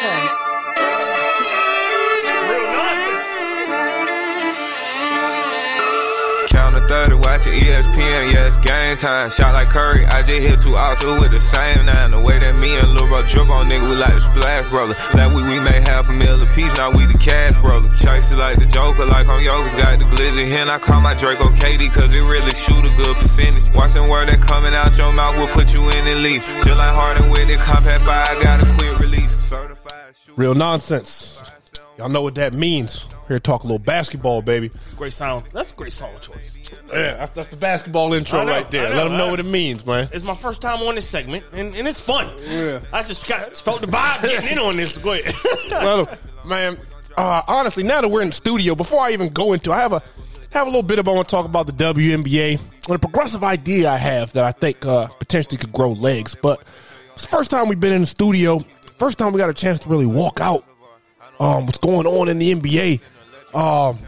turn. 0.00 0.24
Real 2.48 2.72
nonsense. 2.72 3.36
Count 6.48 6.74
to 6.74 6.80
30, 6.88 7.14
watching 7.20 7.52
ESPN, 7.52 8.32
yeah, 8.32 8.46
it's 8.46 8.56
game 8.56 8.96
time. 8.96 9.28
Shot 9.28 9.52
like 9.52 9.68
Curry, 9.68 10.06
I 10.06 10.22
just 10.22 10.40
hit 10.40 10.58
two 10.60 10.74
outs 10.74 11.04
with 11.04 11.30
the 11.30 11.40
same 11.40 11.84
nine. 11.84 12.10
The 12.10 12.20
way 12.20 12.38
that 12.38 12.56
me 12.56 12.80
and 12.80 12.94
Lil 12.94 13.08
Bro 13.08 13.26
drip 13.26 13.50
on 13.50 13.68
nigga, 13.68 13.90
we 13.90 13.96
like 13.96 14.14
the 14.14 14.20
splash 14.20 14.64
brother. 14.70 14.94
That 15.12 15.34
week 15.34 15.44
we 15.44 15.60
made 15.60 15.86
half 15.86 16.08
a 16.08 16.12
meal 16.12 16.40
apiece, 16.40 16.74
now 16.80 16.90
we 16.96 17.04
the 17.04 17.18
cash 17.20 17.58
brother. 17.58 17.92
Chase 17.92 18.32
it 18.32 18.38
like 18.40 18.56
the 18.56 18.64
Joker, 18.64 19.04
like 19.04 19.28
on 19.28 19.44
Yoga's 19.44 19.74
got 19.76 19.98
the 19.98 20.08
glizzy. 20.08 20.48
Here, 20.48 20.64
I 20.64 20.78
call 20.78 21.02
my 21.02 21.12
Draco 21.12 21.52
Katie, 21.60 21.92
cause 21.92 22.08
it 22.16 22.24
really 22.24 22.56
shoot 22.56 22.88
a 22.88 22.92
good 22.96 23.20
percentage. 23.20 23.68
Watching 23.76 24.08
word 24.08 24.32
that 24.32 24.40
coming 24.40 24.72
out 24.72 24.96
your 24.96 25.12
mouth 25.12 25.36
will 25.36 25.52
put 25.52 25.74
you 25.76 25.84
in 25.92 26.08
the 26.08 26.16
leaf. 26.24 26.48
Just 26.64 26.80
like 26.80 26.94
Harden 26.96 27.28
with 27.28 27.52
it, 27.52 27.60
compact 27.60 28.00
five, 28.08 28.40
got 28.42 28.64
a 28.64 28.66
quick 28.80 28.96
release. 28.98 29.36
Certified 29.36 29.76
shooter. 29.76 29.79
Real 30.36 30.54
nonsense. 30.54 31.42
Y'all 31.98 32.08
know 32.08 32.22
what 32.22 32.34
that 32.36 32.54
means. 32.54 33.06
Here 33.28 33.36
to 33.36 33.40
talk 33.40 33.62
a 33.62 33.66
little 33.66 33.78
basketball, 33.78 34.42
baby. 34.42 34.70
Great 34.96 35.12
sound. 35.12 35.46
That's 35.52 35.70
a 35.70 35.74
great 35.74 35.92
song 35.92 36.14
choice. 36.20 36.58
Yeah, 36.88 37.16
that's, 37.16 37.32
that's 37.32 37.48
the 37.48 37.56
basketball 37.56 38.14
intro 38.14 38.42
know, 38.44 38.50
right 38.52 38.70
there. 38.70 38.88
Know, 38.90 38.96
Let 38.96 39.04
them 39.04 39.18
know 39.18 39.26
I- 39.26 39.30
what 39.30 39.40
it 39.40 39.44
means, 39.46 39.84
man. 39.84 40.08
It's 40.12 40.24
my 40.24 40.34
first 40.34 40.60
time 40.60 40.80
on 40.82 40.94
this 40.94 41.06
segment, 41.06 41.44
and, 41.52 41.74
and 41.74 41.86
it's 41.86 42.00
fun. 42.00 42.28
Yeah. 42.42 42.80
I 42.92 43.02
just, 43.02 43.26
got, 43.28 43.50
just 43.50 43.64
felt 43.64 43.82
the 43.82 43.86
vibe 43.86 44.22
getting 44.22 44.50
in 44.52 44.58
on 44.58 44.76
this. 44.76 44.96
Go 44.96 45.12
ahead. 45.12 46.18
Man, 46.46 46.78
uh, 47.18 47.42
honestly, 47.46 47.82
now 47.82 48.00
that 48.00 48.08
we're 48.08 48.22
in 48.22 48.28
the 48.28 48.34
studio, 48.34 48.74
before 48.74 49.00
I 49.00 49.10
even 49.10 49.28
go 49.28 49.52
into, 49.52 49.72
I 49.72 49.78
have 49.78 49.92
a 49.92 50.02
have 50.52 50.66
a 50.66 50.70
little 50.70 50.82
bit 50.82 50.98
of 50.98 51.06
I 51.06 51.12
want 51.12 51.28
to 51.28 51.34
talk 51.36 51.44
about 51.44 51.66
the 51.66 51.72
WNBA 51.72 52.58
and 52.86 52.96
a 52.96 52.98
progressive 52.98 53.44
idea 53.44 53.90
I 53.90 53.98
have 53.98 54.32
that 54.32 54.42
I 54.42 54.52
think 54.52 54.84
uh, 54.84 55.06
potentially 55.06 55.58
could 55.58 55.72
grow 55.72 55.92
legs. 55.92 56.34
But 56.34 56.62
it's 57.12 57.22
the 57.22 57.28
first 57.28 57.50
time 57.50 57.68
we've 57.68 57.78
been 57.78 57.92
in 57.92 58.00
the 58.00 58.06
studio. 58.06 58.64
First 59.00 59.16
time 59.16 59.32
we 59.32 59.38
got 59.38 59.48
a 59.48 59.54
chance 59.54 59.80
to 59.80 59.88
really 59.88 60.04
walk 60.04 60.42
out. 60.42 60.62
Um, 61.40 61.64
what's 61.64 61.78
going 61.78 62.06
on 62.06 62.28
in 62.28 62.38
the 62.38 62.54
NBA? 62.54 63.00
Um, 63.54 63.98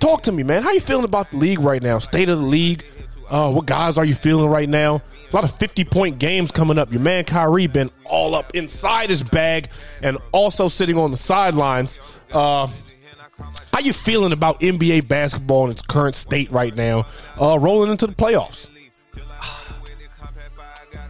talk 0.00 0.22
to 0.22 0.32
me, 0.32 0.42
man. 0.42 0.64
How 0.64 0.72
you 0.72 0.80
feeling 0.80 1.04
about 1.04 1.30
the 1.30 1.36
league 1.36 1.60
right 1.60 1.80
now? 1.80 2.00
State 2.00 2.28
of 2.28 2.40
the 2.40 2.44
league. 2.44 2.84
Uh, 3.30 3.52
what 3.52 3.66
guys 3.66 3.98
are 3.98 4.04
you 4.04 4.16
feeling 4.16 4.50
right 4.50 4.68
now? 4.68 4.96
A 5.30 5.36
lot 5.36 5.44
of 5.44 5.56
50 5.56 5.84
point 5.84 6.18
games 6.18 6.50
coming 6.50 6.78
up. 6.78 6.92
Your 6.92 7.00
man 7.00 7.22
Kyrie 7.22 7.68
been 7.68 7.92
all 8.04 8.34
up 8.34 8.56
inside 8.56 9.08
his 9.08 9.22
bag 9.22 9.70
and 10.02 10.18
also 10.32 10.68
sitting 10.68 10.98
on 10.98 11.12
the 11.12 11.16
sidelines. 11.16 12.00
Uh, 12.32 12.66
how 13.72 13.78
you 13.78 13.92
feeling 13.92 14.32
about 14.32 14.58
NBA 14.58 15.06
basketball 15.06 15.66
in 15.66 15.70
its 15.70 15.82
current 15.82 16.16
state 16.16 16.50
right 16.50 16.74
now? 16.74 17.06
Uh, 17.40 17.56
rolling 17.56 17.92
into 17.92 18.08
the 18.08 18.14
playoffs. 18.14 18.66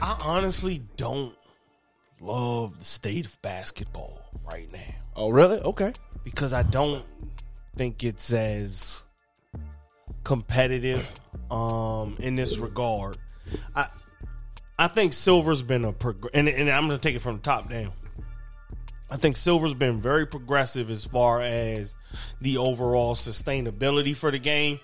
I 0.03 0.21
honestly 0.27 0.83
don't 0.99 1.35
love 2.23 2.79
the 2.79 2.85
state 2.85 3.27
of 3.27 3.41
basketball 3.43 4.21
right 4.51 4.73
now 4.73 4.95
Oh, 5.17 5.31
really? 5.31 5.59
Okay. 5.61 5.93
because 6.25 6.53
I 6.53 6.63
don't 6.63 7.05
think 7.77 8.03
it's 8.05 8.33
as 8.33 9.03
competitive 10.25 11.11
um, 11.51 12.17
in 12.21 12.37
this 12.37 12.57
regard. 12.59 13.19
I 13.75 13.89
I 14.79 14.89
think 14.89 15.13
Silver's 15.13 15.63
been 15.63 15.85
a 15.85 15.93
prog- 15.93 16.31
and, 16.33 16.49
and 16.49 16.71
I'm 16.71 16.89
going 16.89 16.99
to 16.99 17.03
take 17.03 17.15
it 17.15 17.21
from 17.21 17.37
the 17.37 17.43
top 17.43 17.69
down. 17.69 17.93
I 19.11 19.17
think 19.17 19.37
Silver's 19.37 19.75
been 19.75 20.01
very 20.01 20.27
progressive 20.27 20.91
as 20.91 21.05
far 21.05 21.41
as 21.43 21.95
the 22.41 22.57
overall 22.57 23.15
sustainability 23.15 24.17
for 24.17 24.31
the 24.31 24.39
game. 24.39 24.81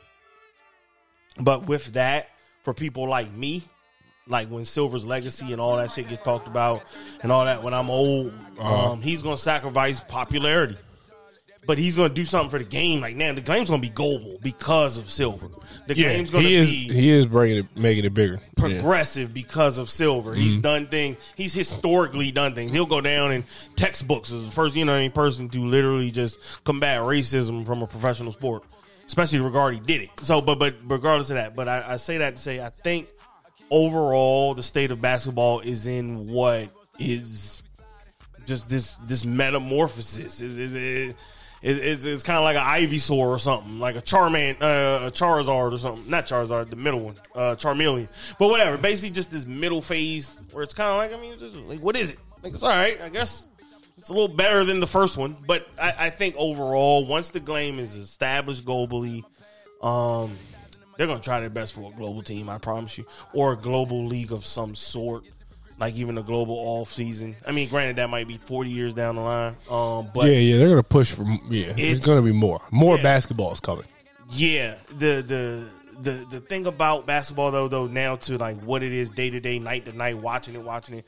But 1.40 1.66
with 1.66 1.94
that, 1.94 2.28
for 2.62 2.74
people 2.74 3.08
like 3.08 3.32
me, 3.32 3.64
like 4.28 4.48
when 4.48 4.64
Silver's 4.64 5.04
legacy 5.04 5.52
and 5.52 5.60
all 5.60 5.76
that 5.76 5.90
shit 5.90 6.08
gets 6.08 6.20
talked 6.20 6.46
about 6.46 6.84
and 7.22 7.32
all 7.32 7.44
that, 7.44 7.62
when 7.62 7.74
I'm 7.74 7.90
old, 7.90 8.32
um, 8.60 9.00
he's 9.02 9.22
going 9.22 9.36
to 9.36 9.42
sacrifice 9.42 10.00
popularity. 10.00 10.76
But 11.66 11.76
he's 11.76 11.96
going 11.96 12.08
to 12.08 12.14
do 12.14 12.24
something 12.24 12.48
for 12.50 12.58
the 12.58 12.64
game. 12.64 13.02
Like 13.02 13.14
now, 13.14 13.34
the 13.34 13.42
game's 13.42 13.68
going 13.68 13.82
to 13.82 13.86
be 13.86 13.92
global 13.92 14.38
because 14.42 14.96
of 14.96 15.10
Silver. 15.10 15.48
The 15.86 15.94
game's 15.94 16.30
going 16.30 16.44
to 16.44 16.48
he 16.48 16.56
is. 16.56 16.70
be 16.70 16.76
He 16.94 17.10
is 17.10 17.26
bringing 17.26 17.58
it, 17.58 17.66
making 17.76 18.06
it 18.06 18.14
bigger. 18.14 18.40
Yeah. 18.56 18.62
progressive 18.80 19.34
because 19.34 19.76
of 19.76 19.90
Silver. 19.90 20.34
He's 20.34 20.52
Mm-hmm. 20.52 20.60
done 20.62 20.86
things. 20.86 21.18
He's 21.36 21.52
historically 21.52 22.30
done 22.32 22.54
things. 22.54 22.72
He'll 22.72 22.86
go 22.86 23.02
down 23.02 23.32
in 23.32 23.44
textbooks 23.76 24.32
as 24.32 24.42
the 24.46 24.50
first, 24.50 24.76
you 24.76 24.86
know, 24.86 24.94
any 24.94 25.10
person 25.10 25.50
to 25.50 25.58
literally 25.62 26.10
just 26.10 26.38
combat 26.64 27.00
racism 27.00 27.66
from 27.66 27.82
a 27.82 27.86
professional 27.86 28.32
sport, 28.32 28.62
especially 29.06 29.40
regarding 29.40 29.80
he 29.80 29.86
did 29.86 30.00
it. 30.02 30.10
So, 30.22 30.40
but 30.40 30.58
but 30.58 30.74
regardless 30.86 31.28
of 31.28 31.36
that, 31.36 31.54
but 31.54 31.68
I, 31.68 31.84
I 31.86 31.96
say 31.96 32.16
that 32.18 32.36
to 32.36 32.42
say 32.42 32.64
I 32.64 32.70
think 32.70 33.08
overall 33.70 34.54
the 34.54 34.62
state 34.62 34.90
of 34.90 35.00
basketball 35.00 35.60
is 35.60 35.86
in 35.86 36.28
what 36.28 36.68
is 36.98 37.62
just 38.46 38.68
this 38.68 38.96
this 38.96 39.24
metamorphosis. 39.24 40.40
Is 40.40 40.56
is 40.56 41.14
it's, 41.60 42.04
it's 42.04 42.22
kind 42.22 42.38
of 42.38 42.44
like 42.44 42.56
an 42.56 42.62
Ivysaur 42.62 43.26
or 43.26 43.38
something, 43.38 43.80
like 43.80 43.96
a 43.96 44.00
Charman, 44.00 44.56
uh, 44.60 45.06
a 45.06 45.10
Charizard 45.10 45.72
or 45.72 45.78
something. 45.78 46.08
Not 46.08 46.26
Charizard, 46.26 46.70
the 46.70 46.76
middle 46.76 47.00
one, 47.00 47.16
uh, 47.34 47.56
Charmeleon. 47.56 48.08
But 48.38 48.48
whatever. 48.48 48.76
Basically, 48.76 49.10
just 49.10 49.30
this 49.30 49.44
middle 49.44 49.82
phase 49.82 50.38
where 50.52 50.62
it's 50.62 50.74
kind 50.74 50.90
of 50.90 50.96
like, 50.96 51.18
I 51.18 51.20
mean, 51.20 51.38
just 51.38 51.54
like, 51.54 51.80
what 51.80 51.96
is 51.96 52.12
it? 52.12 52.18
Like, 52.42 52.52
it's 52.52 52.62
all 52.62 52.68
right, 52.68 52.96
I 53.02 53.08
guess. 53.08 53.46
It's 53.96 54.08
a 54.10 54.12
little 54.12 54.28
better 54.28 54.62
than 54.62 54.78
the 54.78 54.86
first 54.86 55.16
one, 55.16 55.36
but 55.46 55.66
I, 55.80 56.06
I 56.06 56.10
think 56.10 56.36
overall, 56.38 57.04
once 57.04 57.30
the 57.30 57.40
game 57.40 57.80
is 57.80 57.96
established 57.96 58.64
globally, 58.64 59.24
um, 59.82 60.30
they're 60.98 61.06
gonna 61.06 61.20
try 61.20 61.40
their 61.40 61.48
best 61.48 61.72
for 61.72 61.90
a 61.90 61.94
global 61.96 62.22
team. 62.22 62.50
I 62.50 62.58
promise 62.58 62.98
you, 62.98 63.06
or 63.32 63.54
a 63.54 63.56
global 63.56 64.04
league 64.06 64.32
of 64.32 64.44
some 64.44 64.74
sort, 64.74 65.24
like 65.78 65.94
even 65.94 66.18
a 66.18 66.22
global 66.22 66.54
off 66.56 66.92
season. 66.92 67.36
I 67.46 67.52
mean, 67.52 67.68
granted, 67.70 67.96
that 67.96 68.10
might 68.10 68.28
be 68.28 68.36
forty 68.36 68.68
years 68.70 68.92
down 68.92 69.14
the 69.16 69.22
line, 69.22 69.56
um, 69.70 70.10
but 70.12 70.26
Yeah, 70.26 70.38
yeah, 70.38 70.58
they're 70.58 70.68
gonna 70.68 70.82
push 70.82 71.12
for. 71.12 71.22
Yeah, 71.48 71.68
It's- 71.68 71.76
there's 71.76 71.98
gonna 72.04 72.20
be 72.22 72.32
more. 72.32 72.60
More 72.70 72.96
Yeah. 72.96 73.02
basketball 73.04 73.52
is 73.52 73.60
coming. 73.60 73.84
Yeah, 74.30 74.74
the 74.98 75.22
the 75.22 75.64
the 76.02 76.26
the 76.30 76.40
thing 76.40 76.66
about 76.66 77.06
basketball 77.06 77.50
though 77.50 77.68
though 77.68 77.86
now 77.86 78.16
to 78.16 78.36
like 78.38 78.60
what 78.62 78.82
it 78.82 78.92
is 78.92 79.08
day 79.08 79.30
to 79.30 79.40
day, 79.40 79.58
night 79.58 79.84
to 79.86 79.92
night, 79.96 80.18
watching 80.18 80.54
it, 80.54 80.62
watching 80.62 80.96
it. 80.98 81.04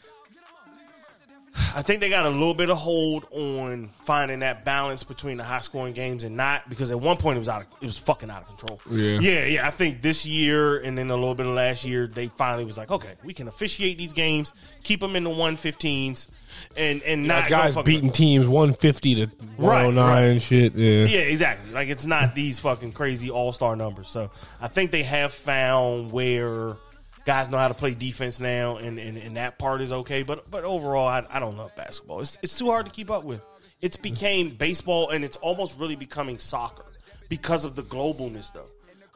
I 1.74 1.82
think 1.82 2.00
they 2.00 2.08
got 2.08 2.26
a 2.26 2.30
little 2.30 2.54
bit 2.54 2.70
of 2.70 2.78
hold 2.78 3.26
on 3.32 3.90
finding 4.04 4.40
that 4.40 4.64
balance 4.64 5.02
between 5.02 5.36
the 5.36 5.44
high 5.44 5.60
scoring 5.60 5.94
games 5.94 6.24
and 6.24 6.36
not 6.36 6.68
because 6.68 6.90
at 6.90 7.00
one 7.00 7.16
point 7.16 7.36
it 7.36 7.40
was 7.40 7.48
out 7.48 7.62
of 7.62 7.66
it 7.80 7.86
was 7.86 7.98
fucking 7.98 8.30
out 8.30 8.42
of 8.42 8.48
control. 8.48 8.80
Yeah. 8.90 9.18
yeah, 9.20 9.44
yeah. 9.44 9.66
I 9.66 9.70
think 9.70 10.02
this 10.02 10.24
year 10.24 10.78
and 10.78 10.96
then 10.96 11.10
a 11.10 11.14
little 11.14 11.34
bit 11.34 11.46
of 11.46 11.54
last 11.54 11.84
year 11.84 12.06
they 12.06 12.28
finally 12.28 12.64
was 12.64 12.78
like, 12.78 12.90
okay, 12.90 13.12
we 13.24 13.34
can 13.34 13.48
officiate 13.48 13.98
these 13.98 14.12
games, 14.12 14.52
keep 14.82 15.00
them 15.00 15.16
in 15.16 15.24
the 15.24 15.30
one 15.30 15.56
fifteens, 15.56 16.28
and 16.76 17.02
and 17.02 17.26
not 17.26 17.48
guys 17.48 17.74
fucking- 17.74 17.84
beating 17.94 18.12
teams 18.12 18.46
150 18.46 19.14
to 19.16 19.26
109 19.56 19.96
right. 19.96 20.20
and 20.22 20.42
shit. 20.42 20.74
Yeah. 20.74 21.04
yeah, 21.04 21.20
exactly. 21.20 21.72
Like 21.72 21.88
it's 21.88 22.06
not 22.06 22.34
these 22.34 22.58
fucking 22.60 22.92
crazy 22.92 23.30
all 23.30 23.52
star 23.52 23.74
numbers. 23.76 24.08
So 24.08 24.30
I 24.60 24.68
think 24.68 24.90
they 24.90 25.02
have 25.02 25.32
found 25.32 26.12
where 26.12 26.76
guys 27.24 27.50
know 27.50 27.58
how 27.58 27.68
to 27.68 27.74
play 27.74 27.94
defense 27.94 28.40
now, 28.40 28.76
and, 28.76 28.98
and, 28.98 29.16
and 29.16 29.36
that 29.36 29.58
part 29.58 29.80
is 29.80 29.92
okay. 29.92 30.22
But 30.22 30.50
but 30.50 30.64
overall, 30.64 31.06
I, 31.06 31.24
I 31.30 31.40
don't 31.40 31.56
love 31.56 31.74
basketball. 31.76 32.20
It's 32.20 32.38
it's 32.42 32.58
too 32.58 32.70
hard 32.70 32.86
to 32.86 32.92
keep 32.92 33.10
up 33.10 33.24
with. 33.24 33.42
It's 33.80 33.96
became 33.96 34.50
baseball, 34.50 35.10
and 35.10 35.24
it's 35.24 35.36
almost 35.38 35.78
really 35.78 35.96
becoming 35.96 36.38
soccer 36.38 36.84
because 37.28 37.64
of 37.64 37.76
the 37.76 37.82
globalness, 37.82 38.52
though. 38.52 38.66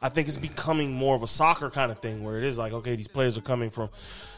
I 0.01 0.09
think 0.09 0.27
it's 0.27 0.37
becoming 0.37 0.91
more 0.91 1.15
of 1.15 1.23
a 1.23 1.27
soccer 1.27 1.69
kind 1.69 1.91
of 1.91 1.99
thing 1.99 2.23
where 2.23 2.37
it 2.37 2.43
is 2.43 2.57
like, 2.57 2.73
okay, 2.73 2.95
these 2.95 3.07
players 3.07 3.37
are 3.37 3.41
coming 3.41 3.69
from, 3.69 3.89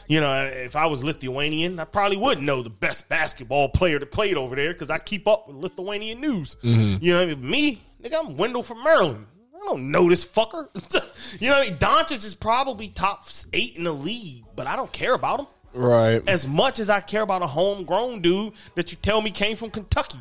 you 0.08 0.22
know, 0.22 0.46
if 0.46 0.76
I 0.76 0.86
was 0.86 1.04
Lithuanian, 1.04 1.80
I 1.80 1.86
probably 1.86 2.18
wouldn't 2.18 2.46
know 2.46 2.62
the 2.62 2.70
best 2.70 3.10
basketball 3.10 3.70
player 3.70 4.00
that 4.00 4.12
played 4.12 4.38
over 4.38 4.56
there 4.56 4.72
because 4.74 4.90
I 4.90 5.00
keep 5.00 5.28
up 5.28 5.48
with 5.48 5.58
Lithuanian 5.58 6.22
news. 6.22 6.56
Mm-hmm. 6.64 7.04
You 7.04 7.14
know, 7.14 7.20
what 7.20 7.32
I 7.32 7.36
mean? 7.36 7.50
me, 7.50 7.82
nigga, 8.02 8.20
I'm 8.20 8.38
Wendell 8.38 8.64
from 8.64 8.84
Maryland. 8.84 9.26
I 9.62 9.66
don't 9.70 9.92
know 9.92 10.10
this 10.10 10.24
fucker. 10.26 10.70
you 11.40 11.50
know, 11.50 11.56
what 11.58 11.68
I 11.68 11.70
mean? 11.70 11.80
Doncic 11.80 12.24
is 12.24 12.36
probably 12.36 12.90
top 12.90 13.26
eight 13.54 13.78
in 13.78 13.84
the 13.84 13.92
league, 13.92 14.44
but 14.56 14.68
I 14.68 14.76
don't 14.76 14.92
care 14.92 15.14
about 15.14 15.42
him 15.42 15.48
Right. 15.74 16.28
as 16.28 16.48
much 16.48 16.80
as 16.80 16.90
I 16.90 17.02
care 17.02 17.22
about 17.22 17.42
a 17.42 17.48
homegrown 17.48 18.22
dude 18.22 18.54
that 18.76 18.92
you 18.92 18.98
tell 19.02 19.22
me 19.22 19.32
came 19.32 19.58
from 19.58 19.70
Kentucky. 19.70 20.20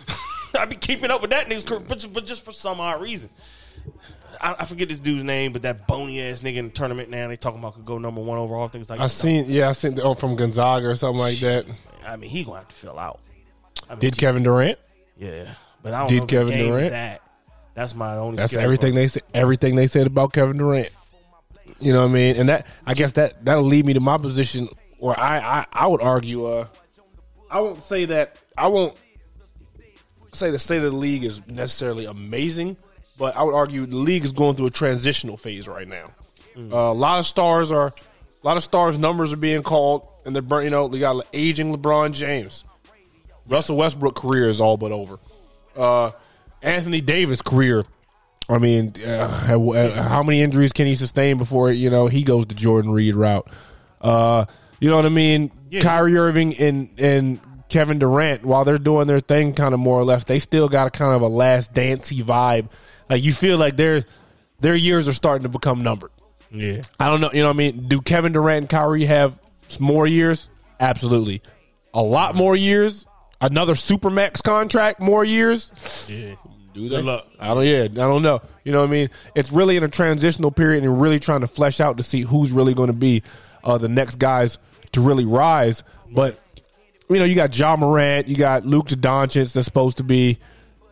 I 0.58 0.64
be 0.64 0.76
keeping 0.76 1.10
up 1.10 1.20
with 1.20 1.30
that 1.30 1.48
nigga's 1.48 1.64
career, 1.64 1.80
but, 1.80 2.24
just 2.24 2.44
for 2.44 2.52
some 2.52 2.80
odd 2.80 3.02
reason. 3.02 3.28
I, 4.40 4.56
I 4.60 4.64
forget 4.64 4.88
this 4.88 4.98
dude's 4.98 5.24
name, 5.24 5.52
but 5.52 5.62
that 5.62 5.86
bony 5.86 6.20
ass 6.22 6.40
nigga 6.40 6.56
in 6.56 6.66
the 6.66 6.72
tournament 6.72 7.10
now 7.10 7.28
they 7.28 7.36
talking 7.36 7.58
about 7.58 7.74
could 7.74 7.84
go 7.84 7.98
number 7.98 8.20
one 8.22 8.38
overall. 8.38 8.68
Things 8.68 8.88
like 8.88 8.98
that. 8.98 9.04
I 9.04 9.08
seen. 9.08 9.46
Yeah, 9.48 9.68
I 9.68 9.72
seen 9.72 9.94
the, 9.94 10.02
oh, 10.02 10.14
from 10.14 10.36
Gonzaga 10.36 10.88
or 10.88 10.96
something 10.96 11.20
like 11.20 11.38
that. 11.38 11.66
I 12.06 12.16
mean, 12.16 12.30
he 12.30 12.44
gonna 12.44 12.58
have 12.58 12.68
to 12.68 12.74
fill 12.74 12.98
out. 12.98 13.20
I 13.88 13.92
mean, 13.94 14.00
Did 14.00 14.18
Kevin 14.18 14.42
Durant? 14.42 14.78
Yeah, 15.18 15.54
but 15.82 15.94
I 15.94 16.00
don't 16.00 16.08
Did 16.08 16.18
know 16.18 16.24
if 16.24 16.30
his 16.30 16.38
Kevin 16.50 16.66
Durant? 16.68 16.90
That 16.90 17.22
that's 17.76 17.94
my 17.94 18.16
only. 18.16 18.38
That's 18.38 18.54
everything 18.54 18.94
point. 18.94 19.02
they 19.02 19.08
said. 19.08 19.22
Everything 19.34 19.76
they 19.76 19.86
said 19.86 20.06
about 20.06 20.32
Kevin 20.32 20.56
Durant. 20.56 20.90
You 21.78 21.92
know 21.92 22.00
what 22.00 22.10
I 22.10 22.14
mean? 22.14 22.36
And 22.36 22.48
that 22.48 22.66
I 22.86 22.94
guess 22.94 23.12
that 23.12 23.44
that'll 23.44 23.62
lead 23.62 23.84
me 23.84 23.92
to 23.92 24.00
my 24.00 24.16
position 24.16 24.68
where 24.98 25.18
I 25.20 25.38
I, 25.38 25.66
I 25.70 25.86
would 25.86 26.00
argue. 26.00 26.46
Uh, 26.46 26.66
I 27.50 27.60
won't 27.60 27.82
say 27.82 28.06
that. 28.06 28.38
I 28.56 28.68
won't 28.68 28.96
say 30.32 30.50
the 30.50 30.58
state 30.58 30.78
of 30.78 30.84
the 30.84 30.96
league 30.96 31.22
is 31.22 31.46
necessarily 31.48 32.06
amazing, 32.06 32.78
but 33.18 33.36
I 33.36 33.42
would 33.42 33.54
argue 33.54 33.84
the 33.84 33.96
league 33.96 34.24
is 34.24 34.32
going 34.32 34.56
through 34.56 34.66
a 34.66 34.70
transitional 34.70 35.36
phase 35.36 35.68
right 35.68 35.86
now. 35.86 36.12
Mm. 36.56 36.72
Uh, 36.72 36.92
a 36.92 36.94
lot 36.94 37.18
of 37.18 37.26
stars 37.26 37.70
are, 37.70 37.88
a 37.88 38.46
lot 38.46 38.56
of 38.56 38.64
stars 38.64 38.98
numbers 38.98 39.34
are 39.34 39.38
being 39.38 39.62
called, 39.62 40.08
and 40.24 40.34
they're 40.34 40.42
burn- 40.42 40.64
you 40.64 40.70
know 40.70 40.88
they 40.88 40.98
got 40.98 41.26
aging 41.34 41.76
LeBron 41.76 42.12
James. 42.12 42.64
Russell 43.46 43.76
Westbrook 43.76 44.16
career 44.16 44.48
is 44.48 44.62
all 44.62 44.78
but 44.78 44.92
over. 44.92 45.18
Uh, 45.76 46.12
Anthony 46.62 47.00
Davis 47.00 47.42
career. 47.42 47.84
I 48.48 48.58
mean, 48.58 48.92
uh, 49.04 50.02
how 50.02 50.22
many 50.22 50.40
injuries 50.40 50.72
can 50.72 50.86
he 50.86 50.94
sustain 50.94 51.36
before 51.36 51.70
you 51.72 51.90
know 51.90 52.06
he 52.06 52.22
goes 52.22 52.46
the 52.46 52.54
Jordan 52.54 52.92
Reed 52.92 53.16
route? 53.16 53.48
Uh, 54.00 54.46
you 54.78 54.88
know 54.88 54.96
what 54.96 55.06
I 55.06 55.10
mean? 55.10 55.50
Yeah. 55.68 55.80
Kyrie 55.82 56.16
Irving 56.16 56.54
and 56.56 56.88
and 56.98 57.40
Kevin 57.68 57.98
Durant, 57.98 58.44
while 58.44 58.64
they're 58.64 58.78
doing 58.78 59.06
their 59.08 59.20
thing, 59.20 59.52
kind 59.52 59.74
of 59.74 59.80
more 59.80 59.98
or 59.98 60.04
less, 60.04 60.24
they 60.24 60.38
still 60.38 60.68
got 60.68 60.86
a 60.86 60.90
kind 60.90 61.12
of 61.12 61.22
a 61.22 61.28
last 61.28 61.74
dancey 61.74 62.22
vibe. 62.22 62.68
Like 63.08 63.22
you 63.22 63.32
feel 63.32 63.58
like 63.58 63.76
their 63.76 64.04
their 64.60 64.76
years 64.76 65.08
are 65.08 65.12
starting 65.12 65.42
to 65.42 65.48
become 65.48 65.82
numbered. 65.82 66.10
Yeah. 66.52 66.82
I 67.00 67.08
don't 67.08 67.20
know. 67.20 67.30
You 67.32 67.40
know 67.40 67.48
what 67.48 67.54
I 67.54 67.58
mean? 67.58 67.88
Do 67.88 68.00
Kevin 68.00 68.32
Durant 68.32 68.58
and 68.58 68.68
Kyrie 68.68 69.04
have 69.06 69.38
more 69.80 70.06
years? 70.06 70.48
Absolutely. 70.78 71.42
A 71.92 72.02
lot 72.02 72.34
more 72.36 72.54
years. 72.54 73.06
Another 73.40 73.74
supermax 73.74 74.42
contract, 74.42 75.00
more 75.00 75.24
years. 75.24 76.08
Yeah. 76.10 76.36
Do 76.72 76.88
they? 76.88 77.02
Good. 77.02 77.22
I 77.40 77.54
don't. 77.54 77.64
Yeah, 77.64 77.82
I 77.82 77.86
don't 77.88 78.22
know. 78.22 78.42
You 78.64 78.72
know 78.72 78.80
what 78.80 78.88
I 78.88 78.92
mean? 78.92 79.10
It's 79.34 79.50
really 79.50 79.76
in 79.76 79.82
a 79.82 79.88
transitional 79.88 80.50
period 80.50 80.84
and 80.84 81.00
really 81.00 81.18
trying 81.18 81.40
to 81.40 81.46
flesh 81.46 81.80
out 81.80 81.96
to 81.96 82.02
see 82.02 82.20
who's 82.20 82.52
really 82.52 82.74
going 82.74 82.88
to 82.88 82.92
be 82.92 83.22
uh, 83.64 83.78
the 83.78 83.88
next 83.88 84.16
guys 84.18 84.58
to 84.92 85.00
really 85.00 85.24
rise. 85.24 85.84
But 86.10 86.38
you 87.08 87.18
know, 87.18 87.24
you 87.24 87.34
got 87.34 87.56
Ja 87.56 87.76
Morant, 87.76 88.28
you 88.28 88.36
got 88.36 88.66
Luka 88.66 88.94
Doncic 88.94 89.52
that's 89.52 89.64
supposed 89.64 89.98
to 89.98 90.04
be. 90.04 90.38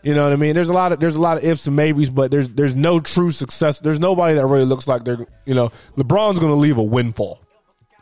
You 0.02 0.14
know 0.14 0.24
what 0.24 0.34
I 0.34 0.36
mean? 0.36 0.54
There's 0.54 0.68
a 0.68 0.74
lot 0.74 0.92
of 0.92 1.00
there's 1.00 1.16
a 1.16 1.20
lot 1.20 1.38
of 1.38 1.44
ifs 1.44 1.66
and 1.66 1.76
maybes, 1.76 2.10
but 2.10 2.30
there's 2.30 2.48
there's 2.50 2.76
no 2.76 3.00
true 3.00 3.32
success. 3.32 3.80
There's 3.80 4.00
nobody 4.00 4.34
that 4.34 4.46
really 4.46 4.66
looks 4.66 4.86
like 4.86 5.04
they're 5.04 5.26
you 5.46 5.54
know 5.54 5.72
LeBron's 5.96 6.38
going 6.38 6.52
to 6.52 6.58
leave 6.58 6.76
a 6.76 6.82
windfall. 6.82 7.40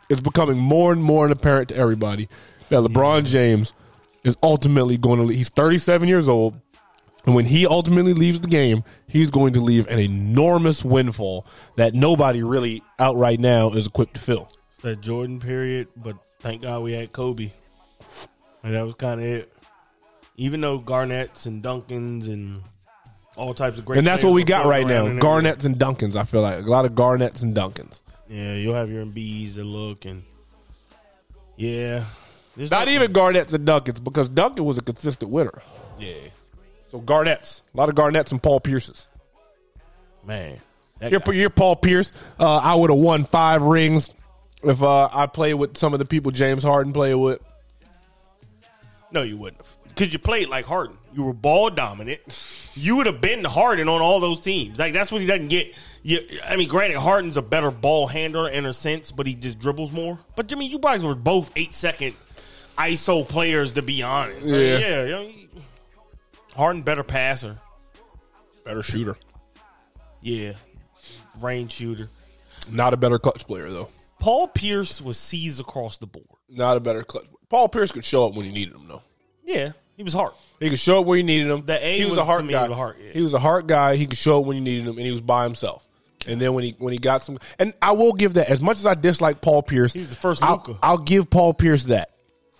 It's 0.09 0.21
becoming 0.21 0.57
more 0.57 0.91
and 0.91 1.01
more 1.01 1.27
apparent 1.29 1.69
to 1.69 1.77
everybody 1.77 2.27
that 2.69 2.81
LeBron 2.81 3.25
James 3.25 3.71
is 4.23 4.37
ultimately 4.43 4.97
going 4.97 5.19
to. 5.19 5.25
leave. 5.25 5.37
He's 5.37 5.49
37 5.49 6.07
years 6.07 6.27
old. 6.27 6.59
And 7.25 7.35
when 7.35 7.45
he 7.45 7.65
ultimately 7.65 8.13
leaves 8.13 8.41
the 8.41 8.49
game, 8.49 8.83
he's 9.07 9.31
going 9.31 9.53
to 9.53 9.61
leave 9.61 9.87
an 9.87 9.97
enormous 9.97 10.83
windfall 10.83 11.45
that 11.77 11.93
nobody 11.93 12.43
really 12.43 12.83
out 12.99 13.15
right 13.15 13.39
now 13.39 13.69
is 13.69 13.87
equipped 13.87 14.15
to 14.15 14.19
fill. 14.19 14.49
It's 14.71 14.81
that 14.81 14.99
Jordan 14.99 15.39
period, 15.39 15.87
but 15.95 16.17
thank 16.41 16.63
God 16.63 16.83
we 16.83 16.91
had 16.91 17.13
Kobe. 17.13 17.49
And 18.61 18.73
that 18.75 18.81
was 18.85 18.95
kind 18.95 19.21
of 19.21 19.25
it. 19.25 19.53
Even 20.35 20.59
though 20.59 20.79
Garnett's 20.79 21.45
and 21.45 21.61
Duncan's 21.63 22.27
and 22.27 22.61
all 23.37 23.53
types 23.53 23.77
of 23.77 23.85
great, 23.85 23.99
And 23.99 24.07
that's 24.07 24.23
what 24.23 24.33
we 24.33 24.43
got 24.43 24.65
right 24.65 24.85
now. 24.85 25.05
there. 25.05 25.19
Garnett's 25.19 25.63
and 25.63 25.77
Duncans. 25.77 26.17
I 26.17 26.23
feel 26.25 26.41
like 26.41 26.65
a 26.65 26.69
lot 26.69 26.83
of 26.83 26.93
Garnett's 26.93 27.41
and 27.41 27.55
Duncans. 27.55 28.01
Yeah, 28.27 28.55
you'll 28.55 28.75
have 28.75 28.89
your 28.89 29.05
Embiid's 29.05 29.55
that 29.55 29.63
look 29.63 30.03
and 30.05 30.23
yeah, 31.55 32.03
There's 32.55 32.71
Not 32.71 32.87
no- 32.87 32.93
even 32.93 33.11
Garnett's 33.13 33.53
and 33.53 33.65
Duncans 33.67 33.99
because 34.03 34.29
Duncan 34.29 34.65
was 34.65 34.77
a 34.77 34.81
consistent 34.81 35.31
winner. 35.31 35.61
yeah, 35.99 36.13
So 36.91 36.99
Garnett's, 36.99 37.61
a 37.73 37.77
lot 37.77 37.89
of 37.89 37.95
Garnett's 37.95 38.31
and 38.31 38.41
Paul 38.41 38.59
Pierces. 38.59 39.07
man. 40.25 40.59
You're, 41.01 41.33
you're 41.33 41.49
Paul 41.49 41.75
Pierce. 41.75 42.13
Uh, 42.39 42.57
I 42.57 42.75
would 42.75 42.89
have 42.89 42.97
won 42.99 43.25
five 43.25 43.61
rings 43.61 44.09
if 44.63 44.81
uh, 44.81 45.09
I 45.11 45.25
played 45.27 45.55
with 45.55 45.75
some 45.77 45.91
of 45.91 45.99
the 45.99 46.05
people 46.05 46.31
James 46.31 46.63
Harden 46.63 46.93
played 46.93 47.15
with. 47.15 47.41
No, 49.11 49.21
you 49.21 49.35
wouldn't 49.37 49.61
have. 49.61 49.75
Because 49.89 50.13
you 50.13 50.19
played 50.19 50.47
like 50.47 50.65
Harden. 50.65 50.97
You 51.13 51.23
were 51.23 51.33
ball 51.33 51.69
dominant. 51.69 52.21
You 52.75 52.95
would 52.95 53.05
have 53.05 53.19
been 53.19 53.43
Harden 53.43 53.89
on 53.89 54.01
all 54.01 54.19
those 54.21 54.39
teams. 54.39 54.79
Like 54.79 54.93
that's 54.93 55.11
what 55.11 55.19
he 55.21 55.27
doesn't 55.27 55.49
get. 55.49 55.75
You, 56.03 56.19
I 56.45 56.55
mean, 56.55 56.67
granted, 56.69 56.97
Harden's 56.99 57.35
a 57.37 57.41
better 57.41 57.69
ball 57.69 58.07
handler 58.07 58.49
in 58.49 58.65
a 58.65 58.71
sense, 58.73 59.11
but 59.11 59.27
he 59.27 59.35
just 59.35 59.59
dribbles 59.59 59.91
more. 59.91 60.17
But 60.37 60.51
I 60.53 60.55
mean, 60.55 60.71
you 60.71 60.79
guys 60.79 61.03
were 61.03 61.15
both 61.15 61.51
eight 61.57 61.73
second 61.73 62.15
ISO 62.77 63.27
players, 63.27 63.73
to 63.73 63.81
be 63.81 64.01
honest. 64.01 64.45
Yeah. 64.45 64.77
yeah. 64.77 65.03
you 65.03 65.11
know, 65.11 65.31
Harden 66.55 66.83
better 66.83 67.03
passer. 67.03 67.57
Better 68.63 68.83
shooter. 68.83 69.17
Yeah, 70.21 70.53
range 71.41 71.73
shooter. 71.73 72.09
Not 72.69 72.93
a 72.93 72.97
better 72.97 73.19
clutch 73.19 73.45
player 73.45 73.69
though. 73.69 73.89
Paul 74.19 74.47
Pierce 74.47 75.01
was 75.01 75.17
seized 75.17 75.59
across 75.59 75.97
the 75.97 76.07
board. 76.07 76.27
Not 76.47 76.77
a 76.77 76.79
better 76.79 77.03
clutch. 77.03 77.25
Paul 77.49 77.67
Pierce 77.67 77.91
could 77.91 78.05
show 78.05 78.25
up 78.25 78.35
when 78.35 78.45
you 78.45 78.53
needed 78.53 78.73
him 78.73 78.87
though. 78.87 79.01
Yeah, 79.43 79.73
he 79.97 80.03
was 80.03 80.13
hard. 80.13 80.31
He 80.59 80.69
could 80.69 80.79
show 80.79 81.01
up 81.01 81.05
where 81.05 81.17
you 81.17 81.23
needed 81.23 81.49
him. 81.49 81.65
The 81.65 81.85
A 81.85 81.97
he 81.97 82.05
was, 82.05 82.17
was, 82.17 82.39
a 82.39 82.43
me, 82.43 82.53
guy. 82.53 82.67
the 82.67 82.75
heart, 82.75 82.97
yeah. 83.03 83.11
He 83.11 83.21
was 83.21 83.33
a 83.33 83.39
heart 83.39 83.67
guy. 83.67 83.95
He 83.97 84.07
could 84.07 84.17
show 84.17 84.39
up 84.39 84.45
when 84.45 84.55
you 84.55 84.63
needed 84.63 84.85
him, 84.85 84.97
and 84.97 85.05
he 85.05 85.11
was 85.11 85.21
by 85.21 85.43
himself. 85.43 85.85
And 86.25 86.39
then 86.39 86.53
when 86.53 86.63
he 86.63 86.75
when 86.77 86.93
he 86.93 86.99
got 86.99 87.23
some, 87.23 87.37
and 87.59 87.73
I 87.81 87.91
will 87.91 88.13
give 88.13 88.35
that 88.35 88.49
as 88.49 88.61
much 88.61 88.77
as 88.77 88.85
I 88.85 88.93
dislike 88.93 89.41
Paul 89.41 89.61
Pierce, 89.61 89.91
He 89.91 89.99
was 89.99 90.09
the 90.09 90.15
first 90.15 90.41
I'll, 90.41 90.79
I'll 90.81 90.97
give 90.97 91.29
Paul 91.29 91.53
Pierce 91.53 91.83
that. 91.85 92.11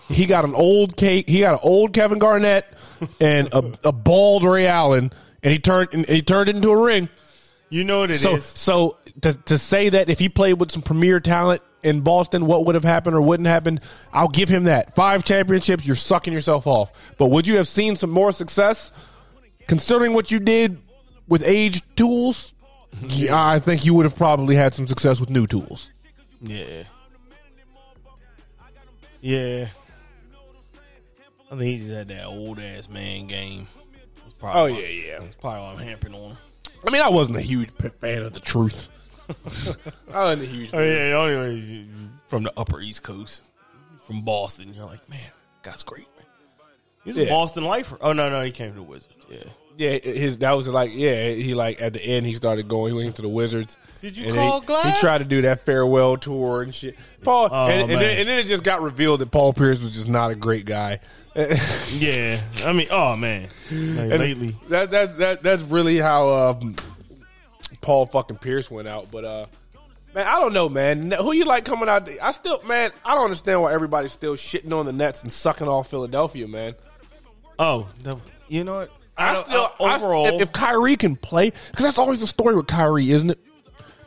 He 0.10 0.26
got 0.26 0.46
an 0.46 0.56
old 0.56 0.98
Kate. 0.98 1.28
He 1.28 1.40
got 1.40 1.54
an 1.56 1.60
old 1.64 1.94
Kevin 1.94 2.20
Garnett 2.20 2.66
and 3.20 3.48
a, 3.54 3.74
a 3.86 3.92
bald 3.92 4.44
Ray 4.44 4.68
Allen, 4.68 5.12
and 5.42 5.52
he 5.52 5.60
turned 5.60 5.90
and 5.94 6.06
he 6.08 6.22
turned 6.22 6.50
it 6.50 6.56
into 6.56 6.72
a 6.72 6.82
ring. 6.82 7.10
You 7.70 7.84
know 7.84 8.02
what 8.02 8.12
it 8.12 8.16
is. 8.16 8.22
So 8.22 8.38
so 8.40 8.98
to 9.22 9.34
to 9.34 9.58
say 9.58 9.90
that 9.90 10.10
if 10.10 10.20
he 10.20 10.30
played 10.30 10.54
with 10.54 10.72
some 10.72 10.82
premier 10.82 11.20
talent 11.20 11.62
in 11.82 12.02
Boston, 12.02 12.46
what 12.46 12.66
would 12.66 12.76
have 12.76 12.84
happened 12.84 13.16
or 13.16 13.22
wouldn't 13.22 13.48
happen, 13.48 13.80
I'll 14.12 14.28
give 14.28 14.50
him 14.50 14.66
that. 14.66 14.96
Five 14.96 15.24
championships, 15.24 15.86
you're 15.86 15.96
sucking 15.96 16.34
yourself 16.34 16.68
off. 16.68 16.92
But 17.18 17.28
would 17.28 17.48
you 17.48 17.58
have 17.58 17.68
seen 17.68 17.96
some 17.96 18.10
more 18.10 18.32
success 18.32 18.92
considering 19.68 20.14
what 20.14 20.32
you 20.32 20.40
did 20.40 20.78
with 21.28 21.44
age 21.44 21.82
tools? 21.96 22.54
Yeah, 23.08 23.36
I 23.36 23.60
think 23.60 23.86
you 23.86 23.94
would 23.96 24.06
have 24.06 24.16
probably 24.16 24.56
had 24.56 24.74
some 24.74 24.88
success 24.88 25.20
with 25.20 25.30
new 25.30 25.48
tools. 25.48 25.90
Yeah. 26.42 26.84
Yeah. 29.20 29.70
I 31.54 31.58
think 31.58 31.70
he 31.70 31.78
just 31.78 31.92
had 31.92 32.08
that 32.08 32.26
old 32.26 32.60
ass 32.60 32.90
man 32.90 33.28
game. 33.28 33.68
Oh, 34.42 34.66
yeah, 34.66 34.88
yeah. 34.88 35.20
That's 35.20 35.36
probably 35.36 35.62
why 35.62 35.72
I'm 35.72 35.78
hampering 35.78 36.14
on 36.16 36.32
him. 36.32 36.38
I 36.86 36.90
mean, 36.92 37.02
I 37.02 37.10
wasn't 37.10 37.38
a 37.38 37.42
huge 37.42 37.70
fan 38.02 38.24
of 38.24 38.34
the 38.34 38.40
truth. 38.42 38.90
I 40.12 40.20
wasn't 40.26 40.42
a 40.42 40.52
huge 40.52 40.70
Oh 40.74 40.78
fan. 40.78 40.88
yeah, 40.88 41.10
the 41.10 41.14
only 41.14 41.36
way 41.38 41.86
from 42.28 42.44
the 42.44 42.54
upper 42.58 42.82
East 42.82 43.04
Coast, 43.04 43.44
from 44.06 44.22
Boston. 44.24 44.74
You're 44.74 44.86
like, 44.86 45.08
man, 45.10 45.20
God's 45.62 45.84
great. 45.84 46.08
Man. 46.18 46.26
He's 47.06 47.18
a 47.18 47.30
Boston 47.30 47.64
lifer. 47.66 47.98
Oh 48.02 48.12
no, 48.14 48.30
no, 48.30 48.42
he 48.42 48.52
came 48.52 48.70
to 48.72 48.76
the 48.76 48.84
Wizards. 48.84 49.14
Yeah. 49.30 49.44
Yeah, 49.76 49.98
his 49.98 50.38
that 50.40 50.52
was 50.52 50.68
like 50.68 50.92
yeah. 50.94 51.30
He 51.32 51.54
like 51.56 51.82
at 51.82 51.94
the 51.94 52.02
end 52.04 52.26
he 52.28 52.34
started 52.36 52.68
going. 52.68 52.96
He 52.96 53.04
went 53.04 53.16
to 53.16 53.22
the 53.24 53.30
Wizards. 53.30 53.78
Did 54.02 54.16
you 54.18 54.34
call 54.34 54.60
he, 54.62 54.68
Glass? 54.68 54.94
He 54.96 55.00
tried 55.00 55.22
to 55.22 55.28
do 55.28 55.42
that 55.44 55.66
farewell 55.66 56.18
tour 56.18 56.62
and 56.62 56.76
shit. 56.76 56.96
Paul, 57.24 57.50
Oh, 57.52 57.68
and, 57.70 57.90
and, 57.92 58.02
then, 58.02 58.20
and 58.20 58.28
then 58.30 58.40
it 58.40 58.46
just 58.46 58.64
got 58.64 58.82
revealed 58.82 59.22
that 59.22 59.32
Paul 59.32 59.52
Pierce 59.54 59.82
was 59.82 59.94
just 59.94 60.10
not 60.10 60.30
a 60.32 60.36
great 60.36 60.66
guy. 60.66 61.00
Yeah. 61.94 62.40
I 62.66 62.74
mean, 62.74 62.88
oh 62.92 63.16
man. 63.16 63.50
Like, 63.72 64.20
lately, 64.20 64.56
that 64.70 64.92
that 64.92 65.18
that 65.18 65.44
that's 65.44 65.62
really 65.64 65.98
how 65.98 66.30
um, 66.30 66.76
Paul 67.82 68.06
fucking 68.06 68.38
Pierce 68.38 68.70
went 68.70 68.88
out. 68.88 69.10
But 69.12 69.26
uh, 69.26 69.46
man, 70.14 70.28
I 70.28 70.36
don't 70.40 70.54
know, 70.54 70.70
man. 70.70 71.12
Who 71.12 71.34
you 71.34 71.46
like 71.46 71.66
coming 71.66 71.90
out? 71.90 72.10
I 72.22 72.32
still, 72.32 72.62
man, 72.64 72.92
I 73.04 73.16
don't 73.16 73.26
understand 73.26 73.62
why 73.62 73.74
everybody's 73.74 74.12
still 74.14 74.36
shitting 74.36 74.72
on 74.78 74.86
the 74.86 74.94
Nets 74.94 75.24
and 75.24 75.32
sucking 75.32 75.68
off 75.68 75.90
Philadelphia, 75.90 76.48
man. 76.48 76.76
oh, 77.60 77.88
the, 78.04 78.18
you 78.48 78.64
know 78.64 78.76
what? 78.80 78.92
I 79.18 79.34
don't- 79.34 79.48
still 79.48 79.70
uh, 79.80 79.84
I- 79.84 79.96
overall, 79.96 80.28
if, 80.28 80.42
if 80.42 80.52
Kyrie 80.52 80.96
can 80.96 81.16
play, 81.16 81.50
because 81.72 81.86
that's 81.86 82.00
always 82.00 82.20
the 82.20 82.28
story 82.28 82.56
with 82.56 82.68
Kyrie, 82.68 83.10
isn't 83.12 83.30
it? 83.32 83.40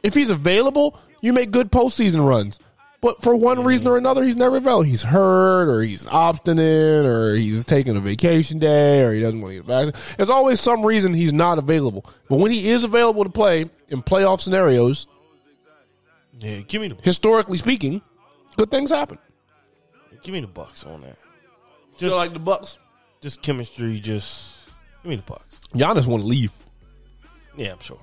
If 0.02 0.14
he's 0.14 0.30
available, 0.30 0.98
you 1.20 1.32
make 1.32 1.50
good 1.50 1.70
postseason 1.72 2.26
runs. 2.26 2.58
But 3.00 3.22
for 3.22 3.36
one 3.36 3.62
reason 3.62 3.86
or 3.86 3.98
another, 3.98 4.24
he's 4.24 4.36
never 4.36 4.56
available. 4.56 4.82
He's 4.82 5.02
hurt, 5.02 5.68
or 5.68 5.82
he's 5.82 6.06
obstinate, 6.06 7.04
or 7.04 7.34
he's 7.34 7.64
taking 7.64 7.96
a 7.96 8.00
vacation 8.00 8.58
day, 8.58 9.02
or 9.04 9.12
he 9.12 9.20
doesn't 9.20 9.40
want 9.40 9.52
to 9.52 9.56
get 9.62 9.66
back. 9.66 9.94
There's 10.16 10.30
always 10.30 10.60
some 10.60 10.84
reason 10.84 11.12
he's 11.14 11.32
not 11.32 11.58
available. 11.58 12.06
But 12.28 12.38
when 12.38 12.50
he 12.50 12.68
is 12.70 12.84
available 12.84 13.22
to 13.24 13.30
play 13.30 13.66
in 13.88 14.02
playoff 14.02 14.40
scenarios, 14.40 15.06
yeah, 16.38 16.60
give 16.60 16.80
me 16.82 16.88
the 16.88 16.96
historically 17.02 17.58
speaking, 17.58 18.00
good 18.56 18.70
things 18.70 18.90
happen. 18.90 19.18
give 20.22 20.32
me 20.32 20.40
the 20.40 20.46
bucks 20.46 20.84
on 20.84 21.02
that. 21.02 21.16
Just 21.92 22.00
Just 22.00 22.16
like 22.16 22.32
the 22.32 22.38
Bucks, 22.38 22.78
just 23.20 23.40
chemistry. 23.42 24.00
Just 24.00 24.66
give 25.02 25.10
me 25.10 25.16
the 25.16 25.22
bucks. 25.22 25.60
Giannis 25.74 26.06
want 26.06 26.22
to 26.22 26.28
leave. 26.28 26.52
Yeah, 27.56 27.72
I'm 27.72 27.80
sure. 27.80 27.98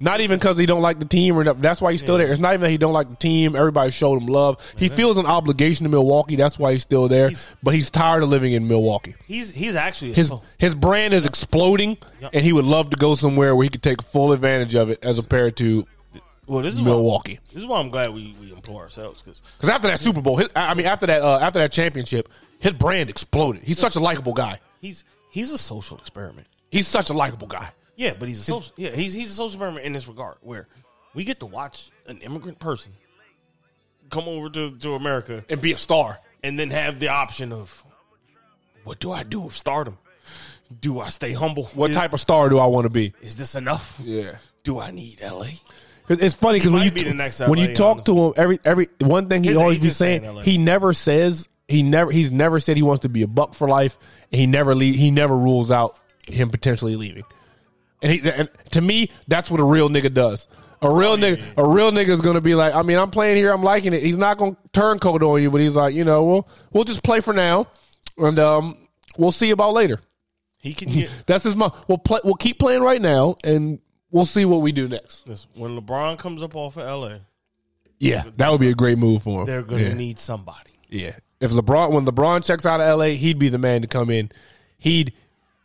Not 0.00 0.20
even 0.20 0.38
because 0.38 0.58
he 0.58 0.66
don't 0.66 0.82
like 0.82 0.98
the 0.98 1.04
team, 1.06 1.36
or 1.38 1.44
that- 1.44 1.62
that's 1.62 1.80
why 1.80 1.92
he's 1.92 2.00
still 2.00 2.18
there. 2.18 2.30
It's 2.30 2.40
not 2.40 2.50
even 2.54 2.62
that 2.62 2.70
he 2.70 2.76
don't 2.78 2.92
like 2.92 3.08
the 3.08 3.16
team. 3.16 3.54
Everybody 3.56 3.90
showed 3.90 4.20
him 4.20 4.26
love. 4.26 4.58
He 4.76 4.88
feels 4.88 5.16
an 5.18 5.26
obligation 5.26 5.84
to 5.84 5.90
Milwaukee. 5.90 6.36
That's 6.36 6.58
why 6.58 6.72
he's 6.72 6.82
still 6.82 7.08
there. 7.08 7.28
He's- 7.28 7.46
but 7.62 7.74
he's 7.74 7.90
tired 7.90 8.22
of 8.22 8.28
living 8.28 8.52
in 8.52 8.66
Milwaukee. 8.68 9.14
He's 9.26 9.50
he's 9.54 9.76
actually 9.76 10.12
His 10.12 10.28
so- 10.28 10.42
his 10.58 10.74
brand 10.74 11.14
is 11.14 11.24
exploding, 11.24 11.96
Yep. 12.20 12.30
and 12.34 12.44
he 12.44 12.52
would 12.52 12.64
love 12.64 12.90
to 12.90 12.96
go 12.96 13.14
somewhere 13.14 13.54
where 13.54 13.64
he 13.64 13.70
could 13.70 13.82
take 13.82 14.02
full 14.02 14.32
advantage 14.32 14.74
of 14.74 14.90
it, 14.90 14.98
as 15.02 15.18
compared 15.18 15.56
to 15.58 15.86
well. 16.46 16.62
This 16.62 16.74
is 16.74 16.82
Milwaukee. 16.82 17.34
Why, 17.42 17.54
this 17.54 17.62
is 17.62 17.66
why 17.68 17.80
I'm 17.80 17.88
glad 17.90 18.12
we 18.12 18.34
we 18.40 18.52
employ 18.52 18.80
ourselves 18.80 19.22
because 19.22 19.40
Because 19.56 19.70
after 19.70 19.88
that 19.88 20.00
Super 20.00 20.20
Bowl, 20.20 20.36
his, 20.36 20.48
I 20.56 20.72
I 20.72 20.74
mean, 20.74 20.86
after 20.86 21.06
that 21.06 21.22
uh, 21.22 21.38
after 21.40 21.58
that 21.60 21.72
championship, 21.72 22.28
his 22.58 22.72
brand 22.74 23.08
exploded. 23.10 23.62
He's 23.64 23.78
such 23.78 23.96
a 23.96 24.00
likable 24.00 24.32
guy. 24.34 24.58
he's 24.80 25.04
he's 25.30 25.50
a 25.52 25.58
social 25.58 25.96
experiment. 25.96 26.46
He's 26.70 26.86
such 26.88 27.08
a 27.08 27.14
likable 27.14 27.46
guy. 27.46 27.70
Yeah, 27.96 28.14
but 28.18 28.28
he's 28.28 28.40
a 28.40 28.44
social. 28.44 28.72
Yeah, 28.76 28.90
he's 28.90 29.12
he's 29.14 29.30
a 29.30 29.32
social 29.34 29.46
experiment 29.46 29.84
in 29.86 29.92
this 29.92 30.08
regard 30.08 30.36
where 30.40 30.66
we 31.14 31.24
get 31.24 31.40
to 31.40 31.46
watch 31.46 31.90
an 32.06 32.18
immigrant 32.18 32.58
person 32.58 32.92
come 34.10 34.24
over 34.28 34.48
to, 34.50 34.76
to 34.78 34.94
America 34.94 35.44
And 35.48 35.60
be 35.60 35.72
a 35.72 35.76
star. 35.78 36.18
and 36.42 36.58
then 36.58 36.70
have 36.70 37.00
the 37.00 37.08
option 37.08 37.52
of 37.52 37.84
What 38.84 38.98
do 39.00 39.12
I 39.12 39.22
do 39.22 39.40
with 39.40 39.54
stardom? 39.54 39.98
Do 40.80 41.00
I 41.00 41.08
stay 41.10 41.32
humble? 41.32 41.64
What 41.74 41.90
is, 41.90 41.96
type 41.96 42.12
of 42.12 42.20
star 42.20 42.48
do 42.48 42.58
I 42.58 42.66
want 42.66 42.84
to 42.84 42.90
be? 42.90 43.12
is 43.22 43.36
this 43.36 43.54
enough? 43.54 44.00
Yeah. 44.02 44.36
Do 44.62 44.80
I 44.80 44.90
need 44.90 45.20
LA? 45.22 45.46
'Cause 46.06 46.20
it's 46.20 46.34
funny 46.34 46.58
because 46.58 46.72
when 46.72 46.82
you 46.82 46.90
be 46.90 47.02
the 47.02 47.14
next 47.14 47.40
when 47.40 47.58
you 47.58 47.68
LA, 47.68 47.74
talk 47.74 48.04
to 48.06 48.14
him, 48.18 48.32
every 48.36 48.58
every 48.64 48.88
one 49.00 49.28
thing 49.28 49.42
he 49.42 49.50
His 49.50 49.58
always 49.58 49.78
be 49.78 49.88
saying 49.90 50.22
saying, 50.22 50.42
he 50.42 50.58
never 50.58 50.92
says 50.92 51.48
he 51.68 51.82
never 51.82 52.10
he's 52.10 52.30
never 52.30 52.60
said 52.60 52.76
he 52.76 52.82
wants 52.82 53.00
to 53.00 53.08
be 53.08 53.22
a 53.22 53.26
buck 53.26 53.54
for 53.54 53.68
life, 53.68 53.96
and 54.30 54.38
he 54.40 54.46
never 54.46 54.74
leave, 54.74 54.96
he 54.96 55.10
never 55.10 55.34
rules 55.36 55.70
out 55.70 55.96
him 56.28 56.50
potentially 56.50 56.96
leaving. 56.96 57.24
And 58.04 58.12
he 58.12 58.30
and 58.30 58.48
to 58.72 58.80
me, 58.80 59.10
that's 59.26 59.50
what 59.50 59.58
a 59.58 59.64
real 59.64 59.88
nigga 59.88 60.12
does. 60.14 60.46
A 60.82 60.86
Oh, 60.86 60.96
real 60.98 61.16
nigga, 61.16 61.42
a 61.56 61.66
real 61.66 61.90
nigga 61.90 62.10
is 62.10 62.20
gonna 62.20 62.42
be 62.42 62.54
like, 62.54 62.74
I 62.74 62.82
mean, 62.82 62.98
I'm 62.98 63.10
playing 63.10 63.38
here, 63.38 63.50
I'm 63.50 63.62
liking 63.62 63.94
it. 63.94 64.02
He's 64.02 64.18
not 64.18 64.36
gonna 64.36 64.56
turn 64.74 64.98
coat 64.98 65.22
on 65.22 65.40
you, 65.42 65.50
but 65.50 65.60
he's 65.62 65.74
like, 65.74 65.94
you 65.94 66.04
know, 66.04 66.22
we'll 66.22 66.48
we'll 66.72 66.84
just 66.84 67.02
play 67.02 67.20
for 67.20 67.32
now, 67.32 67.66
and 68.18 68.38
um, 68.38 68.76
we'll 69.16 69.32
see 69.32 69.50
about 69.50 69.72
later. 69.72 70.00
He 70.58 70.74
can 70.74 70.90
get 70.90 71.10
That's 71.26 71.44
his 71.44 71.56
mom. 71.56 71.72
We'll 71.88 71.98
play. 71.98 72.20
We'll 72.22 72.34
keep 72.34 72.58
playing 72.58 72.82
right 72.82 73.00
now, 73.00 73.36
and 73.42 73.78
we'll 74.10 74.26
see 74.26 74.44
what 74.44 74.60
we 74.60 74.72
do 74.72 74.86
next. 74.86 75.26
Listen, 75.26 75.48
when 75.54 75.80
LeBron 75.80 76.18
comes 76.18 76.42
up 76.42 76.54
off 76.54 76.76
of 76.76 76.86
LA, 76.86 77.18
Yeah, 77.98 78.24
that 78.36 78.50
would 78.50 78.60
be 78.60 78.68
a 78.68 78.74
great 78.74 78.98
move 78.98 79.22
for 79.22 79.40
him. 79.40 79.46
they're 79.46 79.62
gonna 79.62 79.82
yeah. 79.82 79.94
need 79.94 80.18
somebody. 80.18 80.72
Yeah. 80.90 81.16
If 81.40 81.52
LeBron 81.52 81.92
when 81.92 82.04
LeBron 82.04 82.44
checks 82.44 82.66
out 82.66 82.80
of 82.82 82.98
LA, 82.98 83.06
he'd 83.16 83.38
be 83.38 83.48
the 83.48 83.58
man 83.58 83.80
to 83.80 83.88
come 83.88 84.10
in. 84.10 84.30
He'd 84.76 85.14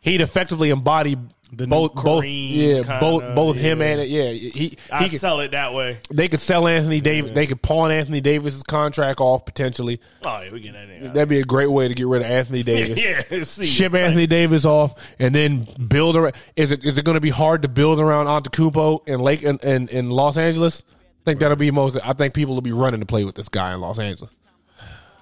he'd 0.00 0.22
effectively 0.22 0.70
embody 0.70 1.18
The 1.52 1.66
new 1.66 1.70
both 1.70 1.94
both 1.94 2.24
yeah 2.24 2.82
kinda, 2.82 2.98
both 3.00 3.34
both 3.34 3.56
him 3.56 3.80
yeah. 3.80 3.86
and 3.86 4.08
yeah 4.08 4.30
he 4.30 4.50
he 4.50 4.78
I'd 4.92 5.10
could, 5.10 5.20
sell 5.20 5.40
it 5.40 5.50
that 5.50 5.74
way. 5.74 5.98
they 6.08 6.28
could 6.28 6.40
sell 6.40 6.68
Anthony 6.68 7.00
Davis 7.00 7.32
they 7.32 7.46
could 7.46 7.60
pawn 7.60 7.90
Anthony 7.90 8.20
Davis's 8.20 8.62
contract 8.62 9.20
off 9.20 9.44
potentially. 9.44 10.00
Oh, 10.22 10.40
yeah, 10.42 10.52
we 10.52 10.60
get 10.60 10.74
that 10.74 11.14
That'd 11.14 11.28
be 11.28 11.40
a 11.40 11.44
great 11.44 11.70
way 11.70 11.88
to 11.88 11.94
get 11.94 12.06
rid 12.06 12.22
of 12.22 12.28
Anthony 12.28 12.62
Davis. 12.64 13.02
yeah, 13.02 13.42
see, 13.42 13.66
Ship 13.66 13.92
Anthony 13.92 14.26
Davis 14.26 14.64
off 14.64 14.94
and 15.18 15.34
then 15.34 15.66
build 15.88 16.16
around. 16.16 16.34
Is 16.56 16.70
it 16.72 16.84
is 16.84 16.98
it 16.98 17.04
going 17.04 17.16
to 17.16 17.20
be 17.20 17.30
hard 17.30 17.62
to 17.62 17.68
build 17.68 18.00
around 18.00 18.26
Antetokounmpo 18.26 19.08
in 19.08 19.20
Lake 19.20 19.42
in, 19.42 19.58
in, 19.58 19.88
in 19.88 20.10
Los 20.10 20.36
Angeles? 20.36 20.84
I 20.88 21.24
think 21.24 21.40
that'll 21.40 21.56
be 21.56 21.70
most. 21.70 21.98
I 22.02 22.12
think 22.12 22.32
people 22.32 22.54
will 22.54 22.62
be 22.62 22.72
running 22.72 23.00
to 23.00 23.06
play 23.06 23.24
with 23.24 23.34
this 23.34 23.48
guy 23.48 23.74
in 23.74 23.80
Los 23.80 23.98
Angeles. 23.98 24.34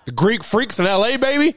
The 0.05 0.13
Greek 0.13 0.45
freaks 0.45 0.79
in 0.79 0.87
L.A. 0.87 1.17
Baby. 1.17 1.55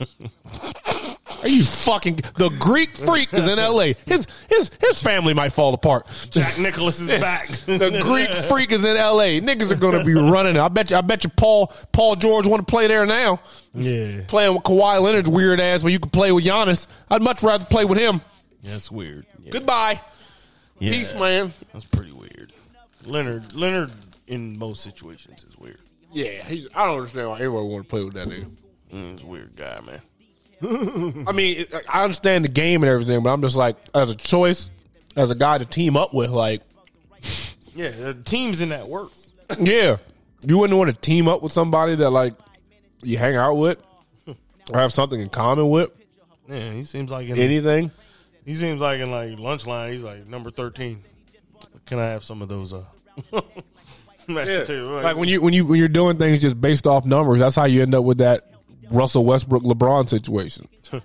Are 1.44 1.48
you 1.48 1.62
fucking 1.62 2.16
the 2.36 2.48
Greek 2.58 2.96
freak 2.96 3.32
is 3.34 3.46
in 3.46 3.58
L.A. 3.58 3.94
His 4.06 4.26
his 4.48 4.70
his 4.80 5.02
family 5.02 5.34
might 5.34 5.50
fall 5.50 5.74
apart. 5.74 6.06
Jack 6.30 6.58
Nicholas 6.58 6.98
is 7.00 7.08
back. 7.20 7.48
The 7.66 8.00
Greek 8.02 8.30
freak 8.48 8.72
is 8.72 8.82
in 8.84 8.96
L.A. 8.96 9.40
Niggas 9.42 9.70
are 9.70 9.76
going 9.76 9.98
to 9.98 10.04
be 10.04 10.14
running. 10.14 10.56
I 10.56 10.68
bet 10.68 10.90
you. 10.90 10.96
I 10.96 11.02
bet 11.02 11.22
you. 11.22 11.28
Paul 11.30 11.70
Paul 11.92 12.16
George 12.16 12.46
want 12.46 12.66
to 12.66 12.70
play 12.70 12.86
there 12.86 13.04
now. 13.04 13.40
yeah, 13.74 14.22
Playing 14.26 14.54
with 14.54 14.62
Kawhi 14.62 15.00
Leonard's 15.02 15.28
weird 15.28 15.60
ass 15.60 15.82
when 15.82 15.92
you 15.92 15.98
can 16.00 16.10
play 16.10 16.32
with 16.32 16.44
Giannis. 16.44 16.86
I'd 17.10 17.20
much 17.22 17.42
rather 17.42 17.66
play 17.66 17.84
with 17.84 17.98
him. 17.98 18.22
that's 18.62 18.90
weird. 18.90 19.26
Yeah. 19.42 19.52
Goodbye. 19.52 20.00
Yeah. 20.78 20.92
Peace, 20.92 21.12
man. 21.14 21.52
That's 21.74 21.84
pretty 21.84 22.12
weird. 22.12 22.52
Leonard, 23.04 23.52
Leonard, 23.52 23.92
in 24.26 24.58
most 24.58 24.82
situations 24.82 25.44
is 25.44 25.58
weird. 25.58 25.78
Yeah, 26.10 26.42
he's. 26.44 26.68
I 26.74 26.86
don't 26.86 26.96
understand 26.96 27.28
why 27.28 27.38
anyone 27.40 27.68
want 27.68 27.84
to 27.84 27.88
play 27.90 28.02
with 28.02 28.14
that 28.14 28.30
dude. 28.30 28.56
Mm, 28.92 29.12
he's 29.12 29.22
a 29.22 29.26
weird 29.26 29.56
guy, 29.56 29.80
man. 29.84 30.00
I 30.64 31.32
mean, 31.32 31.66
I 31.88 32.04
understand 32.04 32.44
the 32.44 32.48
game 32.48 32.82
and 32.82 32.90
everything, 32.90 33.22
but 33.22 33.30
I'm 33.32 33.42
just 33.42 33.56
like, 33.56 33.76
as 33.94 34.10
a 34.10 34.14
choice, 34.14 34.70
as 35.16 35.30
a 35.30 35.34
guy 35.34 35.58
to 35.58 35.64
team 35.64 35.96
up 35.96 36.14
with, 36.14 36.30
like, 36.30 36.62
Yeah, 37.74 37.90
the 37.90 38.14
teams 38.14 38.60
in 38.60 38.70
that 38.70 38.88
work. 38.88 39.10
yeah, 39.58 39.96
you 40.46 40.58
wouldn't 40.58 40.78
want 40.78 40.94
to 40.94 41.00
team 41.00 41.28
up 41.28 41.42
with 41.42 41.52
somebody 41.52 41.94
that 41.96 42.10
like 42.10 42.34
you 43.02 43.18
hang 43.18 43.36
out 43.36 43.54
with 43.54 43.78
or 44.26 44.78
have 44.78 44.92
something 44.92 45.20
in 45.20 45.28
common 45.28 45.68
with. 45.68 45.90
Yeah, 46.48 46.72
he 46.72 46.84
seems 46.84 47.10
like 47.10 47.28
in, 47.28 47.38
Anything. 47.38 47.90
he 48.44 48.54
seems 48.54 48.80
like 48.80 49.00
in 49.00 49.10
like 49.10 49.38
lunch 49.38 49.66
line. 49.66 49.92
He's 49.92 50.02
like 50.04 50.26
number 50.26 50.50
thirteen. 50.50 51.02
Can 51.86 51.98
I 51.98 52.06
have 52.06 52.24
some 52.24 52.40
of 52.42 52.48
those? 52.48 52.72
Uh, 52.72 52.84
mashed 54.28 54.48
potatoes? 54.50 55.04
Like 55.04 55.16
when 55.16 55.28
you 55.28 55.42
when 55.42 55.52
you 55.52 55.66
when 55.66 55.78
you're 55.78 55.88
doing 55.88 56.16
things 56.18 56.40
just 56.42 56.60
based 56.60 56.86
off 56.86 57.04
numbers, 57.04 57.38
that's 57.40 57.56
how 57.56 57.64
you 57.64 57.82
end 57.82 57.94
up 57.94 58.04
with 58.04 58.18
that 58.18 58.50
Russell 58.90 59.24
Westbrook 59.24 59.62
LeBron 59.62 60.08
situation. 60.08 60.68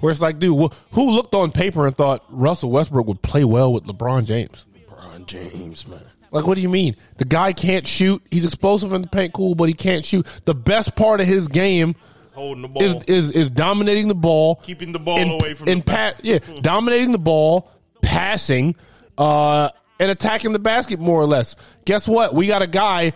Where 0.00 0.10
it's 0.10 0.20
like, 0.20 0.38
dude, 0.38 0.72
who 0.92 1.10
looked 1.12 1.34
on 1.34 1.50
paper 1.50 1.86
and 1.86 1.96
thought 1.96 2.24
Russell 2.28 2.70
Westbrook 2.70 3.06
would 3.06 3.22
play 3.22 3.44
well 3.44 3.72
with 3.72 3.84
LeBron 3.84 4.26
James? 4.26 4.66
LeBron 4.76 5.26
James, 5.26 5.86
man. 5.88 6.02
Like, 6.30 6.46
what 6.46 6.56
do 6.56 6.62
you 6.62 6.68
mean? 6.68 6.96
The 7.18 7.24
guy 7.24 7.52
can't 7.52 7.86
shoot. 7.86 8.20
He's 8.30 8.44
explosive 8.44 8.92
in 8.92 9.02
the 9.02 9.08
paint, 9.08 9.32
cool, 9.32 9.54
but 9.54 9.68
he 9.68 9.74
can't 9.74 10.04
shoot. 10.04 10.26
The 10.44 10.54
best 10.54 10.96
part 10.96 11.20
of 11.20 11.28
his 11.28 11.46
game 11.46 11.94
holding 12.34 12.62
the 12.62 12.68
ball, 12.68 12.82
is 12.82 12.96
is 13.06 13.32
is 13.32 13.50
dominating 13.52 14.08
the 14.08 14.16
ball, 14.16 14.56
keeping 14.56 14.90
the 14.90 14.98
ball 14.98 15.18
and, 15.18 15.30
away 15.30 15.54
from 15.54 15.68
and 15.68 15.82
the 15.82 15.92
pa- 15.92 16.14
yeah, 16.22 16.38
dominating 16.60 17.12
the 17.12 17.18
ball, 17.18 17.70
passing, 18.02 18.74
uh, 19.16 19.70
and 20.00 20.10
attacking 20.10 20.52
the 20.52 20.58
basket 20.58 20.98
more 20.98 21.20
or 21.20 21.26
less. 21.26 21.54
Guess 21.84 22.08
what? 22.08 22.34
We 22.34 22.48
got 22.48 22.62
a 22.62 22.66
guy 22.66 23.12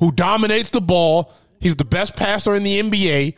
who 0.00 0.12
dominates 0.12 0.70
the 0.70 0.80
ball. 0.80 1.32
He's 1.60 1.76
the 1.76 1.84
best 1.84 2.16
passer 2.16 2.54
in 2.54 2.62
the 2.62 2.80
NBA, 2.80 3.34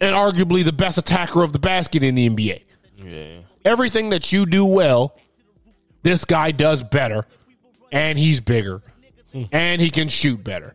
and 0.00 0.14
arguably 0.14 0.64
the 0.64 0.72
best 0.72 0.98
attacker 0.98 1.42
of 1.42 1.52
the 1.52 1.58
basket 1.58 2.02
in 2.02 2.14
the 2.14 2.28
NBA. 2.28 2.62
Yeah, 2.98 3.38
Everything 3.64 4.10
that 4.10 4.32
you 4.32 4.44
do 4.44 4.64
well, 4.64 5.16
this 6.02 6.24
guy 6.24 6.50
does 6.50 6.82
better, 6.82 7.26
and 7.90 8.18
he's 8.18 8.40
bigger, 8.40 8.82
hmm. 9.32 9.44
and 9.52 9.80
he 9.80 9.90
can 9.90 10.08
shoot 10.08 10.42
better 10.44 10.74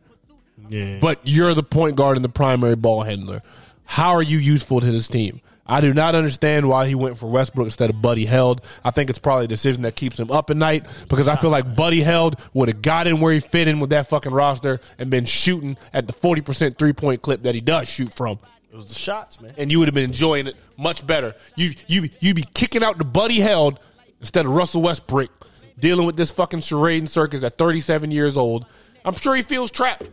yeah. 0.69 0.99
but 1.01 1.19
you're 1.23 1.53
the 1.53 1.63
point 1.63 1.95
guard 1.95 2.15
and 2.15 2.23
the 2.23 2.29
primary 2.29 2.75
ball 2.75 3.03
handler. 3.03 3.41
How 3.85 4.11
are 4.11 4.21
you 4.21 4.37
useful 4.37 4.79
to 4.79 4.91
this 4.91 5.07
team? 5.07 5.41
I 5.69 5.81
do 5.81 5.93
not 5.93 6.15
understand 6.15 6.67
why 6.67 6.87
he 6.87 6.95
went 6.95 7.19
for 7.19 7.27
Westbrook 7.27 7.67
instead 7.67 7.91
of 7.91 8.01
Buddy 8.01 8.25
Hield. 8.25 8.65
I 8.83 8.89
think 8.89 9.09
it's 9.11 9.19
probably 9.19 9.45
a 9.45 9.47
decision 9.47 9.83
that 9.83 9.95
keeps 9.95 10.19
him 10.19 10.31
up 10.31 10.49
at 10.49 10.57
night 10.57 10.87
because 11.07 11.27
I 11.27 11.35
feel 11.35 11.51
like 11.51 11.75
Buddy 11.75 12.03
Hield 12.03 12.37
would 12.53 12.69
have 12.69 12.81
got 12.81 13.05
in 13.05 13.19
where 13.21 13.31
he 13.31 13.39
fit 13.39 13.67
in 13.67 13.79
with 13.79 13.91
that 13.91 14.07
fucking 14.07 14.31
roster 14.31 14.79
and 14.97 15.11
been 15.11 15.25
shooting 15.25 15.77
at 15.93 16.07
the 16.07 16.13
40% 16.13 16.77
three 16.77 16.91
point 16.93 17.21
clip 17.21 17.43
that 17.43 17.53
he 17.53 17.61
does 17.61 17.87
shoot 17.87 18.13
from. 18.15 18.39
it 18.71 18.75
was 18.75 18.87
the 18.87 18.95
shots, 18.95 19.39
man. 19.39 19.53
And 19.57 19.71
you 19.71 19.77
would 19.77 19.87
have 19.87 19.95
been 19.95 20.05
enjoying 20.05 20.47
it 20.47 20.55
much 20.75 21.05
better. 21.05 21.35
You 21.55 21.73
you 21.85 22.09
you'd 22.19 22.35
be 22.35 22.45
kicking 22.55 22.83
out 22.83 22.97
the 22.97 23.05
Buddy 23.05 23.35
Hield 23.35 23.79
instead 24.19 24.47
of 24.47 24.53
Russell 24.53 24.81
Westbrook 24.81 25.29
dealing 25.77 26.05
with 26.07 26.17
this 26.17 26.31
fucking 26.31 26.61
charade 26.61 26.99
and 26.99 27.09
circus 27.09 27.43
at 27.43 27.57
37 27.57 28.09
years 28.11 28.37
old. 28.37 28.65
I'm 29.05 29.15
sure 29.15 29.35
he 29.35 29.43
feels 29.43 29.69
trapped. 29.71 30.09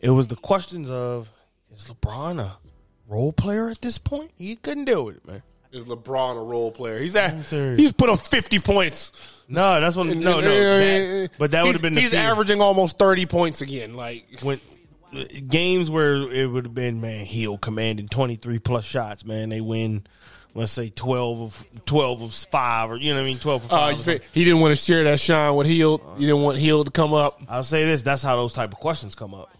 It 0.00 0.10
was 0.10 0.26
the 0.26 0.36
questions 0.36 0.90
of 0.90 1.30
is 1.74 1.90
LeBron 1.90 2.40
a 2.40 2.56
role 3.08 3.32
player 3.32 3.68
at 3.68 3.80
this 3.80 3.98
point? 3.98 4.30
He 4.38 4.56
couldn't 4.56 4.84
deal 4.86 5.04
with 5.04 5.16
it, 5.16 5.26
man. 5.26 5.42
Is 5.72 5.84
LeBron 5.86 6.36
a 6.40 6.44
role 6.44 6.70
player? 6.70 7.00
He's 7.00 7.16
at, 7.16 7.34
he's 7.42 7.90
put 7.90 8.08
up 8.08 8.20
fifty 8.20 8.60
points. 8.60 9.10
No, 9.48 9.80
that's 9.80 9.96
what. 9.96 10.06
No, 10.06 10.40
no. 10.40 10.40
that- 10.40 11.30
but 11.36 11.50
that 11.50 11.64
would 11.64 11.72
have 11.72 11.82
been 11.82 11.94
the 11.94 12.00
He's 12.00 12.12
fear. 12.12 12.20
averaging 12.20 12.60
almost 12.62 12.98
thirty 12.98 13.26
points 13.26 13.60
again. 13.60 13.94
Like 13.94 14.24
when 14.42 14.60
games 15.48 15.90
where 15.90 16.14
it 16.30 16.46
would 16.46 16.64
have 16.64 16.74
been 16.74 17.00
man 17.00 17.24
Hill 17.24 17.56
commanding 17.58 18.08
23 18.08 18.58
plus 18.58 18.84
shots 18.84 19.24
man 19.24 19.48
they 19.48 19.60
win 19.60 20.04
let's 20.54 20.72
say 20.72 20.88
12 20.90 21.40
of 21.40 21.66
12 21.86 22.22
of 22.22 22.34
5 22.34 22.90
or 22.90 22.96
you 22.96 23.10
know 23.10 23.20
what 23.20 23.22
I 23.22 23.28
mean 23.28 23.38
12 23.38 23.64
of 23.66 23.72
uh, 23.72 23.94
5 23.94 24.06
you 24.08 24.14
or 24.14 24.18
he 24.32 24.44
didn't 24.44 24.58
want 24.60 24.72
to 24.72 24.76
share 24.76 25.04
that 25.04 25.20
shine 25.20 25.54
with 25.54 25.68
Hill. 25.68 26.02
You 26.18 26.26
didn't 26.26 26.42
want 26.42 26.58
Hill 26.58 26.84
to 26.84 26.90
come 26.90 27.14
up 27.14 27.40
I'll 27.48 27.62
say 27.62 27.84
this 27.84 28.02
that's 28.02 28.24
how 28.24 28.34
those 28.34 28.54
type 28.54 28.72
of 28.72 28.80
questions 28.80 29.14
come 29.14 29.34
up 29.34 29.53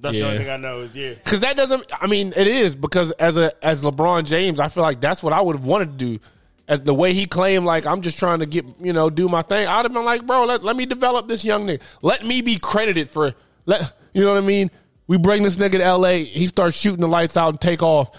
that's 0.00 0.18
the 0.18 0.26
only 0.26 0.38
thing 0.38 0.50
I 0.50 0.56
know 0.56 0.80
is 0.80 0.94
yeah 0.94 1.14
because 1.14 1.40
that 1.40 1.56
doesn't. 1.56 1.84
I 2.00 2.06
mean, 2.06 2.32
it 2.36 2.46
is 2.46 2.76
because 2.76 3.10
as 3.12 3.36
a 3.36 3.52
as 3.64 3.82
LeBron 3.82 4.24
James, 4.24 4.60
I 4.60 4.68
feel 4.68 4.82
like 4.82 5.00
that's 5.00 5.22
what 5.22 5.32
I 5.32 5.40
would 5.40 5.56
have 5.56 5.64
wanted 5.64 5.98
to 5.98 6.04
do. 6.04 6.20
As 6.68 6.80
the 6.80 6.94
way 6.94 7.12
he 7.12 7.26
claimed, 7.26 7.64
like 7.64 7.86
I'm 7.86 8.00
just 8.00 8.18
trying 8.18 8.40
to 8.40 8.46
get 8.46 8.64
you 8.80 8.92
know 8.92 9.08
do 9.10 9.28
my 9.28 9.42
thing. 9.42 9.66
I'd 9.68 9.84
have 9.84 9.92
been 9.92 10.04
like, 10.04 10.26
bro, 10.26 10.44
let, 10.44 10.64
let 10.64 10.76
me 10.76 10.84
develop 10.84 11.28
this 11.28 11.44
young 11.44 11.66
nigga. 11.66 11.80
Let 12.02 12.26
me 12.26 12.40
be 12.42 12.58
credited 12.58 13.08
for 13.08 13.34
let 13.66 13.92
you 14.12 14.22
know 14.22 14.32
what 14.32 14.38
I 14.38 14.46
mean. 14.46 14.70
We 15.06 15.18
bring 15.18 15.42
this 15.42 15.56
nigga 15.56 15.72
to 15.72 15.84
L.A. 15.84 16.24
He 16.24 16.46
starts 16.46 16.76
shooting 16.76 17.00
the 17.00 17.08
lights 17.08 17.36
out 17.36 17.50
and 17.50 17.60
take 17.60 17.82
off. 17.82 18.10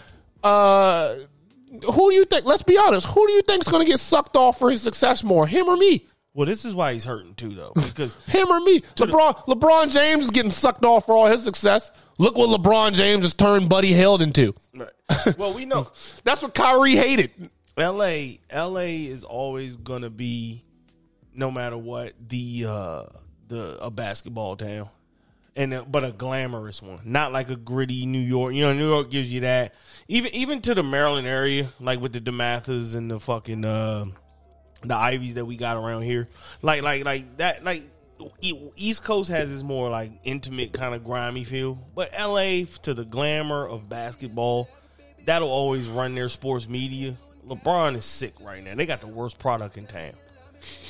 Uh, 0.41 1.15
who 1.93 2.11
do 2.11 2.15
you 2.15 2.25
think? 2.25 2.45
Let's 2.45 2.63
be 2.63 2.77
honest. 2.77 3.07
Who 3.07 3.27
do 3.27 3.33
you 3.33 3.41
think's 3.41 3.67
going 3.67 3.83
to 3.83 3.89
get 3.89 3.99
sucked 3.99 4.37
off 4.37 4.57
for 4.57 4.71
his 4.71 4.81
success 4.81 5.23
more, 5.23 5.45
him 5.45 5.67
or 5.67 5.75
me? 5.75 6.07
Well 6.37 6.45
this 6.45 6.65
is 6.65 6.75
why 6.75 6.93
he's 6.93 7.03
hurting 7.03 7.33
too 7.33 7.55
though 7.55 7.71
because 7.75 8.15
Him 8.27 8.47
or 8.49 8.61
me? 8.61 8.81
LeBron 8.81 9.47
LeBron 9.47 9.91
James 9.91 10.25
is 10.25 10.31
getting 10.31 10.51
sucked 10.51 10.85
off 10.85 11.07
for 11.07 11.17
all 11.17 11.25
his 11.25 11.43
success. 11.43 11.91
Look 12.19 12.37
what 12.37 12.49
LeBron 12.61 12.93
James 12.93 13.23
has 13.23 13.33
turned 13.33 13.69
Buddy 13.69 13.91
Hield 13.91 14.21
into. 14.21 14.53
well 15.35 15.55
we 15.55 15.65
know 15.65 15.91
That's 16.23 16.43
what 16.43 16.53
Kyrie 16.53 16.95
hated. 16.95 17.31
LA 17.75 18.35
LA 18.55 19.09
is 19.09 19.23
always 19.23 19.77
going 19.77 20.03
to 20.03 20.11
be 20.11 20.63
no 21.33 21.49
matter 21.49 21.77
what 21.77 22.13
the 22.29 22.65
uh 22.69 23.03
the 23.47 23.79
a 23.81 23.89
basketball 23.89 24.55
town 24.55 24.89
and 25.55 25.73
a, 25.73 25.83
but 25.83 26.05
a 26.05 26.11
glamorous 26.11 26.83
one 26.83 26.99
not 27.03 27.31
like 27.31 27.49
a 27.49 27.55
gritty 27.55 28.05
New 28.05 28.19
York 28.19 28.53
you 28.53 28.61
know 28.61 28.73
New 28.73 28.87
York 28.87 29.09
gives 29.09 29.33
you 29.33 29.39
that 29.39 29.73
even 30.07 30.31
even 30.35 30.61
to 30.61 30.75
the 30.75 30.83
Maryland 30.83 31.25
area 31.25 31.71
like 31.79 31.99
with 31.99 32.13
the 32.13 32.21
DeMathas 32.21 32.95
and 32.95 33.09
the 33.09 33.19
fucking 33.19 33.65
uh 33.65 34.05
the 34.83 34.95
Ivies 34.95 35.35
that 35.35 35.45
we 35.45 35.55
got 35.57 35.77
around 35.77 36.03
here 36.03 36.27
like 36.61 36.81
like 36.83 37.03
like 37.05 37.37
that 37.37 37.63
like 37.63 37.81
E- 38.41 38.53
East 38.75 39.03
Coast 39.03 39.29
has 39.29 39.49
this 39.49 39.63
more 39.63 39.89
like 39.89 40.11
intimate 40.23 40.73
kind 40.73 40.93
of 40.95 41.03
grimy 41.03 41.43
feel 41.43 41.77
but 41.95 42.11
LA 42.19 42.63
to 42.83 42.93
the 42.93 43.05
glamour 43.05 43.67
of 43.67 43.87
basketball 43.89 44.69
that'll 45.25 45.49
always 45.49 45.87
run 45.87 46.15
their 46.15 46.29
sports 46.29 46.67
media. 46.69 47.15
LeBron 47.47 47.95
is 47.95 48.05
sick 48.05 48.33
right 48.41 48.63
now. 48.63 48.75
They 48.75 48.85
got 48.85 49.01
the 49.01 49.07
worst 49.07 49.39
product 49.39 49.77
in 49.77 49.85
town. 49.85 50.11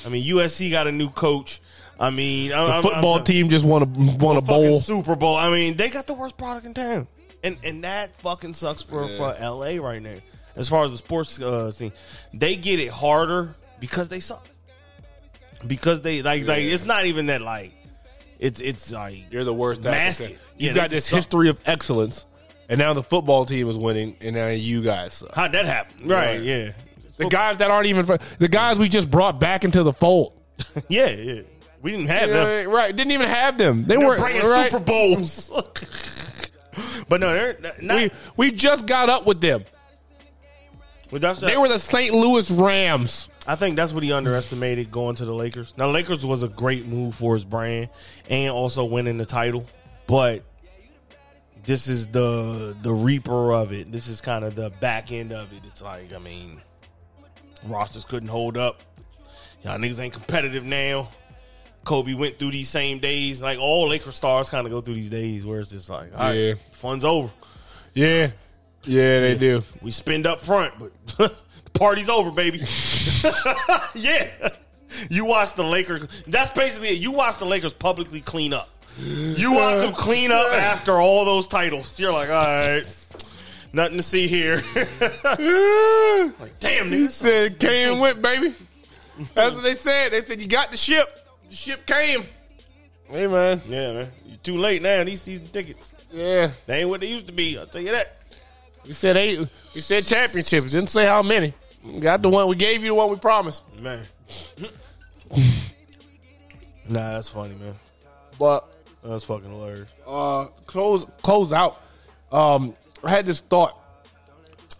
I 0.06 0.08
mean, 0.08 0.24
USC 0.24 0.70
got 0.70 0.86
a 0.86 0.92
new 0.92 1.08
coach. 1.10 1.60
I 2.00 2.10
mean, 2.10 2.52
I'm, 2.52 2.66
The 2.66 2.72
I'm- 2.74 2.82
football 2.82 3.14
I'm- 3.16 3.24
team 3.24 3.48
just 3.48 3.64
won 3.64 3.82
a 3.82 3.86
won 4.24 4.36
a 4.36 4.40
bowl. 4.40 4.80
Super 4.80 5.14
Bowl. 5.16 5.36
I 5.36 5.50
mean, 5.50 5.76
they 5.76 5.88
got 5.88 6.06
the 6.06 6.14
worst 6.14 6.36
product 6.36 6.66
in 6.66 6.74
town, 6.74 7.06
and 7.44 7.56
and 7.64 7.84
that 7.84 8.14
fucking 8.16 8.54
sucks 8.54 8.82
for 8.82 9.06
for 9.08 9.34
LA 9.40 9.76
right 9.82 10.00
now. 10.02 10.14
As 10.56 10.68
far 10.68 10.84
as 10.84 10.90
the 10.92 10.98
sports 10.98 11.40
uh, 11.40 11.70
scene, 11.70 11.92
they 12.32 12.56
get 12.56 12.80
it 12.80 12.90
harder 12.90 13.54
because 13.80 14.08
they 14.08 14.20
suck. 14.20 14.46
Because 15.66 16.02
they 16.02 16.22
like 16.22 16.46
like 16.46 16.62
it's 16.62 16.84
not 16.84 17.06
even 17.06 17.26
that 17.26 17.42
like 17.42 17.72
it's 18.38 18.60
it's 18.60 18.92
like 18.92 19.24
You're 19.30 19.44
the 19.44 19.54
worst. 19.54 19.82
Mask 19.84 20.20
it. 20.20 20.38
You've 20.56 20.76
Yeah, 20.76 20.82
got 20.82 20.90
this 20.90 21.08
history 21.08 21.48
of 21.48 21.58
excellence, 21.66 22.24
and 22.68 22.78
now 22.78 22.94
the 22.94 23.02
football 23.02 23.44
team 23.44 23.68
is 23.68 23.76
winning, 23.76 24.16
and 24.20 24.36
now 24.36 24.46
you 24.48 24.82
guys 24.82 25.14
suck. 25.14 25.34
how'd 25.34 25.52
that 25.52 25.66
happen? 25.66 26.06
Right? 26.06 26.36
Right. 26.36 26.40
Yeah. 26.42 26.72
The 27.16 27.26
guys 27.28 27.56
that 27.56 27.70
aren't 27.72 27.86
even 27.88 28.06
the 28.38 28.46
guys 28.48 28.78
we 28.78 28.88
just 28.88 29.10
brought 29.10 29.40
back 29.40 29.64
into 29.64 29.82
the 29.82 29.92
fold. 29.92 30.34
Yeah, 30.88 31.08
yeah. 31.10 31.42
We 31.82 31.90
didn't 31.92 32.08
have 32.08 32.28
You 32.28 32.34
them. 32.34 32.70
right? 32.70 32.94
Didn't 32.94 33.12
even 33.12 33.28
have 33.28 33.58
them. 33.58 33.84
They 33.84 33.96
weren't 33.98 34.20
bringing 34.20 34.42
right? 34.42 34.70
Super 34.70 34.84
Bowls. 34.84 35.48
but 37.08 37.20
no, 37.20 37.32
they're 37.32 37.56
not. 37.80 37.96
We 37.96 38.10
we 38.36 38.52
just 38.52 38.86
got 38.86 39.08
up 39.08 39.26
with 39.26 39.40
them. 39.40 39.64
but 41.10 41.20
that's 41.20 41.42
uh, 41.42 41.46
They 41.46 41.56
were 41.56 41.68
the 41.68 41.78
St. 41.78 42.14
Louis 42.14 42.48
Rams. 42.50 43.28
I 43.48 43.56
think 43.56 43.76
that's 43.76 43.94
what 43.94 44.02
he 44.02 44.12
underestimated 44.12 44.90
going 44.90 45.16
to 45.16 45.24
the 45.24 45.32
Lakers. 45.32 45.72
Now, 45.78 45.90
Lakers 45.90 46.26
was 46.26 46.42
a 46.42 46.48
great 46.48 46.86
move 46.86 47.14
for 47.14 47.34
his 47.34 47.44
brand 47.46 47.88
and 48.28 48.52
also 48.52 48.84
winning 48.84 49.16
the 49.16 49.24
title, 49.24 49.64
but 50.06 50.42
this 51.64 51.88
is 51.88 52.06
the 52.08 52.76
the 52.82 52.92
reaper 52.92 53.52
of 53.54 53.72
it. 53.72 53.90
This 53.90 54.06
is 54.06 54.20
kind 54.20 54.44
of 54.44 54.54
the 54.54 54.68
back 54.68 55.12
end 55.12 55.32
of 55.32 55.50
it. 55.54 55.62
It's 55.66 55.80
like, 55.82 56.12
I 56.12 56.18
mean, 56.18 56.60
rosters 57.64 58.04
couldn't 58.04 58.28
hold 58.28 58.58
up. 58.58 58.82
Y'all 59.62 59.78
niggas 59.78 59.98
ain't 59.98 60.12
competitive 60.12 60.64
now. 60.64 61.08
Kobe 61.84 62.12
went 62.12 62.38
through 62.38 62.50
these 62.50 62.68
same 62.68 62.98
days. 62.98 63.40
Like 63.40 63.58
all 63.58 63.88
Laker 63.88 64.12
stars 64.12 64.50
kind 64.50 64.66
of 64.66 64.70
go 64.72 64.82
through 64.82 64.96
these 64.96 65.08
days 65.10 65.42
where 65.44 65.60
it's 65.60 65.70
just 65.70 65.88
like, 65.88 66.12
all 66.12 66.18
right, 66.20 66.32
Yeah. 66.34 66.54
fun's 66.72 67.04
over. 67.04 67.30
Yeah, 67.94 68.30
yeah, 68.84 69.20
they 69.20 69.38
do. 69.38 69.62
We 69.80 69.90
spend 69.90 70.26
up 70.26 70.40
front, 70.42 70.74
but 71.18 71.34
party's 71.68 72.08
over, 72.08 72.30
baby. 72.30 72.58
yeah. 73.94 74.28
You 75.10 75.24
watch 75.24 75.54
the 75.54 75.64
Lakers. 75.64 76.08
That's 76.26 76.50
basically 76.50 76.88
it. 76.88 76.98
You 76.98 77.12
watch 77.12 77.38
the 77.38 77.44
Lakers 77.44 77.74
publicly 77.74 78.20
clean 78.20 78.52
up. 78.52 78.70
You 79.00 79.52
watch 79.52 79.80
them 79.80 79.92
clean 79.92 80.32
up 80.32 80.50
after 80.52 81.00
all 81.00 81.24
those 81.24 81.46
titles. 81.46 81.98
You're 81.98 82.12
like, 82.12 82.30
all 82.30 82.34
right, 82.34 82.82
nothing 83.72 83.96
to 83.98 84.02
see 84.02 84.26
here. 84.26 84.56
like, 84.74 86.58
damn, 86.58 86.90
niggas. 86.90 87.10
Said 87.10 87.60
came 87.60 87.92
and 87.92 88.00
went, 88.00 88.20
baby. 88.20 88.54
That's 89.34 89.54
what 89.54 89.62
they 89.62 89.74
said. 89.74 90.12
They 90.12 90.20
said 90.20 90.40
you 90.40 90.48
got 90.48 90.70
the 90.70 90.76
ship. 90.76 91.06
The 91.48 91.54
ship 91.54 91.86
came. 91.86 92.24
Hey 93.08 93.26
man. 93.26 93.60
Yeah, 93.68 93.92
man. 93.92 94.08
You're 94.26 94.38
too 94.38 94.56
late 94.56 94.82
now. 94.82 95.04
These 95.04 95.22
season 95.22 95.46
tickets. 95.48 95.92
Yeah. 96.10 96.50
They 96.66 96.80
ain't 96.80 96.88
what 96.88 97.00
they 97.00 97.08
used 97.08 97.26
to 97.26 97.32
be. 97.32 97.58
I'll 97.58 97.66
tell 97.66 97.82
you 97.82 97.92
that. 97.92 98.17
We 98.88 98.94
said 98.94 99.16
eight. 99.18 99.46
We 99.74 99.80
said 99.82 100.06
championships. 100.06 100.72
Didn't 100.72 100.88
say 100.88 101.04
how 101.04 101.22
many. 101.22 101.52
Got 102.00 102.22
the 102.22 102.28
one. 102.30 102.48
We 102.48 102.56
gave 102.56 102.82
you 102.82 102.88
the 102.88 102.94
one 102.94 103.10
we 103.10 103.16
promised. 103.16 103.62
Man. 103.78 104.02
nah, 106.88 107.12
that's 107.14 107.28
funny, 107.28 107.54
man. 107.54 107.74
But 108.38 108.66
That's 109.04 109.24
fucking 109.24 109.50
hilarious. 109.50 109.88
uh, 110.06 110.46
close 110.66 111.06
close 111.22 111.52
out. 111.52 111.80
Um, 112.32 112.74
I 113.04 113.10
had 113.10 113.26
this 113.26 113.40
thought. 113.40 113.76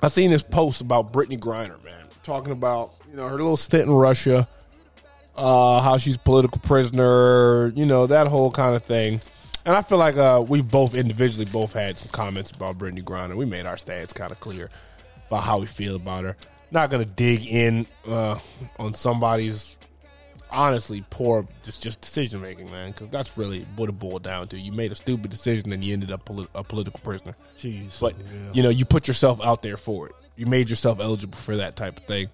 I 0.02 0.08
seen 0.08 0.30
this 0.30 0.42
post 0.42 0.80
about 0.80 1.12
Brittney 1.12 1.38
Griner, 1.38 1.82
man, 1.84 2.04
talking 2.22 2.52
about 2.52 2.94
you 3.10 3.16
know 3.16 3.26
her 3.26 3.34
little 3.36 3.56
stint 3.56 3.84
in 3.84 3.90
Russia, 3.92 4.46
uh, 5.36 5.80
how 5.82 5.98
she's 5.98 6.16
political 6.16 6.60
prisoner, 6.60 7.72
you 7.74 7.84
know 7.84 8.06
that 8.06 8.26
whole 8.28 8.50
kind 8.50 8.74
of 8.76 8.84
thing. 8.84 9.20
And 9.64 9.76
I 9.76 9.82
feel 9.82 9.98
like 9.98 10.16
uh, 10.16 10.44
we 10.46 10.62
both 10.62 10.94
individually 10.94 11.44
both 11.44 11.72
had 11.72 11.98
some 11.98 12.08
comments 12.08 12.50
about 12.50 12.78
Brittney 12.78 13.02
Griner. 13.02 13.36
We 13.36 13.44
made 13.44 13.66
our 13.66 13.76
stance 13.76 14.12
kind 14.12 14.32
of 14.32 14.40
clear 14.40 14.70
about 15.26 15.44
how 15.44 15.58
we 15.58 15.66
feel 15.66 15.96
about 15.96 16.24
her. 16.24 16.36
Not 16.70 16.90
gonna 16.90 17.04
dig 17.04 17.46
in 17.46 17.86
uh, 18.06 18.38
on 18.78 18.94
somebody's 18.94 19.76
honestly 20.50 21.04
poor 21.10 21.46
just 21.62 21.82
just 21.82 22.00
decision 22.00 22.40
making, 22.40 22.70
man. 22.70 22.90
Because 22.90 23.10
that's 23.10 23.36
really 23.36 23.66
what 23.76 23.88
it 23.88 23.98
boiled 23.98 24.22
down 24.22 24.48
to. 24.48 24.58
You 24.58 24.72
made 24.72 24.92
a 24.92 24.94
stupid 24.94 25.30
decision 25.30 25.72
and 25.72 25.82
you 25.82 25.92
ended 25.92 26.12
up 26.12 26.24
poli- 26.24 26.48
a 26.54 26.64
political 26.64 27.00
prisoner. 27.00 27.34
Jeez. 27.58 28.00
But 28.00 28.14
you 28.52 28.62
know, 28.62 28.70
you 28.70 28.84
put 28.84 29.08
yourself 29.08 29.40
out 29.42 29.62
there 29.62 29.76
for 29.76 30.08
it. 30.08 30.14
You 30.36 30.46
made 30.46 30.70
yourself 30.70 31.00
eligible 31.00 31.38
for 31.38 31.56
that 31.56 31.74
type 31.76 31.98
of 31.98 32.04
thing. 32.04 32.28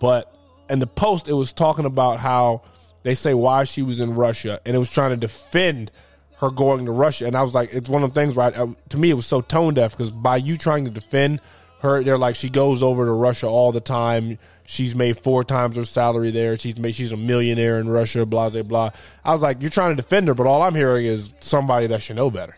But 0.00 0.32
in 0.68 0.78
the 0.80 0.86
post, 0.86 1.28
it 1.28 1.32
was 1.32 1.52
talking 1.52 1.86
about 1.86 2.18
how 2.20 2.62
they 3.02 3.14
say 3.14 3.34
why 3.34 3.64
she 3.64 3.82
was 3.82 4.00
in 4.00 4.14
Russia, 4.14 4.60
and 4.66 4.74
it 4.74 4.78
was 4.78 4.90
trying 4.90 5.10
to 5.10 5.16
defend 5.16 5.90
her 6.38 6.50
going 6.50 6.84
to 6.84 6.92
Russia. 6.92 7.26
And 7.26 7.36
I 7.36 7.42
was 7.42 7.54
like, 7.54 7.72
it's 7.72 7.88
one 7.88 8.02
of 8.02 8.12
the 8.12 8.20
things, 8.20 8.36
right? 8.36 8.56
uh, 8.56 8.68
To 8.90 8.98
me, 8.98 9.10
it 9.10 9.14
was 9.14 9.26
so 9.26 9.40
tone 9.40 9.74
deaf 9.74 9.96
because 9.96 10.10
by 10.12 10.36
you 10.36 10.56
trying 10.58 10.84
to 10.84 10.90
defend 10.90 11.40
her, 11.80 12.02
they're 12.02 12.18
like 12.18 12.36
she 12.36 12.50
goes 12.50 12.82
over 12.82 13.04
to 13.06 13.12
Russia 13.12 13.46
all 13.46 13.72
the 13.72 13.80
time. 13.80 14.38
She's 14.66 14.94
made 14.96 15.18
four 15.20 15.44
times 15.44 15.76
her 15.76 15.84
salary 15.84 16.30
there. 16.32 16.56
She's 16.58 16.76
made 16.76 16.94
she's 16.94 17.12
a 17.12 17.16
millionaire 17.16 17.78
in 17.78 17.88
Russia. 17.88 18.26
Blah 18.26 18.48
blah 18.50 18.62
blah. 18.62 18.90
I 19.24 19.32
was 19.32 19.40
like, 19.42 19.60
you're 19.62 19.70
trying 19.70 19.96
to 19.96 20.02
defend 20.02 20.26
her, 20.28 20.34
but 20.34 20.46
all 20.46 20.62
I'm 20.62 20.74
hearing 20.74 21.06
is 21.06 21.32
somebody 21.40 21.86
that 21.86 22.02
should 22.02 22.16
know 22.16 22.30
better. 22.30 22.56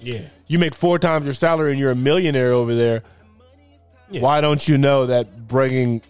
yeah. 0.00 0.28
You 0.46 0.58
make 0.58 0.74
four 0.74 0.98
times 0.98 1.26
your 1.26 1.34
salary 1.34 1.72
and 1.72 1.78
you're 1.80 1.90
a 1.90 1.96
millionaire 1.96 2.52
over 2.52 2.74
there. 2.74 3.02
Yeah. 4.10 4.22
Why 4.22 4.40
don't 4.40 4.66
you 4.66 4.78
know 4.78 5.04
that 5.06 5.46
bringing 5.48 6.00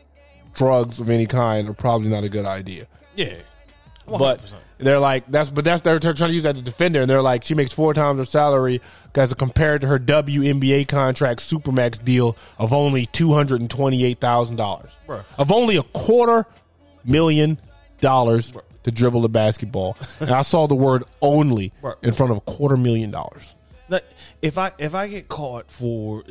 drugs 0.54 1.00
of 1.00 1.10
any 1.10 1.26
kind 1.26 1.68
are 1.68 1.72
probably 1.74 2.08
not 2.08 2.22
a 2.22 2.28
good 2.28 2.44
idea? 2.44 2.86
Yeah. 3.16 3.34
100%. 4.08 4.18
But 4.18 4.40
they're 4.78 4.98
like 5.00 5.24
that's 5.28 5.50
but 5.50 5.64
that's 5.64 5.82
they're, 5.82 5.98
trying 5.98 6.14
to 6.14 6.32
use 6.32 6.44
that 6.44 6.54
to 6.56 6.62
defend 6.62 6.94
her, 6.94 7.00
and 7.02 7.10
they're 7.10 7.22
like 7.22 7.42
she 7.44 7.54
makes 7.54 7.72
four 7.72 7.94
times 7.94 8.18
her 8.18 8.24
salary 8.24 8.80
as 9.14 9.34
compared 9.34 9.80
to 9.80 9.88
her 9.88 9.98
WNBA 9.98 10.86
contract 10.86 11.40
supermax 11.40 12.02
deal 12.04 12.36
of 12.58 12.72
only 12.72 13.06
two 13.06 13.32
hundred 13.32 13.60
and 13.60 13.68
twenty 13.70 14.04
eight 14.04 14.20
thousand 14.20 14.56
dollars, 14.56 14.96
of 15.36 15.50
only 15.50 15.76
a 15.76 15.82
quarter 15.82 16.46
million 17.04 17.60
dollars 18.00 18.52
to 18.84 18.90
dribble 18.92 19.22
the 19.22 19.28
basketball, 19.28 19.96
and 20.20 20.30
I 20.30 20.42
saw 20.42 20.68
the 20.68 20.76
word 20.76 21.02
only 21.20 21.72
Bruh. 21.82 21.96
in 22.02 22.12
front 22.12 22.30
of 22.30 22.38
a 22.38 22.40
quarter 22.42 22.76
million 22.76 23.10
dollars. 23.10 23.56
That- 23.88 24.04
if 24.40 24.56
I 24.58 24.70
if 24.78 24.94
I 24.94 25.08
get 25.08 25.26
caught 25.28 25.68
for 25.68 26.22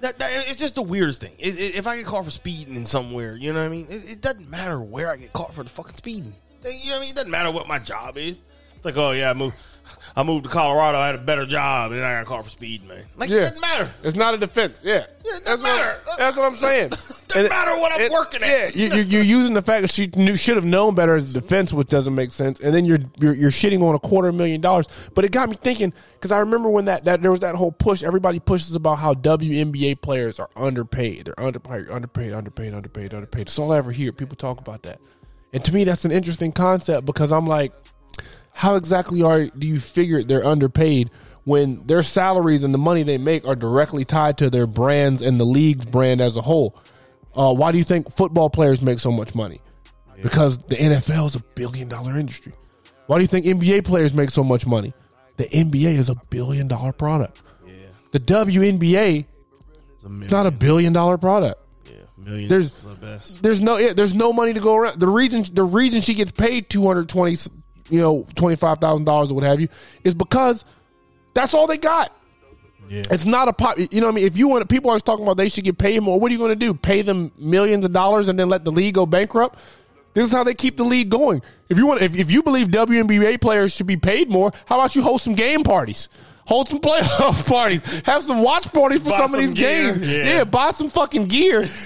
that, 0.00 0.18
that 0.18 0.30
it's 0.48 0.56
just 0.56 0.76
the 0.76 0.82
weirdest 0.82 1.20
thing. 1.20 1.34
It, 1.38 1.58
it- 1.60 1.74
if 1.76 1.86
I 1.86 1.96
get 1.98 2.06
caught 2.06 2.24
for 2.24 2.30
speeding 2.30 2.76
in 2.76 2.86
somewhere, 2.86 3.36
you 3.36 3.52
know 3.52 3.58
what 3.58 3.66
I 3.66 3.68
mean. 3.68 3.86
It, 3.90 4.10
it 4.12 4.20
doesn't 4.22 4.48
matter 4.48 4.80
where 4.80 5.10
I 5.10 5.16
get 5.18 5.34
caught 5.34 5.52
for 5.52 5.62
the 5.62 5.68
fucking 5.68 5.96
speeding. 5.96 6.34
You 6.64 6.90
know 6.90 6.96
what 6.96 6.98
I 6.98 7.00
mean? 7.00 7.10
It 7.10 7.16
doesn't 7.16 7.30
matter 7.30 7.50
what 7.50 7.68
my 7.68 7.78
job 7.78 8.16
is. 8.18 8.42
It's 8.76 8.84
like, 8.84 8.96
oh 8.96 9.12
yeah, 9.12 9.30
I 9.30 9.34
moved. 9.34 9.56
I 10.14 10.22
moved 10.22 10.44
to 10.44 10.50
Colorado. 10.50 10.98
I 10.98 11.06
had 11.06 11.14
a 11.14 11.18
better 11.18 11.46
job, 11.46 11.92
and 11.92 12.04
I 12.04 12.20
got 12.20 12.26
caught 12.26 12.44
for 12.44 12.50
speeding, 12.50 12.88
man. 12.88 13.04
Like 13.16 13.30
it 13.30 13.40
doesn't 13.40 13.60
matter. 13.60 13.90
It's 14.02 14.16
not 14.16 14.34
a 14.34 14.38
defense. 14.38 14.80
Yeah, 14.84 14.94
Yeah, 14.94 15.00
it 15.00 15.06
that's 15.24 15.40
doesn't 15.44 15.62
what, 15.62 15.76
matter. 15.76 16.00
That's 16.18 16.36
what 16.36 16.52
I'm 16.52 16.56
saying. 16.58 16.90
Doesn't 16.90 17.48
matter 17.48 17.78
what 17.78 17.92
I'm 17.92 18.12
working 18.12 18.42
at. 18.42 18.76
Yeah, 18.76 18.94
you, 18.94 19.02
you're 19.02 19.22
using 19.22 19.54
the 19.54 19.62
fact 19.62 19.82
that 19.82 19.90
she 19.90 20.08
knew, 20.08 20.36
should 20.36 20.56
have 20.56 20.64
known 20.64 20.94
better 20.94 21.14
as 21.16 21.30
a 21.30 21.40
defense, 21.40 21.72
which 21.72 21.88
doesn't 21.88 22.14
make 22.14 22.32
sense. 22.32 22.60
And 22.60 22.74
then 22.74 22.84
you're 22.84 22.98
you're, 23.18 23.34
you're 23.34 23.50
shitting 23.50 23.82
on 23.82 23.94
a 23.94 23.98
quarter 23.98 24.30
million 24.32 24.60
dollars. 24.60 24.88
But 25.14 25.24
it 25.24 25.32
got 25.32 25.48
me 25.48 25.56
thinking 25.56 25.94
because 26.14 26.32
I 26.32 26.40
remember 26.40 26.68
when 26.68 26.84
that, 26.86 27.04
that 27.04 27.22
there 27.22 27.30
was 27.30 27.40
that 27.40 27.54
whole 27.54 27.72
push. 27.72 28.02
Everybody 28.02 28.40
pushes 28.40 28.74
about 28.74 28.96
how 28.96 29.14
WNBA 29.14 30.00
players 30.00 30.38
are 30.38 30.50
underpaid. 30.56 31.26
They're 31.26 31.40
underpaid, 31.46 31.88
underpaid, 31.90 32.32
underpaid, 32.32 32.74
underpaid, 32.74 33.14
underpaid. 33.14 33.46
That's 33.46 33.58
all 33.58 33.72
I 33.72 33.78
ever 33.78 33.92
hear. 33.92 34.12
People 34.12 34.36
talk 34.36 34.58
about 34.60 34.82
that. 34.82 35.00
And 35.52 35.64
to 35.64 35.72
me, 35.72 35.84
that's 35.84 36.04
an 36.04 36.12
interesting 36.12 36.52
concept 36.52 37.06
because 37.06 37.32
I'm 37.32 37.46
like, 37.46 37.72
how 38.52 38.76
exactly 38.76 39.22
are 39.22 39.46
do 39.46 39.66
you 39.66 39.80
figure 39.80 40.22
they're 40.22 40.44
underpaid 40.44 41.10
when 41.44 41.86
their 41.86 42.02
salaries 42.02 42.64
and 42.64 42.74
the 42.74 42.78
money 42.78 43.02
they 43.02 43.18
make 43.18 43.46
are 43.46 43.56
directly 43.56 44.04
tied 44.04 44.36
to 44.38 44.50
their 44.50 44.66
brands 44.66 45.22
and 45.22 45.40
the 45.40 45.44
league's 45.44 45.86
brand 45.86 46.20
as 46.20 46.36
a 46.36 46.42
whole? 46.42 46.76
Uh, 47.34 47.54
why 47.54 47.70
do 47.72 47.78
you 47.78 47.84
think 47.84 48.12
football 48.12 48.50
players 48.50 48.82
make 48.82 48.98
so 48.98 49.12
much 49.12 49.34
money? 49.34 49.60
Because 50.20 50.58
the 50.58 50.74
NFL 50.74 51.26
is 51.26 51.36
a 51.36 51.40
billion 51.54 51.88
dollar 51.88 52.18
industry. 52.18 52.52
Why 53.06 53.16
do 53.16 53.22
you 53.22 53.28
think 53.28 53.46
NBA 53.46 53.84
players 53.84 54.12
make 54.12 54.30
so 54.30 54.42
much 54.42 54.66
money? 54.66 54.92
The 55.36 55.44
NBA 55.44 55.96
is 55.96 56.08
a 56.08 56.16
billion 56.30 56.66
dollar 56.66 56.92
product. 56.92 57.40
Yeah, 57.64 57.72
The 58.10 58.18
WNBA 58.18 59.24
it's, 60.04 60.20
is 60.22 60.30
not 60.30 60.46
a 60.46 60.50
billion 60.50 60.92
dollar 60.92 61.16
product. 61.16 61.62
Millions. 62.24 62.48
there's- 62.50 62.80
the 62.80 62.94
best. 63.06 63.42
There's 63.42 63.60
no 63.60 63.76
yeah, 63.78 63.92
there's 63.92 64.14
no 64.14 64.32
money 64.32 64.52
to 64.54 64.60
go 64.60 64.76
around. 64.76 65.00
The 65.00 65.08
reason 65.08 65.44
the 65.52 65.64
reason 65.64 66.00
she 66.00 66.14
gets 66.14 66.32
paid 66.32 66.68
two 66.70 66.86
hundred 66.86 67.08
twenty 67.08 67.36
you 67.90 68.00
know 68.00 68.26
twenty 68.34 68.56
five 68.56 68.78
thousand 68.78 69.04
dollars 69.04 69.30
or 69.30 69.34
what 69.34 69.44
have 69.44 69.60
you 69.60 69.68
is 70.04 70.14
because 70.14 70.64
that's 71.34 71.54
all 71.54 71.66
they 71.66 71.78
got. 71.78 72.12
Yeah, 72.88 73.02
It's 73.10 73.26
not 73.26 73.48
a 73.48 73.52
pop. 73.52 73.76
You 73.78 73.86
know 74.00 74.06
what 74.06 74.12
I 74.12 74.14
mean? 74.16 74.24
If 74.24 74.38
you 74.38 74.48
want, 74.48 74.66
people 74.70 74.88
always 74.88 75.02
talking 75.02 75.22
about 75.22 75.36
they 75.36 75.50
should 75.50 75.64
get 75.64 75.76
paid 75.76 76.00
more. 76.02 76.18
What 76.18 76.30
are 76.30 76.32
you 76.32 76.38
going 76.38 76.50
to 76.50 76.56
do? 76.56 76.72
Pay 76.72 77.02
them 77.02 77.30
millions 77.36 77.84
of 77.84 77.92
dollars 77.92 78.28
and 78.28 78.38
then 78.38 78.48
let 78.48 78.64
the 78.64 78.72
league 78.72 78.94
go 78.94 79.04
bankrupt? 79.04 79.58
This 80.14 80.26
is 80.26 80.32
how 80.32 80.42
they 80.42 80.54
keep 80.54 80.78
the 80.78 80.84
league 80.84 81.10
going. 81.10 81.42
If 81.68 81.76
you 81.76 81.86
want, 81.86 82.00
if, 82.00 82.16
if 82.18 82.30
you 82.30 82.42
believe 82.42 82.68
WNBA 82.68 83.42
players 83.42 83.74
should 83.74 83.86
be 83.86 83.98
paid 83.98 84.30
more, 84.30 84.52
how 84.64 84.76
about 84.80 84.96
you 84.96 85.02
host 85.02 85.24
some 85.24 85.34
game 85.34 85.64
parties? 85.64 86.08
Hold 86.48 86.68
some 86.68 86.80
playoff 86.80 87.46
parties, 87.56 87.82
have 88.06 88.22
some 88.22 88.42
watch 88.42 88.72
parties 88.72 89.02
for 89.02 89.10
Buy 89.10 89.18
some 89.18 89.34
of 89.34 89.40
these 89.40 89.54
gear. 89.54 89.92
games. 89.94 90.08
Yeah. 90.08 90.24
Yeah. 90.24 90.44
buy 90.44 90.70
some 90.72 90.88
fucking 90.90 91.26
gear. 91.26 91.68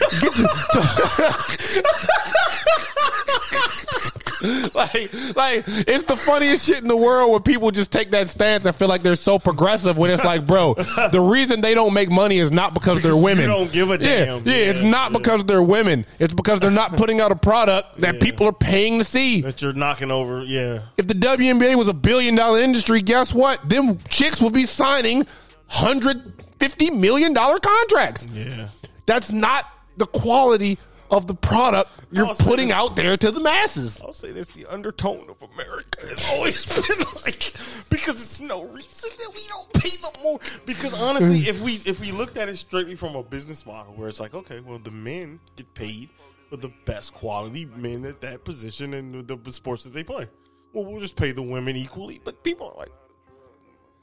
Like, 4.75 5.13
like 5.37 5.65
it's 5.69 6.03
the 6.03 6.17
funniest 6.17 6.67
shit 6.67 6.83
in 6.83 6.89
the 6.89 6.97
world 6.97 7.31
when 7.31 7.43
people 7.43 7.71
just 7.71 7.93
take 7.93 8.11
that 8.11 8.29
stance 8.29 8.65
and 8.65 8.75
feel 8.75 8.89
like 8.89 9.03
they're 9.03 9.15
so 9.15 9.39
progressive. 9.39 9.97
When 9.97 10.11
it's 10.11 10.25
like, 10.25 10.49
bro, 10.49 10.75
the 10.75 11.21
reason 11.33 11.61
they 11.61 11.75
don't 11.75 11.95
make 11.95 12.11
money 12.11 12.39
is 12.39 12.51
not 12.51 12.75
because 12.75 13.01
they're 13.03 13.17
women. 13.17 13.49
don't 13.49 13.71
give 13.71 13.91
a 13.91 13.95
Yeah, 13.95 14.25
damn. 14.25 14.43
Yeah, 14.45 14.55
it's 14.55 14.81
not 14.83 15.13
yeah. 15.13 15.19
because 15.19 15.45
they're 15.45 15.63
women. 15.63 16.05
It's 16.19 16.35
because 16.35 16.59
they're 16.59 16.73
not 16.73 16.97
putting 16.97 17.21
out 17.21 17.31
a 17.31 17.37
product 17.37 18.01
that 18.01 18.21
people 18.21 18.49
are 18.49 18.53
paying 18.53 18.99
to 18.99 19.05
see. 19.05 19.43
that 19.43 19.63
you're 19.63 19.75
knocking 19.75 20.11
over. 20.11 20.43
Yeah, 20.43 20.87
If 20.97 21.07
the 21.07 21.15
WNBA 21.15 21.77
was 21.77 21.87
a 21.87 21.95
billion 21.95 22.35
dollar 22.35 22.59
industry, 22.59 23.01
guess 23.01 23.33
what? 23.33 23.69
Them 23.69 23.99
chicks 24.09 24.43
would 24.43 24.52
be 24.53 24.67
signing 24.67 25.27
hundred 25.67 26.33
fifty 26.59 26.91
million 26.91 27.33
dollar 27.33 27.59
contracts. 27.59 28.27
yeah. 28.33 28.69
That's 29.07 29.33
not 29.33 29.65
the 29.97 30.07
quality 30.07 30.79
of 31.11 31.27
the 31.27 31.35
product 31.35 31.91
you're 32.11 32.33
putting 32.35 32.69
that. 32.69 32.77
out 32.77 32.97
there 32.97 33.17
to 33.17 33.31
the 33.31 33.41
masses. 33.41 34.01
I'll 34.01 34.13
say 34.13 34.33
this: 34.33 34.47
the 34.49 34.67
undertone 34.67 35.27
of 35.29 35.43
America 35.53 36.07
has 36.09 36.31
always 36.33 36.87
been 36.89 37.07
like 37.25 37.53
because 37.91 38.15
it's 38.15 38.41
no 38.41 38.65
reason 38.65 39.11
that 39.19 39.35
we 39.35 39.41
don't 39.49 39.73
pay 39.75 39.91
them 39.91 40.23
more. 40.23 40.41
Because 40.65 40.95
honestly, 41.01 41.49
if 41.49 41.61
we 41.61 41.83
if 41.85 42.01
we 42.01 42.13
looked 42.13 42.37
at 42.37 42.49
it 42.49 42.57
strictly 42.57 42.95
from 42.95 43.17
a 43.17 43.23
business 43.23 43.67
model, 43.67 43.93
where 43.95 44.09
it's 44.09 44.21
like, 44.21 44.35
okay, 44.35 44.61
well, 44.61 44.79
the 44.79 44.91
men 44.91 45.41
get 45.57 45.73
paid 45.75 46.09
for 46.49 46.57
the 46.57 46.71
best 46.87 47.13
quality 47.15 47.65
men 47.65 48.05
at 48.05 48.21
that 48.21 48.45
position 48.45 48.95
in 48.95 49.27
the, 49.27 49.37
the 49.37 49.53
sports 49.53 49.85
that 49.85 49.93
they 49.93 50.05
play. 50.05 50.29
Well, 50.73 50.85
we'll 50.85 51.01
just 51.01 51.17
pay 51.17 51.33
the 51.33 51.43
women 51.43 51.77
equally. 51.77 52.21
But 52.23 52.43
people 52.43 52.69
are 52.69 52.79
like, 52.79 52.93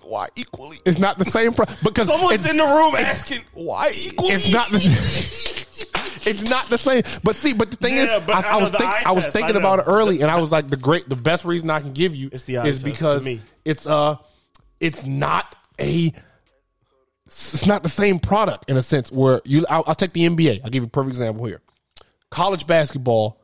why 0.02 0.30
equally? 0.36 0.80
It's 0.86 0.98
not 1.00 1.18
the 1.18 1.26
same 1.26 1.54
pro- 1.54 1.66
because 1.84 2.08
Someone's 2.08 2.36
it's, 2.42 2.50
in 2.50 2.58
the 2.58 2.64
room 2.66 2.96
asking 2.96 3.42
why 3.54 3.92
equally. 3.96 4.34
it's 4.34 4.52
not 4.52 4.70
the 4.70 4.80
It's 6.26 6.44
not 6.44 6.68
the 6.70 6.78
same. 6.78 7.04
But 7.24 7.36
see, 7.38 7.54
but 7.54 7.70
the 7.72 7.78
thing 7.78 7.96
Yeah, 7.96 8.18
is, 8.18 8.30
I, 8.30 8.42
I 8.42 8.42
I 8.42 8.56
was 8.58 8.72
think, 8.72 8.84
I 8.84 9.12
was 9.14 9.24
test, 9.24 9.34
thinking 9.38 9.56
I 9.56 9.60
about 9.60 9.80
it 9.80 9.86
early, 9.88 10.22
and 10.22 10.30
I 10.30 10.40
was 10.40 10.52
like, 10.52 10.70
the 10.70 10.76
great, 10.78 11.08
the 11.08 11.16
best 11.16 11.46
reason 11.46 11.70
I 11.70 11.80
can 11.80 11.94
give 11.94 12.14
you 12.16 12.30
It's 12.32 12.44
the 12.44 12.58
eye 12.58 12.68
is 12.68 12.84
test 12.84 12.86
because 12.86 13.24
me. 13.24 13.42
it's 13.64 13.88
uh, 13.88 14.18
it's 14.82 15.06
not 15.06 15.56
a, 15.80 16.14
it's 17.26 17.66
not 17.66 17.84
the 17.84 17.90
same 17.90 18.20
product 18.20 18.70
in 18.70 18.76
a 18.78 18.82
sense. 18.82 19.12
Where 19.12 19.40
you, 19.46 19.66
I'll, 19.70 19.84
I'll 19.88 19.96
take 19.96 20.14
the 20.14 20.28
NBA. 20.28 20.62
I'll 20.64 20.70
give 20.70 20.84
you 20.84 20.88
a 20.88 20.90
perfect 20.90 21.12
example 21.12 21.46
here: 21.46 21.62
college 22.30 22.68
basketball, 22.68 23.42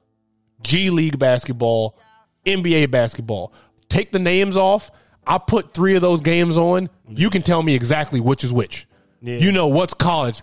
G 0.61 0.89
League 0.89 1.17
basketball, 1.17 1.97
NBA 2.45 2.91
basketball. 2.91 3.53
Take 3.89 4.11
the 4.11 4.19
names 4.19 4.57
off. 4.57 4.91
I 5.27 5.37
put 5.37 5.73
three 5.73 5.95
of 5.95 6.01
those 6.01 6.21
games 6.21 6.57
on. 6.57 6.89
You 7.09 7.29
can 7.29 7.41
tell 7.41 7.61
me 7.63 7.75
exactly 7.75 8.19
which 8.19 8.43
is 8.43 8.51
which. 8.53 8.87
Yeah. 9.21 9.37
You 9.37 9.51
know 9.51 9.67
what's 9.67 9.93
college. 9.93 10.41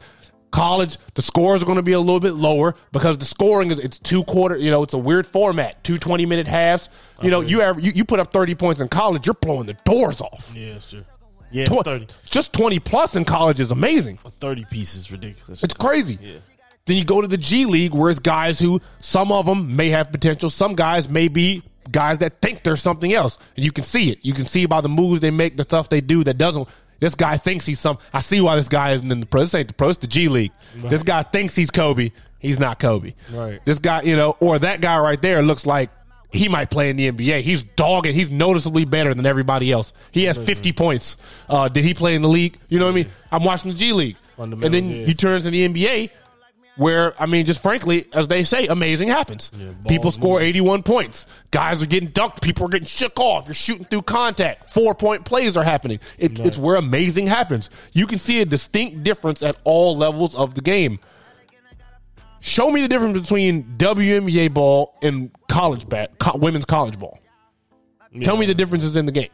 College, 0.51 0.99
the 1.15 1.23
scores 1.23 1.63
are 1.63 1.65
going 1.67 1.77
to 1.77 1.83
be 1.83 1.93
a 1.93 1.99
little 1.99 2.21
bit 2.21 2.35
lower 2.35 2.75
because 2.93 3.17
the 3.17 3.25
scoring 3.25 3.71
is 3.71 3.79
it's 3.79 3.99
two 3.99 4.23
quarter. 4.25 4.57
You 4.57 4.71
know, 4.71 4.83
it's 4.83 4.93
a 4.93 4.99
weird 4.99 5.27
format. 5.27 5.83
Two 5.83 5.97
20 5.99 6.27
minute 6.27 6.47
halves. 6.47 6.91
You 7.23 7.31
know, 7.31 7.41
you 7.41 7.61
have 7.61 7.81
you, 7.83 7.91
you 7.95 8.05
put 8.05 8.21
up 8.21 8.33
thirty 8.35 8.55
points 8.55 8.79
in 8.81 8.89
college, 8.89 9.25
you're 9.27 9.35
blowing 9.35 9.67
the 9.67 9.75
doors 9.85 10.21
off. 10.21 10.53
yeah, 10.55 10.75
it's 10.75 10.91
true. 10.91 11.05
Yeah, 11.51 11.67
Tw- 11.67 11.85
30, 11.85 12.07
just 12.25 12.53
twenty 12.53 12.79
plus 12.81 13.15
in 13.15 13.25
college 13.25 13.61
is 13.61 13.71
amazing. 13.71 14.19
A 14.25 14.31
30 14.31 14.65
pieces 14.71 15.11
ridiculous. 15.13 15.63
It's 15.63 15.75
crazy. 15.75 16.19
Yeah. 16.21 16.39
Then 16.87 16.97
you 16.97 17.05
go 17.05 17.21
to 17.21 17.29
the 17.29 17.37
G 17.39 17.65
League, 17.67 17.95
where 17.95 18.11
it's 18.11 18.19
guys 18.19 18.59
who 18.59 18.81
some 19.01 19.31
of 19.33 19.47
them 19.47 19.77
may 19.77 19.89
have 19.91 20.11
potential, 20.13 20.51
some 20.51 20.75
guys 20.75 21.09
may 21.09 21.29
be 21.29 21.63
guys 21.91 22.19
that 22.19 22.41
think 22.41 22.63
there's 22.63 22.83
something 22.83 23.13
else, 23.13 23.39
and 23.57 23.65
you 23.65 23.73
can 23.73 23.85
see 23.85 24.11
it. 24.11 24.19
You 24.23 24.33
can 24.33 24.47
see 24.47 24.67
by 24.67 24.81
the 24.81 24.89
moves 24.89 25.21
they 25.21 25.31
make, 25.31 25.57
the 25.57 25.65
stuff 25.65 25.89
they 25.89 26.01
do 26.01 26.25
that 26.25 26.39
doesn't. 26.39 26.69
This 27.01 27.17
guy 27.17 27.37
thinks 27.37 27.67
he's 27.67 27.81
some. 27.81 27.99
I 28.13 28.21
see 28.21 28.41
why 28.41 28.55
this 28.55 28.69
guy 28.69 28.93
isn't 28.93 29.11
in 29.11 29.19
the 29.21 29.27
pro. 29.27 29.41
This 29.41 29.55
ain't 29.55 29.69
the 29.69 29.75
pro. 29.75 29.89
It's 29.89 29.99
the 29.99 30.07
G 30.07 30.29
League. 30.29 30.53
This 30.77 31.03
guy 31.03 31.23
thinks 31.25 31.57
he's 31.57 31.71
Kobe. 31.71 32.13
He's 32.39 32.61
not 32.61 32.79
Kobe. 32.79 33.15
Right. 33.33 33.65
This 33.65 33.79
guy, 33.81 34.03
you 34.03 34.17
know, 34.17 34.37
or 34.41 34.59
that 34.61 34.81
guy 34.81 34.99
right 34.99 35.21
there 35.21 35.43
looks 35.43 35.67
like 35.67 35.91
he 36.31 36.49
might 36.49 36.71
play 36.71 36.91
in 36.91 36.97
the 36.97 37.11
NBA. 37.11 37.43
He's 37.43 37.63
dogging. 37.63 38.15
He's 38.15 38.31
noticeably 38.31 38.85
better 38.85 39.15
than 39.15 39.27
everybody 39.27 39.71
else. 39.73 39.93
He 40.13 40.25
has 40.25 40.39
50 40.39 40.73
points. 40.73 41.17
Uh, 41.49 41.69
did 41.69 41.85
he 41.85 41.93
play 41.95 42.15
in 42.15 42.23
the 42.23 42.29
league? 42.29 42.57
You 42.69 42.79
know 42.79 42.87
what 42.87 42.93
I 42.93 42.95
mean? 42.95 43.09
I'm 43.31 43.45
watching 43.45 43.71
the 43.73 43.77
G 43.77 43.93
League. 43.93 44.17
And 44.65 44.75
then 44.75 44.85
he 45.07 45.15
turns 45.15 45.45
to 45.45 45.51
the 45.51 45.69
NBA, 45.69 46.11
where 46.77 47.21
I 47.21 47.27
mean, 47.27 47.45
just 47.47 47.63
frankly, 47.63 48.07
as 48.13 48.29
they 48.29 48.45
say, 48.45 48.67
amazing 48.67 49.09
happens. 49.09 49.51
People 49.89 50.11
score 50.11 50.41
81 50.41 50.83
points. 50.83 51.27
Guys 51.51 51.83
are 51.83 51.87
getting 51.87 52.11
dunked. 52.11 52.41
People 52.41 52.67
are 52.67 52.69
getting 52.71 52.87
shook 52.87 53.19
off. 53.21 53.47
You're 53.47 53.55
shooting 53.55 53.85
through 53.85 54.03
contact. 54.03 54.71
Four 54.73 54.95
point 54.95 55.25
plays 55.25 55.57
are 55.57 55.65
happening. 55.65 56.01
It, 56.19 56.39
It's 56.41 56.57
where 56.59 56.77
amazing 56.77 57.27
happens. 57.27 57.69
You 57.93 58.07
can 58.07 58.19
see 58.19 58.41
a 58.41 58.45
distinct 58.47 59.03
difference 59.03 59.43
at 59.43 59.57
all 59.65 59.97
levels 59.97 60.35
of 60.35 60.55
the 60.55 60.63
game. 60.63 60.99
Show 62.41 62.71
me 62.71 62.83
the 62.83 62.89
difference 62.89 63.21
between 63.21 63.63
WNBA 63.77 64.53
ball 64.53 64.97
and 65.03 65.31
college 65.49 65.89
bat, 65.89 66.19
co- 66.19 66.37
women's 66.39 66.65
college 66.65 66.99
ball. 66.99 67.19
Tell 68.23 68.37
me 68.37 68.47
the 68.47 68.55
differences 68.55 68.97
in 68.97 69.07
the 69.07 69.13
game. 69.13 69.29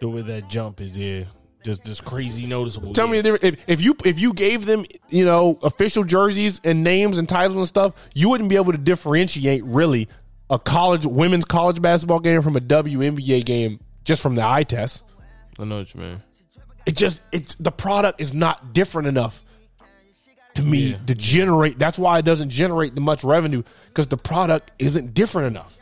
the 0.00 0.08
way 0.08 0.20
that 0.22 0.46
jump 0.48 0.80
is 0.80 0.96
yeah, 0.98 1.24
just 1.66 1.84
just 1.84 2.04
crazy 2.04 2.46
noticeable. 2.46 2.94
Tell 2.94 3.08
me 3.08 3.16
yeah. 3.16 3.22
difference. 3.22 3.44
If, 3.44 3.64
if 3.66 3.80
you 3.82 3.96
if 4.04 4.18
you 4.20 4.32
gave 4.32 4.64
them 4.64 4.86
you 5.10 5.24
know 5.24 5.58
official 5.62 6.04
jerseys 6.04 6.60
and 6.64 6.82
names 6.84 7.18
and 7.18 7.28
titles 7.28 7.56
and 7.58 7.66
stuff, 7.68 7.94
you 8.14 8.30
wouldn't 8.30 8.48
be 8.48 8.56
able 8.56 8.72
to 8.72 8.78
differentiate 8.78 9.62
really 9.64 10.08
a 10.48 10.58
college 10.58 11.04
women's 11.04 11.44
college 11.44 11.82
basketball 11.82 12.20
game 12.20 12.40
from 12.40 12.56
a 12.56 12.60
WNBA 12.60 13.44
game 13.44 13.80
just 14.04 14.22
from 14.22 14.36
the 14.36 14.44
eye 14.46 14.62
test. 14.62 15.02
I 15.58 15.64
know 15.64 15.78
what 15.78 15.92
you 15.92 16.00
mean. 16.00 16.22
It 16.86 16.96
just 16.96 17.20
it's 17.32 17.54
the 17.56 17.72
product 17.72 18.20
is 18.20 18.32
not 18.32 18.72
different 18.72 19.08
enough 19.08 19.42
to 20.54 20.62
me 20.62 20.90
Yeah. 20.90 20.98
to 21.06 21.14
generate. 21.16 21.78
That's 21.80 21.98
why 21.98 22.20
it 22.20 22.24
doesn't 22.24 22.50
generate 22.50 22.94
the 22.94 23.00
much 23.00 23.24
revenue 23.24 23.64
because 23.88 24.06
the 24.06 24.16
product 24.16 24.70
isn't 24.78 25.14
different 25.14 25.48
enough. 25.48 25.76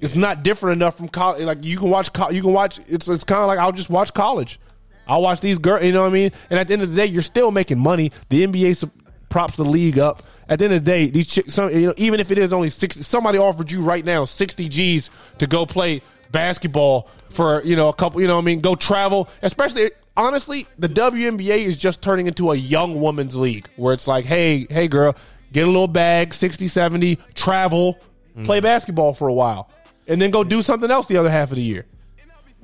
It's 0.00 0.14
not 0.14 0.44
different 0.44 0.76
enough 0.80 0.96
from 0.96 1.08
college. 1.08 1.42
Like 1.42 1.64
you 1.64 1.76
can 1.76 1.90
watch, 1.90 2.10
you 2.30 2.42
can 2.42 2.52
watch. 2.52 2.78
It's 2.86 3.08
it's 3.08 3.24
kind 3.24 3.40
of 3.40 3.48
like 3.48 3.58
I'll 3.58 3.72
just 3.72 3.90
watch 3.90 4.14
college. 4.14 4.60
I'll 5.08 5.22
watch 5.22 5.40
these 5.40 5.58
girls. 5.58 5.84
You 5.84 5.92
know 5.92 6.02
what 6.02 6.10
I 6.10 6.12
mean? 6.12 6.32
And 6.50 6.58
at 6.60 6.68
the 6.68 6.74
end 6.74 6.82
of 6.82 6.90
the 6.90 6.96
day, 6.96 7.06
you're 7.06 7.22
still 7.22 7.50
making 7.50 7.78
money. 7.78 8.12
The 8.28 8.46
NBA 8.46 8.88
props 9.28 9.56
the 9.56 9.64
league 9.64 9.98
up. 9.98 10.22
At 10.48 10.58
the 10.58 10.66
end 10.66 10.74
of 10.74 10.84
the 10.84 10.90
day, 10.90 11.10
these 11.10 11.26
chicks, 11.26 11.54
some, 11.54 11.70
you 11.70 11.86
know, 11.86 11.94
even 11.96 12.20
if 12.20 12.30
it 12.30 12.38
is 12.38 12.52
only 12.52 12.70
sixty, 12.70 13.02
somebody 13.02 13.38
offered 13.38 13.70
you 13.70 13.82
right 13.82 14.04
now 14.04 14.24
sixty 14.24 14.68
G's 14.68 15.10
to 15.38 15.46
go 15.46 15.66
play 15.66 16.02
basketball 16.30 17.08
for 17.30 17.62
you 17.64 17.76
know 17.76 17.88
a 17.88 17.94
couple. 17.94 18.20
You 18.20 18.26
know 18.26 18.36
what 18.36 18.42
I 18.42 18.44
mean? 18.44 18.60
Go 18.60 18.74
travel. 18.74 19.28
Especially 19.42 19.90
honestly, 20.18 20.66
the 20.78 20.88
WNBA 20.88 21.64
is 21.64 21.76
just 21.76 22.02
turning 22.02 22.26
into 22.26 22.50
a 22.50 22.56
young 22.56 23.00
woman's 23.00 23.36
league 23.36 23.68
where 23.76 23.94
it's 23.94 24.06
like, 24.06 24.24
hey, 24.24 24.66
hey, 24.68 24.88
girl, 24.88 25.14
get 25.52 25.64
a 25.64 25.70
little 25.70 25.88
bag, 25.88 26.34
60, 26.34 26.68
70, 26.68 27.16
travel, 27.34 27.98
play 28.44 28.58
mm. 28.58 28.62
basketball 28.62 29.14
for 29.14 29.28
a 29.28 29.32
while, 29.32 29.70
and 30.06 30.20
then 30.20 30.30
go 30.30 30.44
do 30.44 30.60
something 30.60 30.90
else 30.90 31.06
the 31.06 31.16
other 31.16 31.30
half 31.30 31.50
of 31.50 31.56
the 31.56 31.62
year. 31.62 31.86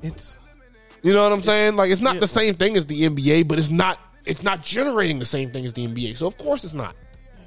It's 0.03 0.37
You 1.05 1.13
know 1.13 1.23
what 1.23 1.33
I'm 1.33 1.43
saying? 1.43 1.77
Like 1.77 1.91
it's 1.91 2.01
not 2.01 2.19
the 2.19 2.27
same 2.27 2.55
thing 2.55 2.79
as 2.79 2.87
the 2.87 3.03
NBA, 3.03 3.47
but 3.47 3.59
it's 3.59 3.71
not 3.71 4.01
it's 4.25 4.43
not 4.43 4.63
generating 4.63 5.19
the 5.19 5.27
same 5.27 5.53
thing 5.53 5.67
as 5.67 5.75
the 5.75 5.87
NBA. 5.87 6.17
So 6.17 6.27
of 6.27 6.37
course 6.39 6.65
it's 6.65 6.73
not. 6.73 6.97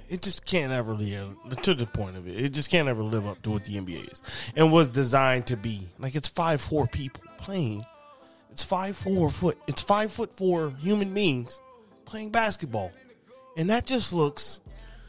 it 0.10 0.22
just 0.22 0.46
can't 0.46 0.72
ever 0.72 0.93
live 0.93 1.36
to 1.63 1.74
the 1.74 1.88
point 1.88 2.17
of 2.17 2.28
it. 2.28 2.39
It 2.39 2.50
just 2.54 2.70
can't 2.70 2.88
ever 2.88 3.02
live 3.02 3.26
up 3.26 3.41
to 3.41 3.50
what 3.50 3.63
the 3.63 3.74
NBA 3.74 4.12
is 4.12 4.22
and 4.56 4.72
was 4.72 4.89
designed 4.89 5.48
to 5.48 5.58
be. 5.58 5.88
Like 5.98 6.15
it's 6.15 6.28
five 6.28 6.62
four 6.62 6.86
people 6.86 7.24
playing. 7.39 7.84
It's 8.52 8.63
five 8.63 8.96
four 8.96 9.32
foot. 9.32 9.58
It's 9.65 9.82
five 9.82 10.12
foot 10.12 10.32
four 10.38 10.72
human 10.80 11.12
beings 11.15 11.60
playing 12.06 12.30
basketball, 12.30 12.91
and 13.58 13.72
that 13.72 13.88
just 13.88 14.13
looks 14.13 14.62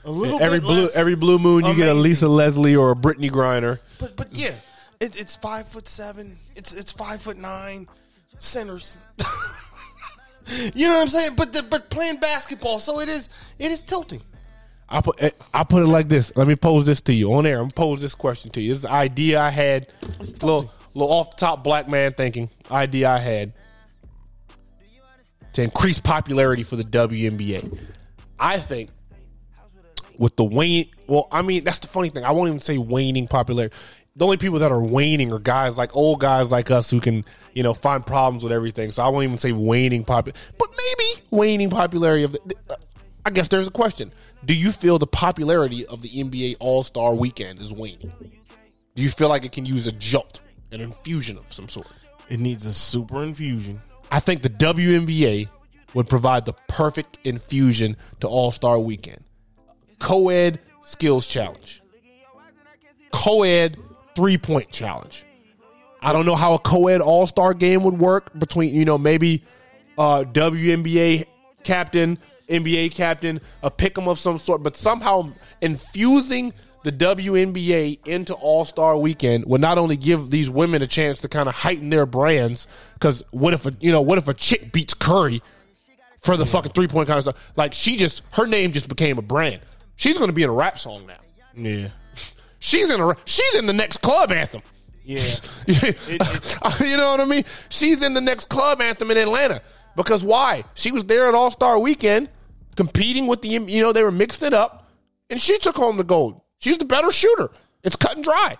a 0.04 0.10
little 0.10 0.40
every 0.40 0.58
bit 0.58 0.66
blue 0.66 0.88
every 0.94 1.16
blue 1.16 1.38
moon 1.38 1.66
you 1.66 1.74
get 1.74 1.88
a. 1.88 1.94
Lisa 1.94 2.28
Leslie 2.28 2.76
or 2.76 2.92
a 2.92 2.96
Brittney 2.96 3.30
Griner. 3.30 3.78
But 3.98 4.16
but 4.16 4.32
yeah, 4.32 4.54
it, 5.00 5.20
it's 5.20 5.36
five 5.36 5.68
foot 5.68 5.86
seven. 5.86 6.38
It's 6.56 6.72
it's 6.72 6.92
five 6.92 7.20
foot 7.20 7.36
nine 7.36 7.86
centers. 8.38 8.96
you 10.74 10.86
know 10.86 10.94
what 10.94 11.02
I'm 11.02 11.08
saying? 11.08 11.36
But 11.36 11.52
the, 11.52 11.62
but 11.62 11.90
playing 11.90 12.18
basketball, 12.18 12.78
so 12.78 13.00
it 13.00 13.08
is 13.08 13.28
it 13.58 13.70
is 13.70 13.80
tilting. 13.80 14.22
I 14.88 15.00
put 15.00 15.22
eh, 15.22 15.30
I 15.52 15.64
put 15.64 15.82
it 15.82 15.86
like 15.86 16.08
this. 16.08 16.34
Let 16.36 16.48
me 16.48 16.56
pose 16.56 16.86
this 16.86 17.00
to 17.02 17.12
you 17.12 17.32
on 17.34 17.46
air. 17.46 17.60
I'm 17.60 17.70
pose 17.70 18.00
this 18.00 18.14
question 18.14 18.50
to 18.52 18.60
you. 18.60 18.70
This 18.70 18.78
is 18.78 18.84
an 18.84 18.92
idea 18.92 19.40
I 19.40 19.50
had. 19.50 19.88
Little 20.18 20.72
little 20.94 21.12
off 21.12 21.32
the 21.32 21.36
top 21.36 21.62
black 21.62 21.88
man 21.88 22.14
thinking. 22.14 22.50
Idea 22.70 23.10
I 23.10 23.18
had 23.18 23.52
to 25.52 25.62
increase 25.62 26.00
popularity 26.00 26.62
for 26.62 26.76
the 26.76 26.84
WNBA. 26.84 27.78
I 28.38 28.58
think 28.58 28.90
with 30.18 30.36
the 30.36 30.44
wane. 30.44 30.90
Well, 31.06 31.28
I 31.30 31.42
mean 31.42 31.64
that's 31.64 31.78
the 31.80 31.88
funny 31.88 32.08
thing. 32.08 32.24
I 32.24 32.30
won't 32.30 32.48
even 32.48 32.60
say 32.60 32.78
waning 32.78 33.28
popularity. 33.28 33.74
The 34.18 34.24
only 34.24 34.36
people 34.36 34.58
that 34.58 34.70
are 34.72 34.82
waning 34.82 35.32
are 35.32 35.38
guys 35.38 35.78
like 35.78 35.96
old 35.96 36.20
guys 36.20 36.50
like 36.50 36.70
us 36.70 36.90
who 36.90 37.00
can 37.00 37.24
you 37.54 37.62
know 37.62 37.72
find 37.72 38.04
problems 38.04 38.42
with 38.42 38.52
everything. 38.52 38.92
So 38.92 39.02
I 39.02 39.08
won't 39.08 39.24
even 39.24 39.38
say 39.38 39.52
waning 39.52 40.04
popular, 40.04 40.38
but 40.58 40.68
maybe 40.70 41.22
waning 41.30 41.70
popularity 41.70 42.24
of 42.24 42.32
the. 42.32 42.54
Uh, 42.68 42.74
I 43.24 43.30
guess 43.30 43.48
there's 43.48 43.68
a 43.68 43.72
question. 43.72 44.12
Do 44.44 44.54
you 44.54 44.72
feel 44.72 44.98
the 44.98 45.06
popularity 45.06 45.84
of 45.86 46.02
the 46.02 46.08
NBA 46.08 46.56
All 46.60 46.82
Star 46.82 47.14
Weekend 47.14 47.60
is 47.60 47.72
waning? 47.72 48.12
Do 48.94 49.02
you 49.02 49.10
feel 49.10 49.28
like 49.28 49.44
it 49.44 49.52
can 49.52 49.66
use 49.66 49.86
a 49.86 49.92
jolt, 49.92 50.40
an 50.72 50.80
infusion 50.80 51.36
of 51.38 51.52
some 51.52 51.68
sort? 51.68 51.88
It 52.28 52.40
needs 52.40 52.66
a 52.66 52.72
super 52.72 53.22
infusion 53.22 53.80
I 54.10 54.20
think 54.20 54.42
the 54.42 54.50
WNBA 54.50 55.48
would 55.94 56.08
provide 56.08 56.44
the 56.44 56.54
perfect 56.66 57.18
infusion 57.24 57.96
to 58.20 58.28
All 58.28 58.50
Star 58.50 58.78
Weekend. 58.78 59.24
Co-ed 59.98 60.60
skills 60.82 61.26
challenge, 61.26 61.82
co-ed 63.10 63.76
three 64.18 64.36
point 64.36 64.68
challenge. 64.72 65.24
I 66.02 66.12
don't 66.12 66.26
know 66.26 66.34
how 66.34 66.54
a 66.54 66.58
co-ed 66.58 67.00
All 67.00 67.28
Star 67.28 67.54
game 67.54 67.84
would 67.84 68.00
work 68.00 68.36
between 68.36 68.74
you 68.74 68.84
know 68.84 68.98
maybe 68.98 69.44
uh, 69.96 70.24
WNBA 70.24 71.24
captain, 71.62 72.18
NBA 72.48 72.90
captain, 72.90 73.40
a 73.62 73.70
pick'em 73.70 74.08
of 74.08 74.18
some 74.18 74.36
sort, 74.36 74.64
but 74.64 74.76
somehow 74.76 75.32
infusing 75.60 76.52
the 76.82 76.90
WNBA 76.90 78.08
into 78.08 78.34
All 78.34 78.64
Star 78.64 78.96
Weekend 78.96 79.44
would 79.46 79.60
not 79.60 79.78
only 79.78 79.96
give 79.96 80.30
these 80.30 80.50
women 80.50 80.82
a 80.82 80.88
chance 80.88 81.20
to 81.20 81.28
kind 81.28 81.48
of 81.48 81.54
heighten 81.54 81.88
their 81.90 82.04
brands. 82.04 82.66
Because 82.94 83.22
what 83.30 83.54
if 83.54 83.66
a 83.66 83.74
you 83.80 83.92
know 83.92 84.02
what 84.02 84.18
if 84.18 84.26
a 84.26 84.34
chick 84.34 84.72
beats 84.72 84.94
Curry 84.94 85.42
for 86.22 86.36
the 86.36 86.44
fucking 86.44 86.72
three 86.72 86.88
point 86.88 87.06
kind 87.06 87.18
of 87.18 87.22
stuff? 87.22 87.52
Like 87.54 87.72
she 87.72 87.96
just 87.96 88.24
her 88.32 88.48
name 88.48 88.72
just 88.72 88.88
became 88.88 89.16
a 89.16 89.22
brand. 89.22 89.60
She's 89.94 90.18
going 90.18 90.28
to 90.28 90.34
be 90.34 90.42
in 90.42 90.48
a 90.48 90.52
rap 90.52 90.76
song 90.76 91.06
now. 91.06 91.18
Yeah. 91.54 91.90
She's 92.58 92.90
in 92.90 93.00
a 93.00 93.16
she's 93.24 93.54
in 93.54 93.66
the 93.66 93.72
next 93.72 94.02
club 94.02 94.32
anthem. 94.32 94.62
Yeah. 95.04 95.22
you 95.66 96.96
know 96.96 97.10
what 97.10 97.20
I 97.20 97.24
mean? 97.24 97.44
She's 97.70 98.02
in 98.02 98.12
the 98.12 98.20
next 98.20 98.48
club 98.50 98.80
anthem 98.80 99.10
in 99.10 99.16
Atlanta. 99.16 99.62
Because 99.96 100.22
why? 100.22 100.64
She 100.74 100.92
was 100.92 101.06
there 101.06 101.28
at 101.28 101.34
All 101.34 101.50
Star 101.50 101.78
Weekend 101.78 102.28
competing 102.76 103.26
with 103.26 103.42
the, 103.42 103.48
you 103.48 103.82
know, 103.82 103.92
they 103.92 104.04
were 104.04 104.12
mixed 104.12 104.44
it 104.44 104.54
up, 104.54 104.88
and 105.28 105.40
she 105.40 105.58
took 105.58 105.76
home 105.76 105.96
the 105.96 106.04
gold. 106.04 106.40
She's 106.58 106.78
the 106.78 106.84
better 106.84 107.10
shooter. 107.10 107.50
It's 107.82 107.96
cut 107.96 108.14
and 108.14 108.22
dry. 108.22 108.56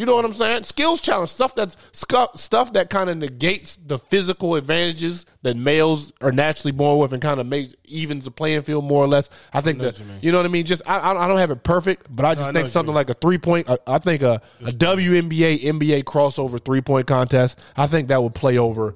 You 0.00 0.06
know 0.06 0.14
what 0.14 0.24
I'm 0.24 0.32
saying? 0.32 0.62
Skills 0.62 1.02
challenge 1.02 1.28
stuff 1.28 1.54
that's 1.54 1.76
stuff 1.92 2.72
that 2.72 2.88
kind 2.88 3.10
of 3.10 3.18
negates 3.18 3.76
the 3.84 3.98
physical 3.98 4.54
advantages 4.54 5.26
that 5.42 5.58
males 5.58 6.10
are 6.22 6.32
naturally 6.32 6.72
born 6.72 6.98
with 7.00 7.12
and 7.12 7.20
kind 7.20 7.38
of 7.38 7.46
makes 7.46 7.74
evens 7.84 8.24
the 8.24 8.30
playing 8.30 8.62
field 8.62 8.86
more 8.86 9.04
or 9.04 9.06
less. 9.06 9.28
I 9.52 9.60
think 9.60 9.78
that 9.80 10.00
you, 10.22 10.32
know 10.32 10.38
what 10.38 10.46
I 10.46 10.48
mean. 10.48 10.64
Just 10.64 10.80
I, 10.86 11.10
I 11.10 11.28
don't 11.28 11.36
have 11.36 11.50
it 11.50 11.64
perfect, 11.64 12.06
but 12.08 12.24
I 12.24 12.34
just 12.34 12.48
I 12.48 12.52
know 12.52 12.60
think 12.60 12.68
you 12.68 12.72
something 12.72 12.94
like 12.94 13.10
a 13.10 13.14
three 13.14 13.36
point. 13.36 13.68
I, 13.68 13.76
I 13.86 13.98
think 13.98 14.22
a, 14.22 14.40
a 14.62 14.72
WNBA 14.72 15.64
NBA 15.64 16.04
crossover 16.04 16.64
three 16.64 16.80
point 16.80 17.06
contest. 17.06 17.58
I 17.76 17.86
think 17.86 18.08
that 18.08 18.22
would 18.22 18.34
play 18.34 18.56
over 18.56 18.94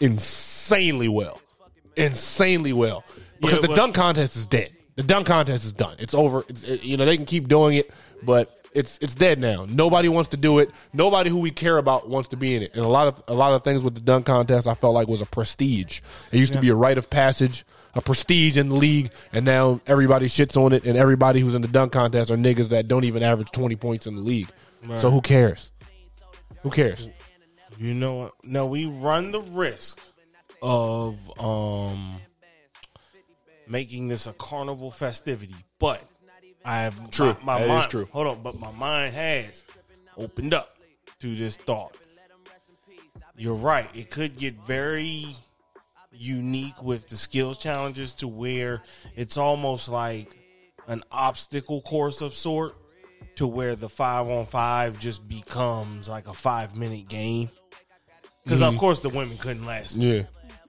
insanely 0.00 1.08
well, 1.08 1.42
insanely 1.94 2.72
well 2.72 3.04
because 3.38 3.60
Yeah, 3.60 3.66
the 3.66 3.74
dunk 3.74 3.94
contest 3.94 4.34
is 4.34 4.46
dead. 4.46 4.70
The 4.96 5.02
dunk 5.02 5.26
contest 5.26 5.66
is 5.66 5.74
done. 5.74 5.96
It's 5.98 6.14
over. 6.14 6.42
It's, 6.48 6.62
it- 6.62 6.82
you 6.84 6.96
know 6.96 7.04
they 7.04 7.18
can 7.18 7.26
keep 7.26 7.48
doing 7.48 7.76
it, 7.76 7.90
but 8.22 8.50
it's 8.72 8.98
it's 8.98 9.14
dead 9.14 9.38
now. 9.38 9.66
Nobody 9.68 10.08
wants 10.08 10.30
to 10.30 10.36
do 10.36 10.58
it. 10.58 10.70
Nobody 10.92 11.30
who 11.30 11.40
we 11.40 11.50
care 11.50 11.78
about 11.78 12.08
wants 12.08 12.28
to 12.30 12.36
be 12.36 12.54
in 12.54 12.62
it. 12.62 12.74
And 12.74 12.84
a 12.84 12.88
lot 12.88 13.08
of 13.08 13.22
a 13.28 13.34
lot 13.34 13.52
of 13.52 13.64
things 13.64 13.82
with 13.82 13.94
the 13.94 14.00
dunk 14.00 14.26
contest, 14.26 14.66
I 14.66 14.74
felt 14.74 14.94
like 14.94 15.08
was 15.08 15.20
a 15.20 15.26
prestige. 15.26 16.00
It 16.32 16.38
used 16.38 16.52
to 16.52 16.60
be 16.60 16.68
a 16.68 16.74
rite 16.74 16.98
of 16.98 17.10
passage, 17.10 17.64
a 17.94 18.00
prestige 18.00 18.56
in 18.56 18.68
the 18.68 18.74
league, 18.74 19.10
and 19.32 19.44
now 19.44 19.80
everybody 19.86 20.26
shits 20.26 20.56
on 20.56 20.72
it. 20.72 20.84
And 20.84 20.96
everybody 20.96 21.40
who's 21.40 21.54
in 21.54 21.62
the 21.62 21.68
dunk 21.68 21.92
contest 21.92 22.30
are 22.30 22.36
niggas 22.36 22.68
that 22.68 22.88
don't 22.88 23.04
even 23.04 23.22
average 23.22 23.50
twenty 23.50 23.76
points 23.76 24.06
in 24.06 24.14
the 24.16 24.22
league. 24.22 24.48
So 24.96 25.10
who 25.10 25.20
cares? 25.20 25.72
Who 26.62 26.70
cares? 26.70 27.08
You 27.78 27.94
know 27.94 28.14
what? 28.16 28.32
No, 28.42 28.66
we 28.66 28.86
run 28.86 29.32
the 29.32 29.40
risk 29.40 29.98
of 30.60 31.16
um 31.40 32.20
making 33.68 34.08
this 34.08 34.26
a 34.26 34.32
carnival 34.32 34.90
festivity, 34.90 35.54
but 35.78 36.02
I 36.68 36.80
have 36.80 37.10
True. 37.10 37.34
My, 37.42 37.54
my 37.54 37.58
That 37.60 37.62
is 37.62 37.68
mind, 37.68 37.90
true. 37.90 38.08
Hold 38.12 38.26
on, 38.26 38.42
but 38.42 38.60
my 38.60 38.70
mind 38.72 39.14
has 39.14 39.64
opened 40.18 40.52
up 40.52 40.68
to 41.20 41.34
this 41.34 41.56
thought. 41.56 41.96
You're 43.38 43.54
right. 43.54 43.88
It 43.94 44.10
could 44.10 44.36
get 44.36 44.54
very 44.66 45.28
unique 46.12 46.82
with 46.82 47.08
the 47.08 47.16
skills 47.16 47.56
challenges 47.56 48.12
to 48.14 48.28
where 48.28 48.82
it's 49.16 49.38
almost 49.38 49.88
like 49.88 50.30
an 50.86 51.04
obstacle 51.10 51.80
course 51.80 52.20
of 52.20 52.34
sort 52.34 52.76
to 53.36 53.46
where 53.46 53.74
the 53.74 53.88
five 53.88 54.28
on 54.28 54.44
five 54.44 55.00
just 55.00 55.26
becomes 55.26 56.06
like 56.06 56.28
a 56.28 56.34
five 56.34 56.76
minute 56.76 57.08
game. 57.08 57.48
Because 58.44 58.60
of 58.60 58.76
course 58.76 59.00
the 59.00 59.08
women 59.08 59.38
couldn't 59.38 59.64
last. 59.64 59.98
Mm-hmm. 59.98 60.02
Yeah. 60.02 60.22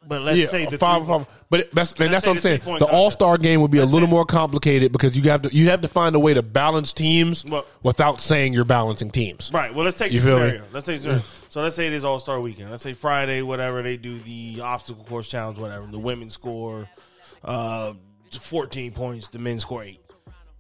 But 0.08 0.22
let's 0.22 0.38
yeah, 0.38 0.46
say 0.48 0.66
the 0.66 0.78
five, 0.78 1.02
three- 1.06 1.08
five, 1.20 1.28
but 1.50 1.72
that's 1.72 1.94
and 1.94 2.12
that's 2.14 2.26
what 2.26 2.38
I'm 2.38 2.42
saying. 2.42 2.62
The. 2.64 2.86
All 2.90 3.12
Star 3.12 3.38
game 3.38 3.62
would 3.62 3.70
be 3.70 3.80
a 3.80 3.86
little 3.86 4.08
more 4.08 4.26
complicated 4.26 4.92
because 4.92 5.16
you 5.18 5.24
have 5.30 5.42
to 5.44 5.54
you 5.54 5.70
have 5.70 5.82
to 5.82 5.88
find 5.88 6.16
a 6.16 6.20
way 6.20 6.34
to 6.34 6.42
balance 6.42 6.94
teams 6.94 7.44
Well- 7.46 7.66
without 7.84 8.22
saying 8.22 8.54
you're 8.54 8.64
balancing 8.66 9.12
teams. 9.12 9.52
Right. 9.54 9.74
Well, 9.74 9.84
let's 9.86 9.98
take 9.98 10.12
You 10.12 10.20
the 10.22 10.26
feel 10.26 10.40
me? 10.40 10.46
scenario. 10.52 10.64
Let's 10.72 10.86
take 10.86 11.00
scenario. 11.02 11.24
So 11.50 11.62
let's 11.62 11.76
say 11.76 11.88
it 11.88 11.94
is 11.94 12.06
All 12.06 12.18
Star 12.20 12.40
Weekend. 12.40 12.72
Let's 12.72 12.82
say 12.82 12.94
Friday, 12.94 13.42
whatever 13.42 13.82
they 13.82 13.98
do 13.98 14.18
the 14.20 14.62
obstacle 14.62 15.04
course 15.04 15.28
challenge, 15.28 15.60
whatever. 15.60 15.86
The 15.86 16.00
women 16.00 16.30
score 16.30 16.88
uh, 17.44 17.94
14 18.32 18.94
points. 18.94 19.28
The 19.28 19.40
men 19.40 19.60
score 19.60 19.84
eight. 19.84 19.99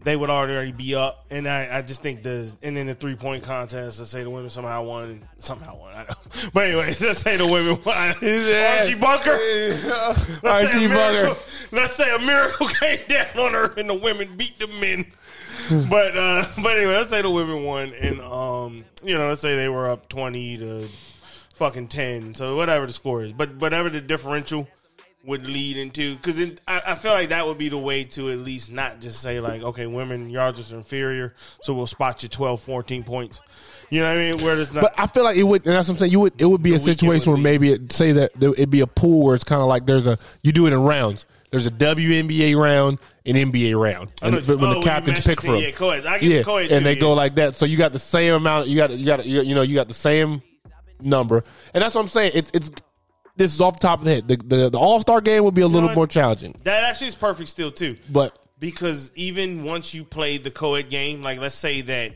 They 0.01 0.15
would 0.15 0.29
already 0.29 0.71
be 0.71 0.95
up, 0.95 1.25
and 1.29 1.45
I, 1.45 1.77
I 1.77 1.81
just 1.81 2.01
think 2.01 2.23
the 2.23 2.49
and 2.63 2.77
then 2.77 2.87
the 2.87 2.95
three 2.95 3.15
point 3.15 3.43
contest. 3.43 3.99
Let's 3.99 4.09
say 4.09 4.23
the 4.23 4.29
women 4.29 4.49
somehow 4.49 4.83
won, 4.83 5.27
somehow 5.39 5.77
won. 5.77 5.93
I 5.93 6.03
know, 6.03 6.15
but 6.53 6.63
anyway, 6.63 6.95
let's 7.01 7.19
say 7.19 7.35
the 7.35 7.45
women 7.45 7.77
won. 7.83 7.97
Archie 7.97 8.95
Bunker, 8.95 9.37
Let's 10.41 10.73
Archie 10.73 10.87
Bunker. 10.87 11.37
Let's 11.73 11.95
say 11.97 12.15
a 12.15 12.19
miracle 12.19 12.69
came 12.69 12.99
down 13.09 13.37
on 13.39 13.55
earth 13.55 13.75
and 13.77 13.89
the 13.89 13.93
women 13.93 14.37
beat 14.37 14.57
the 14.57 14.67
men. 14.67 15.05
but 15.89 16.15
uh, 16.15 16.45
but 16.63 16.77
anyway, 16.77 16.93
let's 16.93 17.09
say 17.09 17.21
the 17.21 17.29
women 17.29 17.63
won, 17.63 17.93
and 18.01 18.21
um, 18.21 18.85
you 19.03 19.17
know, 19.17 19.27
let's 19.27 19.41
say 19.41 19.57
they 19.57 19.67
were 19.67 19.89
up 19.89 20.07
twenty 20.07 20.57
to 20.57 20.87
fucking 21.55 21.89
ten, 21.89 22.33
so 22.35 22.55
whatever 22.55 22.85
the 22.85 22.93
score 22.93 23.23
is, 23.23 23.33
but 23.33 23.53
whatever 23.55 23.89
the 23.89 23.99
differential 23.99 24.65
would 25.25 25.45
lead 25.47 25.77
into, 25.77 26.15
because 26.15 26.41
I, 26.67 26.81
I 26.87 26.95
feel 26.95 27.11
like 27.11 27.29
that 27.29 27.45
would 27.45 27.57
be 27.57 27.69
the 27.69 27.77
way 27.77 28.05
to 28.05 28.31
at 28.31 28.39
least 28.39 28.71
not 28.71 29.01
just 29.01 29.21
say 29.21 29.39
like, 29.39 29.61
okay, 29.61 29.85
women, 29.85 30.29
y'all 30.29 30.53
just 30.53 30.71
inferior, 30.71 31.35
so 31.61 31.73
we'll 31.73 31.87
spot 31.87 32.23
you 32.23 32.29
12, 32.29 32.61
14 32.61 33.03
points. 33.03 33.41
You 33.89 34.01
know 34.01 34.07
what 34.07 34.17
I 34.17 34.31
mean? 34.31 34.43
Where 34.43 34.59
it's 34.59 34.71
not. 34.71 34.81
But 34.81 34.99
I 34.99 35.07
feel 35.07 35.23
like 35.23 35.35
it 35.35 35.43
would, 35.43 35.65
and 35.65 35.75
that's 35.75 35.87
what 35.87 35.95
I'm 35.95 35.99
saying. 35.99 36.11
You 36.11 36.19
would, 36.21 36.41
it 36.41 36.45
would 36.45 36.61
be 36.61 36.75
a 36.75 36.79
situation 36.79 37.31
where 37.31 37.37
be- 37.37 37.43
maybe 37.43 37.71
it, 37.71 37.91
say 37.91 38.11
that 38.13 38.33
there, 38.35 38.51
it'd 38.51 38.69
be 38.69 38.81
a 38.81 38.87
pool 38.87 39.25
where 39.25 39.35
it's 39.35 39.43
kind 39.43 39.61
of 39.61 39.67
like 39.67 39.85
there's 39.85 40.07
a 40.07 40.19
you 40.43 40.51
do 40.51 40.67
it 40.67 40.73
in 40.73 40.79
rounds. 40.79 41.25
There's 41.49 41.65
a 41.65 41.71
WNBA 41.71 42.55
round, 42.55 42.99
an 43.25 43.33
NBA 43.35 43.79
round, 43.79 44.09
I 44.21 44.29
know 44.29 44.37
and 44.37 44.47
when 44.47 44.63
oh, 44.63 44.75
the 44.75 44.81
captains 44.81 45.25
pick 45.25 45.41
from. 45.41 45.55
yeah, 45.55 45.71
co-ed. 45.71 46.05
I 46.05 46.19
get 46.19 46.45
yeah, 46.45 46.75
and 46.75 46.85
they 46.85 46.93
yeah. 46.93 46.99
go 46.99 47.13
like 47.13 47.35
that. 47.35 47.55
So 47.55 47.65
you 47.65 47.75
got 47.75 47.91
the 47.91 47.99
same 47.99 48.35
amount. 48.35 48.67
You 48.67 48.77
got 48.77 48.91
you 48.91 49.05
got 49.05 49.25
you 49.25 49.55
know 49.55 49.63
you 49.63 49.73
got 49.73 49.87
the 49.87 49.95
same 49.95 50.43
number, 51.01 51.43
and 51.73 51.83
that's 51.83 51.95
what 51.95 52.01
I'm 52.01 52.07
saying. 52.07 52.33
It's 52.35 52.51
it's 52.53 52.71
this 53.39 53.53
is 53.55 53.61
off 53.61 53.79
the 53.79 53.87
top 53.87 53.99
of 53.99 54.05
the 54.05 54.13
head. 54.15 54.27
The 54.27 54.35
the, 54.37 54.69
the 54.69 54.77
All 54.77 54.99
Star 54.99 55.21
game 55.21 55.43
would 55.45 55.55
be 55.55 55.61
a 55.61 55.67
little 55.67 55.89
what? 55.89 55.95
more 55.95 56.07
challenging, 56.07 56.53
that 56.65 56.83
actually 56.83 57.07
is 57.07 57.15
perfect 57.15 57.49
still 57.49 57.71
too. 57.71 57.97
but 58.11 58.37
because 58.59 59.11
even 59.15 59.63
once 59.63 59.93
you 59.93 60.03
play 60.03 60.37
the 60.37 60.51
co-ed 60.51 60.89
game, 60.89 61.23
like 61.23 61.39
let's 61.39 61.55
say 61.55 61.81
that, 61.81 62.11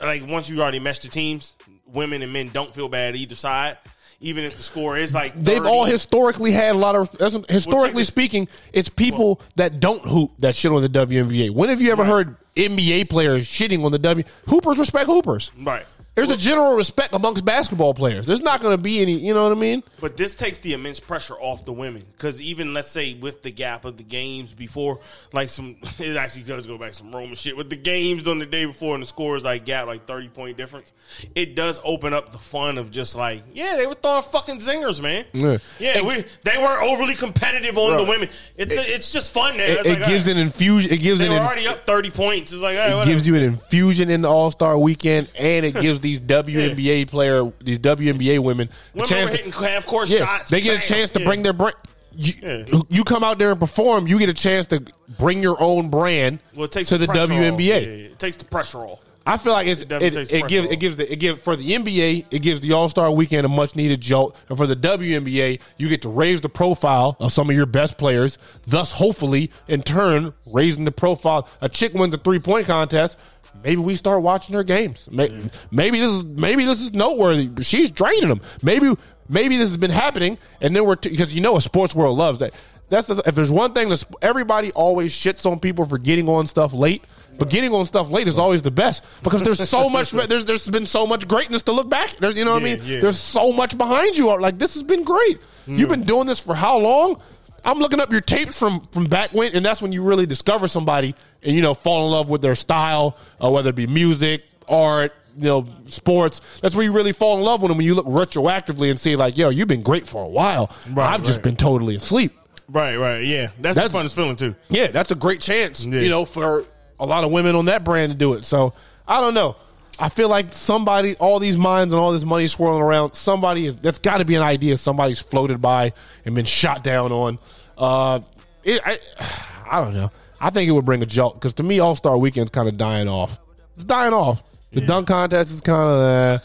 like 0.00 0.26
once 0.26 0.48
you 0.48 0.60
already 0.60 0.80
meshed 0.80 1.02
the 1.02 1.08
teams, 1.08 1.52
women 1.86 2.22
and 2.22 2.32
men 2.32 2.48
don't 2.48 2.74
feel 2.74 2.88
bad 2.88 3.14
either 3.16 3.34
side, 3.34 3.76
even 4.20 4.44
if 4.44 4.56
the 4.56 4.62
score 4.62 4.96
is 4.96 5.12
like 5.12 5.34
they've 5.34 5.66
all 5.66 5.84
historically 5.84 6.52
had 6.52 6.74
a 6.74 6.78
lot 6.78 6.96
of 6.96 7.10
historically 7.50 8.00
this- 8.00 8.08
speaking 8.08 8.48
it's 8.72 8.88
people 8.88 9.40
that 9.56 9.78
don't 9.80 10.02
hoop 10.08 10.30
that 10.38 10.54
shit 10.54 10.72
on 10.72 10.80
the 10.80 10.88
WNBA. 10.88 11.50
When 11.50 11.68
have 11.68 11.82
you 11.82 11.92
ever 11.92 12.02
Right. 12.02 12.08
heard 12.10 12.36
NBA 12.56 13.10
players 13.10 13.46
shitting 13.46 13.84
on 13.84 13.92
the 13.92 13.98
W? 13.98 14.24
Hoopers 14.48 14.78
respect 14.78 15.06
hoopers. 15.08 15.50
right. 15.62 15.84
There's 16.14 16.30
a 16.30 16.36
general 16.36 16.76
respect 16.76 17.12
amongst 17.12 17.44
basketball 17.44 17.92
players. 17.92 18.26
There's 18.26 18.40
not 18.40 18.60
going 18.60 18.72
to 18.76 18.80
be 18.80 19.00
any, 19.00 19.14
you 19.14 19.34
know 19.34 19.42
what 19.42 19.56
I 19.56 19.60
mean? 19.60 19.82
But 20.00 20.16
this 20.16 20.34
takes 20.34 20.58
the 20.58 20.72
immense 20.72 21.00
pressure 21.00 21.34
off 21.34 21.64
the 21.64 21.72
women 21.72 22.04
because 22.12 22.40
even 22.40 22.72
let's 22.72 22.88
say 22.90 23.14
with 23.14 23.42
the 23.42 23.50
gap 23.50 23.84
of 23.84 23.96
the 23.96 24.04
games 24.04 24.54
before, 24.54 25.00
like 25.32 25.48
some, 25.48 25.76
it 25.98 26.16
actually 26.16 26.44
does 26.44 26.66
go 26.66 26.78
back 26.78 26.94
some 26.94 27.10
Roman 27.10 27.34
shit. 27.34 27.56
With 27.56 27.68
the 27.68 27.76
games 27.76 28.28
on 28.28 28.38
the 28.38 28.46
day 28.46 28.64
before 28.64 28.94
and 28.94 29.02
the 29.02 29.06
scores 29.06 29.42
like 29.42 29.64
gap 29.64 29.86
like 29.86 30.06
thirty 30.06 30.28
point 30.28 30.56
difference, 30.56 30.92
it 31.34 31.56
does 31.56 31.80
open 31.82 32.12
up 32.12 32.30
the 32.30 32.38
fun 32.38 32.78
of 32.78 32.92
just 32.92 33.16
like 33.16 33.42
yeah, 33.52 33.76
they 33.76 33.86
were 33.86 33.94
throwing 33.94 34.22
fucking 34.22 34.58
zingers, 34.58 35.02
man. 35.02 35.24
Yeah. 35.32 35.58
Yeah, 35.80 36.02
we 36.02 36.24
they 36.44 36.58
weren't 36.58 36.82
overly 36.82 37.14
competitive 37.14 37.76
on 37.76 37.96
the 37.96 38.04
women. 38.04 38.28
It's 38.56 38.76
a, 38.76 38.80
it's 38.94 39.10
just 39.10 39.32
fun 39.32 39.56
there. 39.56 39.80
It, 39.80 39.86
it 39.86 39.98
like, 39.98 40.08
gives 40.08 40.26
right, 40.26 40.36
an 40.36 40.38
infusion. 40.38 40.92
It 40.92 40.98
gives 40.98 41.18
They 41.18 41.26
an 41.26 41.32
were 41.32 41.38
already 41.38 41.66
up 41.66 41.84
thirty 41.84 42.10
points. 42.10 42.52
It's 42.52 42.62
like 42.62 42.76
hey, 42.76 43.00
it 43.00 43.04
gives 43.04 43.26
you 43.26 43.34
an 43.34 43.42
infusion 43.42 44.10
in 44.10 44.22
the 44.22 44.28
All 44.28 44.52
Star 44.52 44.78
Weekend, 44.78 45.28
and 45.38 45.66
it 45.66 45.74
gives 45.74 46.03
these 46.04 46.20
WNBA 46.20 47.08
player, 47.08 47.50
these 47.60 47.78
WNBA 47.80 48.38
women, 48.38 48.68
a 48.94 49.02
chance 49.02 49.30
to 49.32 49.50
half 49.50 49.86
court 49.86 50.08
yeah, 50.08 50.18
shots. 50.18 50.50
they 50.50 50.60
get 50.60 50.82
a 50.84 50.86
chance 50.86 51.10
to 51.10 51.20
Yeah. 51.20 51.26
bring 51.26 51.42
their 51.42 51.52
brand. 51.52 51.76
You, 52.16 52.32
Yeah. 52.40 52.80
you 52.90 53.02
come 53.02 53.24
out 53.24 53.38
there 53.40 53.50
and 53.50 53.58
perform. 53.58 54.06
You 54.06 54.20
get 54.20 54.28
a 54.28 54.34
chance 54.34 54.68
to 54.68 54.84
bring 55.18 55.42
your 55.42 55.60
own 55.60 55.88
brand 55.88 56.38
well, 56.54 56.66
it 56.66 56.70
takes 56.70 56.88
to 56.90 56.98
the 56.98 57.08
off. 57.10 57.16
WNBA. 57.28 57.66
Yeah, 57.66 57.74
yeah, 57.78 58.04
it 58.06 58.18
takes 58.20 58.36
the 58.36 58.44
pressure 58.44 58.78
off. 58.78 59.00
I 59.26 59.38
feel 59.38 59.54
like 59.54 59.66
it's, 59.66 59.82
It 59.82 59.90
it, 59.90 60.16
it, 60.34 60.48
gives 60.48 60.66
off. 60.66 60.72
it 60.72 60.80
gives 60.80 60.96
the 60.96 61.10
it 61.10 61.16
gives 61.18 61.40
for 61.40 61.56
the 61.56 61.72
NBA 61.72 62.26
it 62.30 62.40
gives 62.40 62.60
the 62.60 62.72
All 62.74 62.90
Star 62.90 63.10
Weekend 63.10 63.46
a 63.46 63.48
much 63.48 63.74
needed 63.74 64.02
jolt, 64.02 64.36
and 64.50 64.58
for 64.58 64.66
the 64.66 64.76
WNBA 64.76 65.60
you 65.78 65.88
get 65.88 66.02
to 66.02 66.10
raise 66.10 66.42
the 66.42 66.50
profile 66.50 67.16
of 67.18 67.32
some 67.32 67.48
of 67.48 67.56
your 67.56 67.64
best 67.66 67.96
players, 67.96 68.36
thus 68.66 68.92
hopefully 68.92 69.50
in 69.66 69.80
turn 69.82 70.34
raising 70.44 70.84
the 70.84 70.92
profile. 70.92 71.48
A 71.62 71.70
chick 71.70 71.94
wins 71.94 72.12
a 72.12 72.18
three 72.18 72.38
point 72.38 72.66
contest. 72.66 73.16
Maybe 73.64 73.80
we 73.80 73.96
start 73.96 74.20
watching 74.20 74.54
her 74.54 74.62
games. 74.62 75.08
Maybe, 75.10 75.50
maybe 75.70 75.98
this 75.98 76.12
is 76.12 76.24
maybe 76.24 76.66
this 76.66 76.82
is 76.82 76.92
noteworthy. 76.92 77.64
She's 77.64 77.90
draining 77.90 78.28
them. 78.28 78.42
Maybe 78.62 78.94
maybe 79.26 79.56
this 79.56 79.70
has 79.70 79.78
been 79.78 79.90
happening, 79.90 80.36
and 80.60 80.76
then 80.76 80.84
we're 80.84 80.96
because 80.96 81.34
you 81.34 81.40
know 81.40 81.56
a 81.56 81.62
sports 81.62 81.94
world 81.94 82.18
loves 82.18 82.40
that. 82.40 82.52
That's 82.90 83.06
the, 83.06 83.22
if 83.26 83.34
there's 83.34 83.50
one 83.50 83.72
thing 83.72 83.88
that 83.88 84.04
everybody 84.20 84.70
always 84.72 85.16
shits 85.16 85.50
on 85.50 85.58
people 85.60 85.86
for 85.86 85.96
getting 85.96 86.28
on 86.28 86.46
stuff 86.46 86.74
late. 86.74 87.02
But 87.36 87.50
getting 87.50 87.72
on 87.74 87.84
stuff 87.84 88.10
late 88.10 88.28
is 88.28 88.38
always 88.38 88.62
the 88.62 88.70
best 88.70 89.02
because 89.24 89.42
there's 89.42 89.68
so 89.68 89.88
much. 89.90 90.12
There's 90.12 90.44
there's 90.44 90.70
been 90.70 90.86
so 90.86 91.06
much 91.06 91.26
greatness 91.26 91.62
to 91.64 91.72
look 91.72 91.88
back. 91.88 92.12
There's 92.18 92.36
you 92.36 92.44
know 92.44 92.52
what 92.52 92.62
I 92.62 92.64
mean. 92.64 92.80
yeah. 92.84 93.00
There's 93.00 93.18
so 93.18 93.50
much 93.50 93.76
behind 93.76 94.16
you. 94.16 94.38
Like 94.38 94.58
this 94.58 94.74
has 94.74 94.82
been 94.82 95.02
great. 95.02 95.40
You've 95.66 95.80
hmm. 95.80 95.88
been 95.88 96.04
doing 96.04 96.26
this 96.26 96.38
for 96.38 96.54
how 96.54 96.78
long? 96.78 97.20
I'm 97.64 97.78
looking 97.78 97.98
up 97.98 98.12
your 98.12 98.20
tapes 98.20 98.58
from 98.58 98.82
from 98.92 99.06
back 99.06 99.30
when, 99.32 99.56
and 99.56 99.64
that's 99.64 99.80
when 99.80 99.90
you 99.90 100.04
really 100.04 100.26
discover 100.26 100.68
somebody 100.68 101.14
and 101.44 101.54
you 101.54 101.60
know 101.62 101.74
fall 101.74 102.06
in 102.06 102.12
love 102.12 102.28
with 102.28 102.42
their 102.42 102.54
style, 102.54 103.16
uh, 103.42 103.50
whether 103.50 103.70
it 103.70 103.76
be 103.76 103.86
music, 103.86 104.44
art, 104.68 105.12
you 105.36 105.44
know, 105.44 105.66
sports. 105.88 106.40
That's 106.62 106.74
where 106.74 106.84
you 106.84 106.92
really 106.92 107.12
fall 107.12 107.38
in 107.38 107.44
love 107.44 107.62
with 107.62 107.70
them 107.70 107.78
when 107.78 107.86
you 107.86 107.94
look 107.94 108.06
retroactively 108.06 108.90
and 108.90 108.98
see 108.98 109.16
like, 109.16 109.36
yo, 109.36 109.48
you've 109.50 109.68
been 109.68 109.82
great 109.82 110.06
for 110.06 110.24
a 110.24 110.28
while. 110.28 110.70
Right, 110.90 111.12
I've 111.12 111.22
just 111.22 111.42
been 111.42 111.56
totally 111.56 111.96
asleep. 111.96 112.32
Right, 112.68 112.96
right, 112.96 113.18
yeah. 113.24 113.48
That's, 113.60 113.76
That's- 113.76 113.92
the 113.92 113.98
funnest 113.98 114.14
feeling 114.14 114.36
too. 114.36 114.54
Yeah, 114.70 114.86
that's 114.88 115.10
a 115.10 115.14
great 115.14 115.40
chance, 115.40 115.84
Yeah. 115.84 116.00
you 116.00 116.08
know, 116.08 116.24
for 116.24 116.64
a 116.98 117.04
lot 117.06 117.24
of 117.24 117.30
women 117.30 117.54
on 117.56 117.66
that 117.66 117.84
brand 117.84 118.12
to 118.12 118.16
do 118.18 118.32
it. 118.34 118.44
So 118.44 118.72
I 119.06 119.20
don't 119.20 119.34
know. 119.34 119.56
I 119.98 120.08
feel 120.08 120.28
like 120.28 120.52
somebody, 120.52 121.14
all 121.16 121.38
these 121.38 121.56
minds 121.56 121.92
and 121.92 122.00
all 122.00 122.12
this 122.12 122.24
money 122.24 122.46
swirling 122.48 122.80
around, 122.82 123.12
somebody 123.14 123.66
is 123.66 123.76
that's 123.76 123.98
got 123.98 124.18
to 124.18 124.24
be 124.24 124.34
an 124.34 124.42
idea 124.42 124.76
somebody's 124.78 125.20
floated 125.20 125.60
by 125.60 125.92
and 126.24 126.34
been 126.34 126.46
shot 126.46 126.82
down 126.82 127.12
on. 127.12 127.38
Uh, 127.78 128.20
it, 128.64 128.80
I, 128.84 128.98
I 129.70 129.80
don't 129.84 129.94
know. 129.94 130.10
I 130.40 130.50
think 130.50 130.68
it 130.68 130.72
would 130.72 130.84
bring 130.84 131.02
a 131.02 131.06
jolt 131.06 131.34
because 131.34 131.54
to 131.54 131.62
me, 131.62 131.78
All 131.80 131.94
Star 131.94 132.18
Weekend's 132.18 132.50
kind 132.50 132.68
of 132.68 132.76
dying 132.76 133.08
off. 133.08 133.38
It's 133.76 133.84
dying 133.84 134.12
off. 134.12 134.42
The 134.72 134.80
dunk 134.80 135.06
contest 135.08 135.50
is 135.52 135.60
kind 135.60 135.90
of. 135.90 135.96
Uh, 135.96 136.38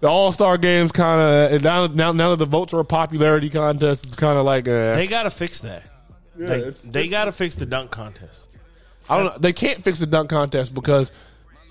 the 0.00 0.08
All 0.08 0.32
Star 0.32 0.58
Games 0.58 0.92
kind 0.92 1.20
of 1.54 1.62
now, 1.62 1.86
now 1.86 2.12
now 2.12 2.30
that 2.30 2.36
the 2.36 2.46
votes 2.46 2.74
are 2.74 2.80
a 2.80 2.84
popularity 2.84 3.48
contest, 3.48 4.06
it's 4.06 4.16
kind 4.16 4.36
of 4.36 4.44
like 4.44 4.66
uh, 4.68 4.96
They 4.96 5.06
got 5.06 5.22
to 5.24 5.30
fix 5.30 5.60
that. 5.60 5.84
they 6.36 6.70
they 6.84 7.08
got 7.08 7.26
to 7.26 7.32
fix 7.32 7.54
the 7.54 7.66
dunk 7.66 7.90
contest. 7.90 8.48
I 9.08 9.16
don't 9.16 9.26
know. 9.26 9.38
They 9.38 9.52
can't 9.52 9.82
fix 9.84 9.98
the 9.98 10.06
dunk 10.06 10.30
contest 10.30 10.74
because 10.74 11.12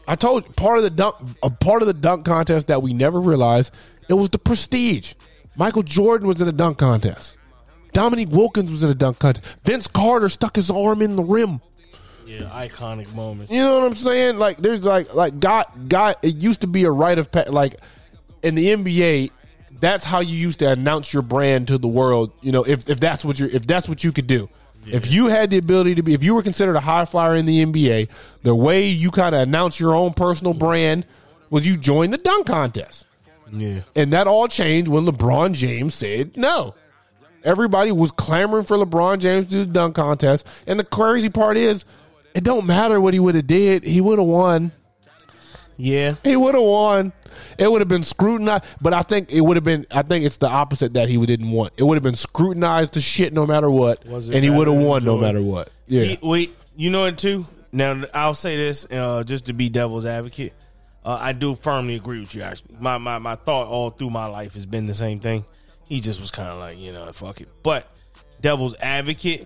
I 0.08 0.16
told 0.16 0.46
you 0.46 0.54
part 0.54 0.78
of 0.78 0.84
the 0.84 0.90
dunk 0.90 1.16
a 1.44 1.50
part 1.50 1.82
of 1.82 1.88
the 1.88 1.94
dunk 1.94 2.26
contest 2.26 2.68
that 2.68 2.82
we 2.82 2.94
never 2.94 3.20
realized 3.20 3.74
it 4.10 4.14
was 4.14 4.30
the 4.30 4.40
prestige. 4.40 5.14
Michael 5.56 5.84
Jordan 5.84 6.28
was 6.28 6.40
in 6.42 6.48
a 6.48 6.52
dunk 6.54 6.78
contest. 6.78 7.38
Dominique 7.94 8.30
Wilkins 8.32 8.72
was 8.72 8.84
in 8.84 8.90
a 8.90 8.96
dunk 8.96 9.20
contest. 9.20 9.58
Vince 9.66 9.88
Carter 9.88 10.30
stuck 10.30 10.56
his 10.56 10.72
arm 10.72 11.02
in 11.02 11.16
the 11.16 11.24
rim. 11.24 11.62
Yeah, 12.26 12.44
iconic 12.44 13.14
moments. 13.14 13.52
You 13.52 13.62
know 13.62 13.80
what 13.80 13.92
I'm 13.92 13.98
saying? 13.98 14.38
Like 14.38 14.58
there's 14.58 14.84
like 14.84 15.14
like 15.14 15.40
God 15.40 15.66
God 15.90 16.16
it 16.22 16.42
used 16.42 16.62
to 16.62 16.68
be 16.68 16.86
a 16.86 16.92
rite 16.92 17.18
of 17.20 17.32
pa- 17.32 17.46
like 17.50 17.76
in 18.42 18.56
the 18.56 18.68
NBA 18.68 19.32
that's 19.82 20.06
how 20.06 20.20
you 20.20 20.38
used 20.38 20.60
to 20.60 20.72
announce 20.72 21.12
your 21.12 21.24
brand 21.24 21.68
to 21.68 21.78
the 21.78 21.88
world, 21.88 22.32
you 22.42 22.52
know, 22.52 22.64
if 22.64 22.90
if 22.90 23.00
that's 23.00 23.26
what 23.26 23.40
you 23.40 23.50
if 23.52 23.68
that's 23.68 23.90
what 23.90 24.04
you 24.04 24.12
could 24.14 24.28
do. 24.28 24.48
If 24.84 25.12
you 25.12 25.28
had 25.28 25.52
the 25.52 25.58
ability 25.58 25.94
to 25.96 26.02
be 26.04 26.14
if 26.14 26.24
you 26.24 26.34
were 26.34 26.42
considered 26.42 26.76
a 26.76 26.80
high 26.80 27.06
flyer 27.06 27.36
in 27.36 27.46
the 27.46 27.64
NBA, 27.66 28.10
the 28.44 28.56
way 28.56 28.88
you 28.88 29.12
kind 29.12 29.36
of 29.36 29.42
announce 29.42 29.80
your 29.80 29.94
own 29.94 30.14
personal 30.14 30.54
brand 30.54 31.06
was 31.52 31.68
you 31.68 31.78
joined 31.78 32.14
the 32.14 32.18
dunk 32.18 32.48
contest. 32.48 33.06
Yeah, 33.52 33.82
And 33.96 34.14
that 34.14 34.28
all 34.28 34.48
changed 34.48 34.90
when 34.90 35.06
LeBron 35.06 35.54
James 35.54 35.94
said 35.94 36.38
no. 36.38 36.74
Everybody 37.44 37.92
was 37.92 38.12
clamoring 38.12 38.66
for 38.66 38.78
LeBron 38.78 39.20
James 39.20 39.46
to 39.48 39.52
do 39.52 39.60
the 39.66 39.72
dunk 39.72 39.96
contest. 39.96 40.46
And 40.68 40.80
the 40.80 40.84
crazy 40.84 41.30
part 41.30 41.58
is, 41.58 41.86
it 42.34 42.44
don't 42.44 42.66
matter 42.66 43.02
what 43.02 43.14
he 43.14 43.20
would 43.20 43.36
have 43.36 43.48
did. 43.48 43.84
He 43.84 44.00
would 44.02 44.20
have 44.20 44.28
won. 44.28 44.72
yeah. 45.78 46.16
He 46.24 46.36
would 46.36 46.54
have 46.56 46.64
won. 46.64 47.14
It 47.58 47.72
would 47.72 47.82
have 47.82 47.88
been 47.88 48.04
scrutinized, 48.04 48.64
but 48.82 48.94
I 48.94 49.02
think 49.02 49.32
it 49.32 49.42
would 49.42 49.58
have 49.58 49.64
been. 49.64 49.86
I 49.92 50.02
think 50.02 50.26
it's 50.26 50.38
the 50.38 50.48
opposite 50.50 50.94
that 50.94 51.10
he 51.10 51.24
didn't 51.26 51.52
want. 51.52 51.74
It 51.78 51.84
would 51.84 51.96
have 51.96 52.04
been 52.04 52.16
scrutinized 52.16 52.94
to 52.94 53.02
shit 53.02 53.34
no 53.34 53.46
matter 53.48 53.70
what, 53.70 54.04
and 54.06 54.44
he 54.44 54.50
would 54.50 54.68
have 54.68 54.78
won 54.78 55.04
no 55.04 55.18
matter 55.18 55.42
what. 55.42 55.70
Yeah, 55.88 56.04
He- 56.04 56.20
wait, 56.22 56.54
you 56.76 56.90
know 56.90 57.06
it 57.06 57.18
too. 57.18 57.46
Now 57.72 58.04
I'll 58.14 58.34
say 58.36 58.58
this 58.58 58.86
uh, 58.92 59.24
just 59.24 59.46
to 59.46 59.54
be 59.54 59.70
devil's 59.70 60.06
advocate. 60.06 60.54
Uh, 61.06 61.18
I 61.20 61.32
do 61.34 61.56
firmly 61.56 61.96
agree 61.96 62.20
with 62.20 62.36
you. 62.36 62.42
Actually, 62.42 62.76
my, 62.80 62.98
my 62.98 63.18
my 63.20 63.36
thought 63.36 63.68
all 63.68 63.90
through 63.90 64.10
my 64.12 64.26
life 64.28 64.54
has 64.56 64.66
been 64.66 64.88
the 64.88 64.94
same 64.94 65.20
thing. 65.20 65.46
He 65.92 66.00
just 66.00 66.22
was 66.22 66.32
kind 66.32 66.48
of 66.48 66.58
like 66.58 66.80
you 66.80 66.94
know 66.94 67.12
fuck 67.12 67.42
it. 67.42 67.50
But 67.64 67.86
devil's 68.40 68.76
advocate, 68.78 69.46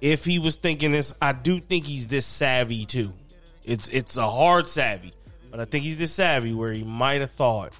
if 0.00 0.24
he 0.24 0.38
was 0.38 0.54
thinking 0.54 0.92
this, 0.92 1.12
I 1.20 1.32
do 1.32 1.58
think 1.58 1.86
he's 1.86 2.06
this 2.06 2.24
savvy 2.24 2.86
too. 2.86 3.12
It's 3.64 3.88
it's 3.88 4.16
a 4.16 4.30
hard 4.30 4.68
savvy, 4.68 5.12
but 5.50 5.58
I 5.58 5.64
think 5.64 5.82
he's 5.82 5.98
this 5.98 6.12
savvy 6.12 6.54
where 6.54 6.72
he 6.72 6.84
might 6.84 7.20
have 7.20 7.32
thought. 7.32 7.72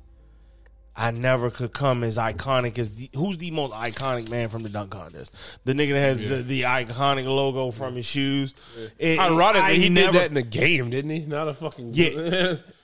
I 0.96 1.12
never 1.12 1.48
could 1.48 1.72
come 1.72 2.02
as 2.02 2.16
iconic 2.18 2.76
as 2.80 2.92
the, 2.96 3.08
who's 3.14 3.36
the 3.38 3.52
most 3.52 3.72
iconic 3.72 4.30
man 4.30 4.48
from 4.48 4.64
the 4.64 4.68
dunk 4.68 4.90
contest? 4.90 5.32
The 5.64 5.72
nigga 5.74 5.92
that 5.92 6.00
has 6.00 6.18
the, 6.18 6.42
the 6.42 6.62
iconic 6.62 7.26
logo 7.26 7.70
from 7.70 7.94
his 7.94 8.06
shoes. 8.06 8.52
It- 8.98 9.20
ironically, 9.20 9.60
I 9.60 9.74
he 9.74 9.90
never- 9.90 10.10
did 10.10 10.20
that 10.22 10.28
in 10.28 10.34
the 10.34 10.42
game, 10.42 10.90
didn't 10.90 11.10
he? 11.12 11.20
Not 11.20 11.46
a 11.46 11.54
fucking 11.54 11.90
Yeah. 11.94 12.54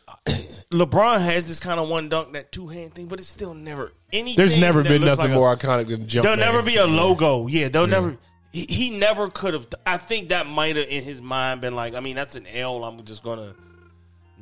LeBron 0.73 1.21
has 1.21 1.47
this 1.47 1.61
kind 1.61 1.79
of 1.79 1.89
one 1.89 2.09
dunk, 2.09 2.33
that 2.33 2.51
two 2.53 2.67
hand 2.69 2.95
thing, 2.95 3.07
but 3.07 3.19
it's 3.19 3.29
still 3.29 3.55
never 3.55 3.93
anything. 4.13 4.37
There's 4.37 4.57
never 4.59 4.83
been 4.83 5.03
nothing 5.03 5.27
like 5.27 5.31
a- 5.31 5.35
more 5.35 5.57
iconic 5.57 5.89
than 5.89 6.07
jump. 6.07 6.25
There'll 6.25 6.39
Man. 6.39 6.53
never 6.53 6.63
be 6.63 6.77
a 6.77 6.87
logo. 6.87 7.47
Yeah, 7.47 7.69
there'll 7.69 7.87
never. 7.87 8.17
He, 8.53 8.67
he 8.69 8.91
never 8.91 9.31
could 9.31 9.55
have. 9.55 9.67
I 9.87 9.97
think 9.97 10.29
that 10.29 10.47
might 10.47 10.77
have 10.77 10.89
in 10.89 11.05
his 11.05 11.23
mind 11.23 11.61
been 11.61 11.75
like. 11.75 11.95
I 11.95 12.01
mean, 12.01 12.17
that's 12.17 12.35
an 12.35 12.47
L. 12.47 12.85
I'm 12.85 13.03
just 13.05 13.23
gonna 13.23 13.55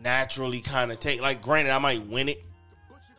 naturally 0.03 0.61
kind 0.61 0.91
of 0.91 0.99
take. 0.99 1.21
Like, 1.21 1.43
granted, 1.43 1.71
I 1.71 1.79
might 1.79 2.07
win 2.07 2.29
it, 2.29 2.43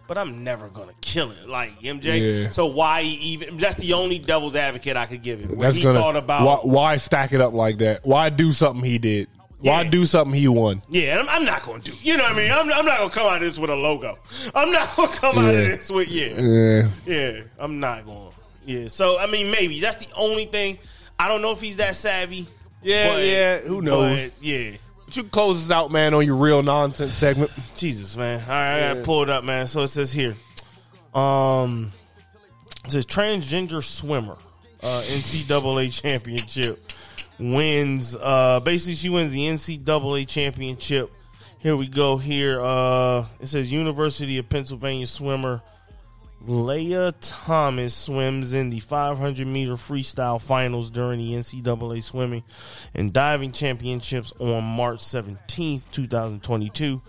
but 0.08 0.18
I'm 0.18 0.44
never 0.44 0.68
gonna 0.68 0.94
kill 1.00 1.32
it. 1.32 1.48
Like 1.48 1.80
MJ. 1.80 2.44
Yeah. 2.44 2.50
So 2.50 2.66
why 2.66 3.02
even? 3.04 3.58
That's 3.58 3.78
the 3.78 3.94
only 3.94 4.20
devil's 4.20 4.56
advocate 4.56 4.98
I 4.98 5.06
could 5.06 5.22
give 5.22 5.40
him. 5.40 5.58
That's 5.58 5.78
he 5.78 5.84
gonna. 5.84 6.00
thought 6.00 6.16
about. 6.18 6.46
why, 6.66 6.72
why 6.74 6.98
stack 6.98 7.32
it 7.32 7.42
up 7.42 7.54
like 7.54 7.78
that? 7.78 8.06
Why 8.06 8.30
do 8.30 8.52
something 8.52 8.84
he 8.84 8.98
did? 8.98 9.30
Why 9.62 9.84
Yeah. 9.84 9.90
do 9.90 10.06
something 10.06 10.34
he 10.40 10.48
won? 10.48 10.82
Yeah, 10.90 11.20
I'm, 11.20 11.30
I'm 11.30 11.46
not 11.46 11.64
going 11.64 11.82
to 11.82 11.92
do. 11.92 11.98
You 12.02 12.18
know 12.18 12.24
what 12.24 12.34
I 12.34 12.36
mean? 12.36 12.52
I'm, 12.52 12.72
I'm 12.74 12.86
not 12.86 12.98
going 12.98 13.10
to 13.12 13.16
come 13.18 13.28
out 13.28 13.36
of 13.38 13.42
this 13.42 13.58
with 13.60 13.70
a 13.70 13.76
logo. 13.76 14.18
I'm 14.56 14.72
not 14.72 14.96
going 14.96 15.10
to 15.12 15.18
come 15.18 15.38
out 15.38 15.54
of 15.54 15.62
this 15.62 15.90
with 15.90 16.08
yeah. 16.10 16.40
Yeah. 16.40 16.90
Yeah, 17.06 17.42
I'm 17.60 17.80
not 17.80 18.06
going. 18.06 18.32
Yeah, 18.66 18.88
so 18.88 19.18
I 19.20 19.28
mean, 19.28 19.52
maybe 19.52 19.80
that's 19.80 20.06
the 20.06 20.14
only 20.16 20.46
thing. 20.46 20.78
I 21.20 21.28
don't 21.28 21.42
know 21.42 21.52
if 21.52 21.62
he's 21.62 21.78
that 21.78 21.96
savvy. 21.96 22.48
Yeah, 22.84 23.14
but- 23.14 23.24
yeah, 23.26 23.58
who 23.60 23.82
knows? 23.82 24.18
but, 24.32 24.32
yeah, 24.44 24.72
But 25.06 25.18
you 25.18 25.24
close 25.26 25.66
us 25.66 25.72
out, 25.72 25.92
man, 25.92 26.14
on 26.16 26.26
your 26.26 26.36
real 26.36 26.64
nonsense 26.64 27.14
segment. 27.14 27.52
Jesus, 27.76 28.16
man. 28.18 28.40
All 28.42 28.48
right, 28.50 28.76
I 28.78 28.94
gotta 28.94 29.02
pull 29.04 29.22
it 29.24 29.30
up, 29.30 29.44
man. 29.44 29.68
So 29.68 29.82
it 29.82 29.88
says 29.90 30.12
here, 30.12 30.36
um, 31.14 31.92
it 32.86 32.92
says 32.92 33.06
transgender 33.06 33.84
swimmer, 33.84 34.38
uh, 34.82 35.02
NCAA 35.08 35.92
championship 36.02 36.91
wins. 37.42 38.16
Uh, 38.16 38.60
basically, 38.60 38.96
she 38.96 39.10
wins 39.10 39.32
the 39.32 39.48
NCAA 39.48 40.28
championship. 40.28 41.12
Here 41.60 41.76
we 41.76 41.88
go. 41.88 42.18
Here, 42.18 42.62
uh, 42.62 43.26
it 43.40 43.48
says 43.48 43.72
University 43.72 44.38
of 44.38 44.50
Pennsylvania 44.50 45.08
swimmer 45.08 45.62
Lia 46.48 47.12
Thomas 47.22 47.94
swims 47.94 48.54
in 48.54 48.72
the 48.72 48.80
500 48.80 49.46
meter 49.46 49.74
freestyle 49.74 50.42
finals 50.42 50.90
during 50.90 51.20
the 51.20 51.34
NCAA 51.34 52.02
swimming 52.02 52.44
and 52.96 53.14
diving 53.14 53.52
championships 53.52 54.34
on 54.40 54.64
March 54.64 55.00
17th, 55.00 55.84
2022 55.92 57.02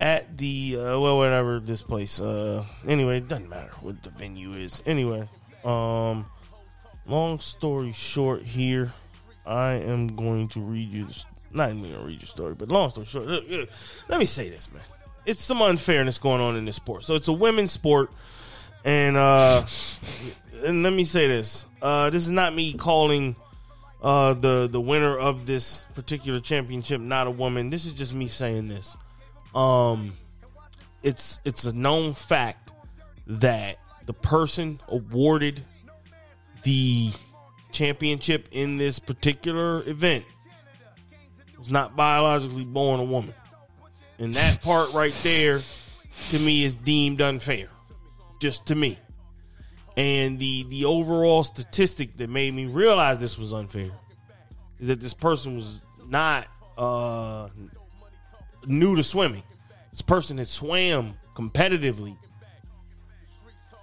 at 0.00 0.38
the 0.38 0.76
uh, 0.78 0.98
well 1.00 1.16
whatever 1.16 1.58
this 1.58 1.82
place 1.82 2.20
uh 2.20 2.64
anyway 2.86 3.18
it 3.18 3.26
doesn't 3.26 3.48
matter 3.48 3.72
what 3.80 4.00
the 4.04 4.10
venue 4.10 4.52
is 4.52 4.80
anyway 4.86 5.28
um 5.64 6.24
long 7.04 7.40
story 7.40 7.90
short 7.90 8.42
here 8.42 8.92
i 9.48 9.72
am 9.72 10.06
going 10.08 10.46
to 10.46 10.60
read 10.60 10.88
you 10.90 11.04
this 11.06 11.26
not 11.50 11.70
even 11.70 11.82
gonna 11.82 12.04
read 12.04 12.20
your 12.20 12.28
story 12.28 12.54
but 12.54 12.68
long 12.68 12.90
story 12.90 13.06
short 13.06 13.26
let 14.08 14.18
me 14.18 14.24
say 14.24 14.48
this 14.48 14.70
man. 14.72 14.82
It's 15.26 15.42
some 15.42 15.60
unfairness 15.60 16.16
going 16.16 16.40
on 16.40 16.56
in 16.56 16.64
this 16.64 16.76
sport. 16.76 17.04
So 17.04 17.14
it's 17.14 17.28
a 17.28 17.32
women's 17.32 17.70
sport 17.70 18.10
and 18.84 19.16
uh 19.16 19.66
and 20.64 20.82
let 20.82 20.92
me 20.92 21.04
say 21.04 21.28
this. 21.28 21.64
Uh 21.82 22.08
this 22.10 22.24
is 22.24 22.30
not 22.30 22.54
me 22.54 22.72
calling 22.72 23.36
uh 24.02 24.32
the 24.34 24.68
the 24.70 24.80
winner 24.80 25.16
of 25.16 25.44
this 25.44 25.84
particular 25.94 26.40
championship 26.40 27.00
not 27.00 27.26
a 27.26 27.30
woman. 27.30 27.68
This 27.68 27.84
is 27.84 27.92
just 27.92 28.14
me 28.14 28.28
saying 28.28 28.68
this. 28.68 28.96
Um 29.54 30.14
it's 31.02 31.40
it's 31.44 31.64
a 31.66 31.72
known 31.72 32.14
fact 32.14 32.72
that 33.26 33.76
the 34.06 34.14
person 34.14 34.80
awarded 34.88 35.62
the 36.62 37.10
championship 37.72 38.48
in 38.52 38.76
this 38.76 38.98
particular 38.98 39.88
event. 39.88 40.24
Was 41.58 41.70
not 41.70 41.96
biologically 41.96 42.64
born 42.64 43.00
a 43.00 43.04
woman. 43.04 43.34
And 44.18 44.34
that 44.34 44.62
part 44.62 44.92
right 44.92 45.14
there 45.22 45.60
to 46.30 46.38
me 46.38 46.64
is 46.64 46.74
deemed 46.74 47.20
unfair. 47.20 47.68
Just 48.40 48.66
to 48.66 48.74
me. 48.74 48.98
And 49.96 50.38
the 50.38 50.64
the 50.68 50.84
overall 50.84 51.42
statistic 51.42 52.16
that 52.18 52.30
made 52.30 52.54
me 52.54 52.66
realize 52.66 53.18
this 53.18 53.36
was 53.36 53.52
unfair 53.52 53.90
is 54.78 54.88
that 54.88 55.00
this 55.00 55.14
person 55.14 55.56
was 55.56 55.82
not 56.06 56.46
uh 56.76 57.48
new 58.66 58.94
to 58.94 59.02
swimming. 59.02 59.42
This 59.90 60.02
person 60.02 60.38
had 60.38 60.46
swam 60.46 61.14
competitively 61.34 62.16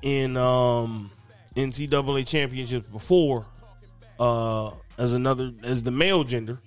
in 0.01 0.38
um, 0.38 1.11
NCAA 1.55 2.27
championships 2.27 2.88
before 2.89 3.45
uh, 4.20 4.72
as 4.97 5.13
another 5.13 5.51
as 5.63 5.84
the 5.84 5.91
male 5.91 6.24
gender, 6.24 6.59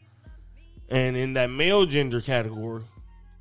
and 0.91 1.17
in 1.17 1.35
that 1.35 1.51
male 1.51 1.87
gender 1.87 2.21
category, 2.21 2.83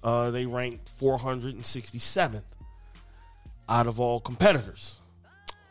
uh, 0.03 0.32
they 0.32 0.45
ranked 0.45 0.89
467th 0.99 2.43
out 3.70 3.88
of 3.88 3.99
all 3.99 4.20
competitors. 4.20 4.99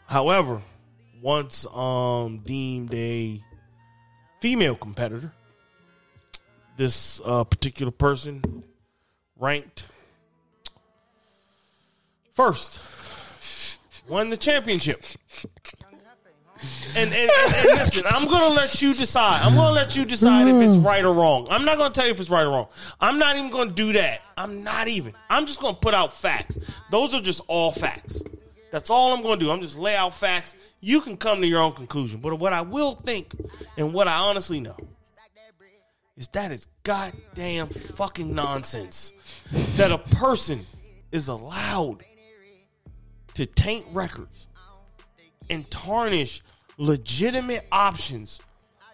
However, 0.07 0.63
once 1.23 1.67
um, 1.75 2.39
deemed 2.45 2.93
a 2.95 3.43
female 4.41 4.77
competitor, 4.77 5.33
this 6.77 7.21
uh, 7.25 7.45
particular 7.45 7.91
person 7.91 8.43
ranked 9.39 9.87
first, 12.35 12.81
won 14.09 14.31
the 14.31 14.37
championship. 14.37 15.03
And, 16.97 17.13
and, 17.13 17.15
and, 17.15 17.31
and 17.31 17.65
listen, 17.79 18.05
I'm 18.07 18.29
gonna 18.29 18.55
let 18.55 18.81
you 18.81 18.95
decide. 18.95 19.43
I'm 19.43 19.55
gonna 19.55 19.75
let 19.75 19.97
you 19.97 20.05
decide 20.05 20.49
if 20.49 20.63
it's 20.63 20.77
right 20.77 21.05
or 21.05 21.15
wrong. 21.15 21.47
I'm 21.51 21.65
not 21.65 21.79
gonna 21.79 21.93
tell 21.93 22.07
you 22.07 22.13
if 22.13 22.21
it's 22.21 22.31
right 22.31 22.45
or 22.45 22.51
wrong. 22.51 22.69
I'm 23.01 23.19
not 23.19 23.37
even 23.37 23.51
gonna 23.51 23.73
do 23.73 23.93
that. 23.95 24.23
I'm 24.37 24.65
not 24.65 24.89
even. 24.89 25.15
I'm 25.29 25.47
just 25.47 25.61
gonna 25.61 25.77
put 25.77 25.95
out 25.95 26.13
facts. 26.13 26.59
Those 26.91 27.15
are 27.15 27.21
just 27.21 27.41
all 27.49 27.73
facts. 27.73 28.23
That's 28.71 28.91
all 28.91 29.15
I'm 29.15 29.23
gonna 29.23 29.39
do. 29.39 29.51
I'm 29.51 29.61
just 29.61 29.79
lay 29.79 29.97
out 29.97 30.15
facts. 30.15 30.57
You 30.81 31.01
can 31.01 31.17
come 31.17 31.41
to 31.41 31.47
your 31.47 31.61
own 31.63 31.73
conclusion. 31.73 32.21
But 32.21 32.39
what 32.39 32.53
I 32.53 32.63
will 32.63 32.95
think, 32.95 33.33
and 33.77 33.93
what 33.93 34.09
I 34.09 34.19
honestly 34.19 34.61
know, 34.61 34.77
is 36.17 36.29
that 36.29 36.51
it's 36.51 36.67
goddamn 36.83 37.69
fucking 37.69 38.35
nonsense 38.35 39.13
that 39.77 39.93
a 39.93 39.99
person 39.99 40.67
is 41.13 41.29
allowed 41.29 42.05
to 43.35 43.47
taint 43.47 43.87
records 43.93 44.49
and 45.51 45.69
tarnish 45.71 46.43
legitimate 46.79 47.67
options 47.73 48.41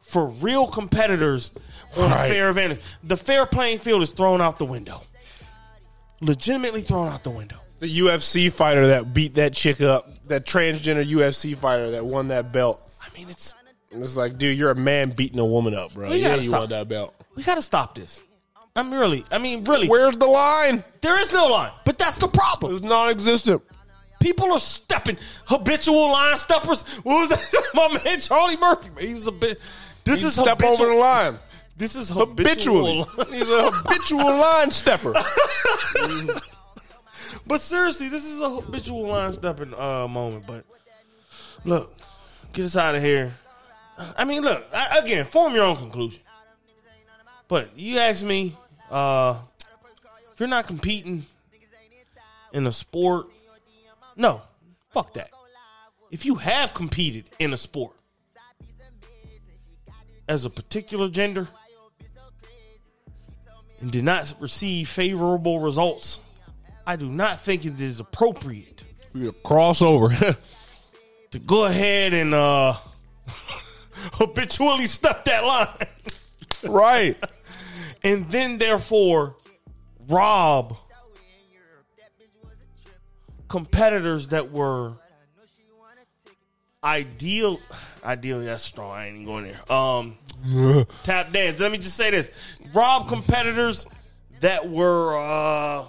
for 0.03 0.26
real 0.26 0.66
competitors 0.66 1.50
on 1.96 2.11
Right. 2.11 2.26
a 2.26 2.28
fair 2.32 2.48
advantage. 2.50 2.80
The 3.03 3.16
fair 3.16 3.46
playing 3.46 3.78
field 3.80 4.03
is 4.03 4.11
thrown 4.11 4.40
out 4.40 4.59
the 4.59 4.64
window. 4.66 5.03
Legitimately 6.20 6.82
thrown 6.82 7.09
out 7.09 7.24
the 7.24 7.30
window. 7.30 7.57
The 7.80 7.88
UFC 7.88 8.48
fighter 8.53 8.86
that 8.88 9.12
beat 9.12 9.34
that 9.34 9.53
chick 9.55 9.80
up, 9.80 10.09
that 10.28 10.46
transgender 10.46 11.05
UFC 11.05 11.57
fighter 11.57 11.90
that 11.90 12.05
won 12.05 12.28
that 12.28 12.53
belt. 12.53 12.80
I 13.00 13.07
mean, 13.18 13.28
it's 13.28 13.55
it's 13.90 14.16
like, 14.16 14.38
dude, 14.38 14.57
you're 14.57 14.70
a 14.70 14.74
man 14.76 15.11
beating 15.11 15.38
a 15.40 15.44
woman 15.44 15.74
up, 15.74 15.92
bro. 15.94 16.12
Yeah, 16.12 16.36
you 16.36 16.42
stop. 16.48 16.61
won 16.61 16.70
that 16.70 16.88
belt. 16.88 17.14
we 17.34 17.42
got 17.42 17.57
to 17.57 17.62
stop 17.62 17.94
this. 17.96 18.22
I'm 18.74 18.90
really, 18.92 19.22
I 19.30 19.36
mean, 19.36 19.64
really, 19.64 19.86
Where's 19.88 20.16
the 20.16 20.26
line? 20.26 20.82
there 21.03 21.20
is 21.20 21.30
no 21.32 21.48
line, 21.48 21.72
but 21.84 21.98
that's 21.98 22.16
the 22.16 22.28
problem. 22.28 22.72
It's 22.74 22.82
non-existent. 22.82 23.61
People 24.23 24.53
are 24.53 24.61
stepping 24.61 25.18
habitual 25.47 26.11
line 26.12 26.37
steppers. 26.37 26.83
What 27.03 27.29
was 27.29 27.29
that? 27.31 27.64
My 27.75 28.01
man 28.05 28.20
Charlie 28.20 28.57
Murphy. 28.57 28.91
Man, 28.91 29.05
he's 29.05 29.27
a 29.27 29.33
bit. 29.33 29.59
This 30.05 30.25
is 30.25 30.35
step 30.35 30.61
habitual, 30.61 30.87
over 30.87 30.95
the 30.95 31.01
line 31.01 31.39
This 31.77 31.97
is 31.97 32.09
habitually. 32.09 33.03
habitual. 33.03 33.25
He's 33.33 33.49
a 33.49 33.70
habitual 33.70 34.37
line 34.37 34.70
stepper. 34.70 35.14
But 37.47 37.61
seriously, 37.61 38.09
this 38.09 38.25
is 38.25 38.41
a 38.41 38.49
habitual 38.49 39.07
line 39.07 39.33
stepping 39.33 39.75
uh, 39.75 40.07
moment. 40.07 40.47
But 40.47 40.64
look, 41.64 41.95
get 42.53 42.64
us 42.64 42.77
out 42.77 42.95
of 42.95 43.03
here. 43.03 43.35
I 44.16 44.25
mean, 44.25 44.43
look 44.43 44.64
I, 44.73 45.01
again. 45.03 45.25
Form 45.25 45.55
your 45.55 45.64
own 45.64 45.77
conclusion. 45.77 46.20
But 47.49 47.77
you 47.77 47.99
ask 47.99 48.25
me, 48.25 48.57
uh, 48.91 49.37
if 50.33 50.41
you're 50.41 50.49
not 50.49 50.66
competing 50.66 51.27
in 52.53 52.66
a 52.66 52.73
sport, 52.73 53.27
no, 54.16 54.42
fuck 54.90 55.14
that. 55.14 55.30
If 56.10 56.26
you 56.26 56.36
have 56.36 56.74
competed 56.74 57.24
in 57.38 57.52
a 57.52 57.56
sport 57.56 57.96
as 60.28 60.44
a 60.44 60.50
particular 60.50 61.08
gender 61.08 61.48
and 63.80 63.90
did 63.90 64.04
not 64.04 64.34
receive 64.40 64.88
favorable 64.88 65.60
results, 65.60 66.20
I 66.86 66.96
do 66.96 67.08
not 67.08 67.40
think 67.40 67.64
it 67.64 67.80
is 67.80 68.00
appropriate 68.00 68.84
to 69.14 69.32
Crossover. 69.44 70.36
to 71.32 71.38
go 71.38 71.64
ahead 71.64 72.12
and 72.12 72.34
uh, 72.34 72.74
habitually 74.14 74.86
step 74.86 75.24
that 75.24 75.44
line 75.44 75.88
right. 76.70 77.16
and 78.04 78.30
then 78.30 78.58
therefore 78.58 79.36
rob 80.08 80.76
competitors 83.53 84.28
that 84.28 84.50
were 84.50 84.94
ideal 86.82 87.61
ideally 88.03 88.46
that's 88.46 88.62
strong. 88.62 88.92
I 88.92 89.09
ain't 89.09 89.16
even 89.16 89.26
going 89.26 89.44
there. 89.44 89.70
Um 89.70 90.16
tap 91.03 91.32
dance. 91.32 91.61
Let 91.61 91.70
me 91.70 91.76
just 91.76 91.94
say 91.94 92.11
this. 92.11 92.30
Rob 92.72 93.09
competitors 93.09 93.86
that 94.40 94.70
were 94.70 95.14
uh 95.18 95.84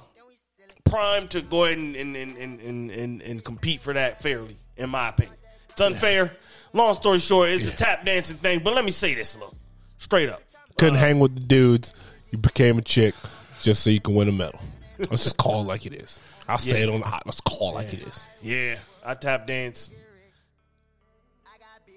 primed 0.84 1.30
to 1.32 1.42
go 1.42 1.64
ahead 1.64 1.78
and 1.78 1.96
and, 1.96 2.18
and, 2.18 2.60
and, 2.60 2.92
and, 2.92 3.22
and, 3.22 3.44
compete 3.46 3.80
for 3.80 3.94
that 3.94 4.22
fairly 4.22 4.58
in 4.76 4.90
my 4.90 5.08
opinion. 5.08 5.38
It's 5.70 5.80
unfair. 5.80 6.34
Long 6.74 6.94
story 6.96 7.20
short 7.20 7.48
it's 7.48 7.70
a 7.70 7.72
tap 7.72 8.04
dancing 8.04 8.38
thing 8.40 8.60
but 8.60 8.74
let 8.76 8.84
me 8.84 8.92
say 8.92 9.14
this 9.14 9.38
look. 9.38 9.56
Straight 10.00 10.28
up. 10.28 10.42
Couldn't 10.78 10.96
hang 10.96 11.20
with 11.20 11.34
the 11.34 11.42
dudes. 11.42 11.94
You 12.30 12.40
became 12.40 12.78
a 12.78 12.82
chick 12.82 13.16
just 13.62 13.84
so 13.84 13.90
you 13.90 14.02
can 14.02 14.16
win 14.16 14.28
a 14.28 14.34
medal. 14.34 14.60
Let's 15.00 15.24
just 15.24 15.38
call 15.38 15.62
it 15.62 15.64
like 15.64 15.86
it 15.86 15.94
is. 15.94 16.20
I'll 16.48 16.58
say 16.58 16.84
it 16.84 16.90
on 16.90 17.00
the 17.02 17.06
hot. 17.08 17.24
Let's 17.26 17.42
call 17.42 17.72
it 17.72 17.76
like 17.76 17.94
it 17.94 18.02
is. 18.08 18.24
Yeah, 18.42 18.80
I 19.06 19.14
tap 19.16 19.48
dance. 19.48 19.92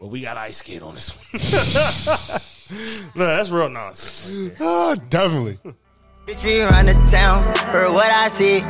But 0.01 0.09
we 0.09 0.21
got 0.21 0.37
ice 0.37 0.59
skate 0.59 0.83
on 0.83 0.95
this 0.95 1.09
one. 1.11 1.41
no, 3.17 3.27
that's 3.27 3.49
real 3.51 3.69
nonsense. 3.71 4.29
right 4.29 4.59
there. 4.59 4.69
Ah, 4.69 4.95
definitely. 5.09 5.59
Bitch, 6.27 6.45
we 6.45 6.61
run 6.61 6.87
the 6.87 6.93
town. 7.11 7.43
Heard 7.73 7.93
what 7.95 8.11
I 8.11 8.29
said. 8.29 8.63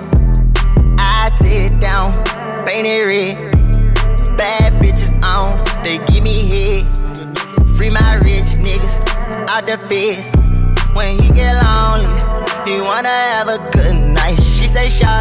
I 0.99 1.31
tear 1.39 1.72
it 1.72 1.81
down. 1.81 2.12
Paint 2.66 2.87
it 2.87 3.05
red. 3.05 4.37
Bad 4.39 4.83
bitches 4.83 5.12
on. 5.24 5.83
They 5.83 5.99
give 6.12 6.22
me 6.22 6.47
head. 6.47 7.68
Free 7.77 7.91
my 7.91 8.14
rich 8.16 8.55
niggas 8.62 9.49
out 9.49 9.66
the 9.66 9.79
feds. 9.89 10.31
When 10.95 11.18
he 11.20 11.29
get 11.29 11.53
lonely, 11.62 12.07
he 12.70 12.81
wanna 12.81 13.09
have 13.09 13.49
a 13.49 13.59
good 13.72 13.99
night. 14.14 14.37
She 14.37 14.66
say, 14.66 14.89
shot 14.89 15.14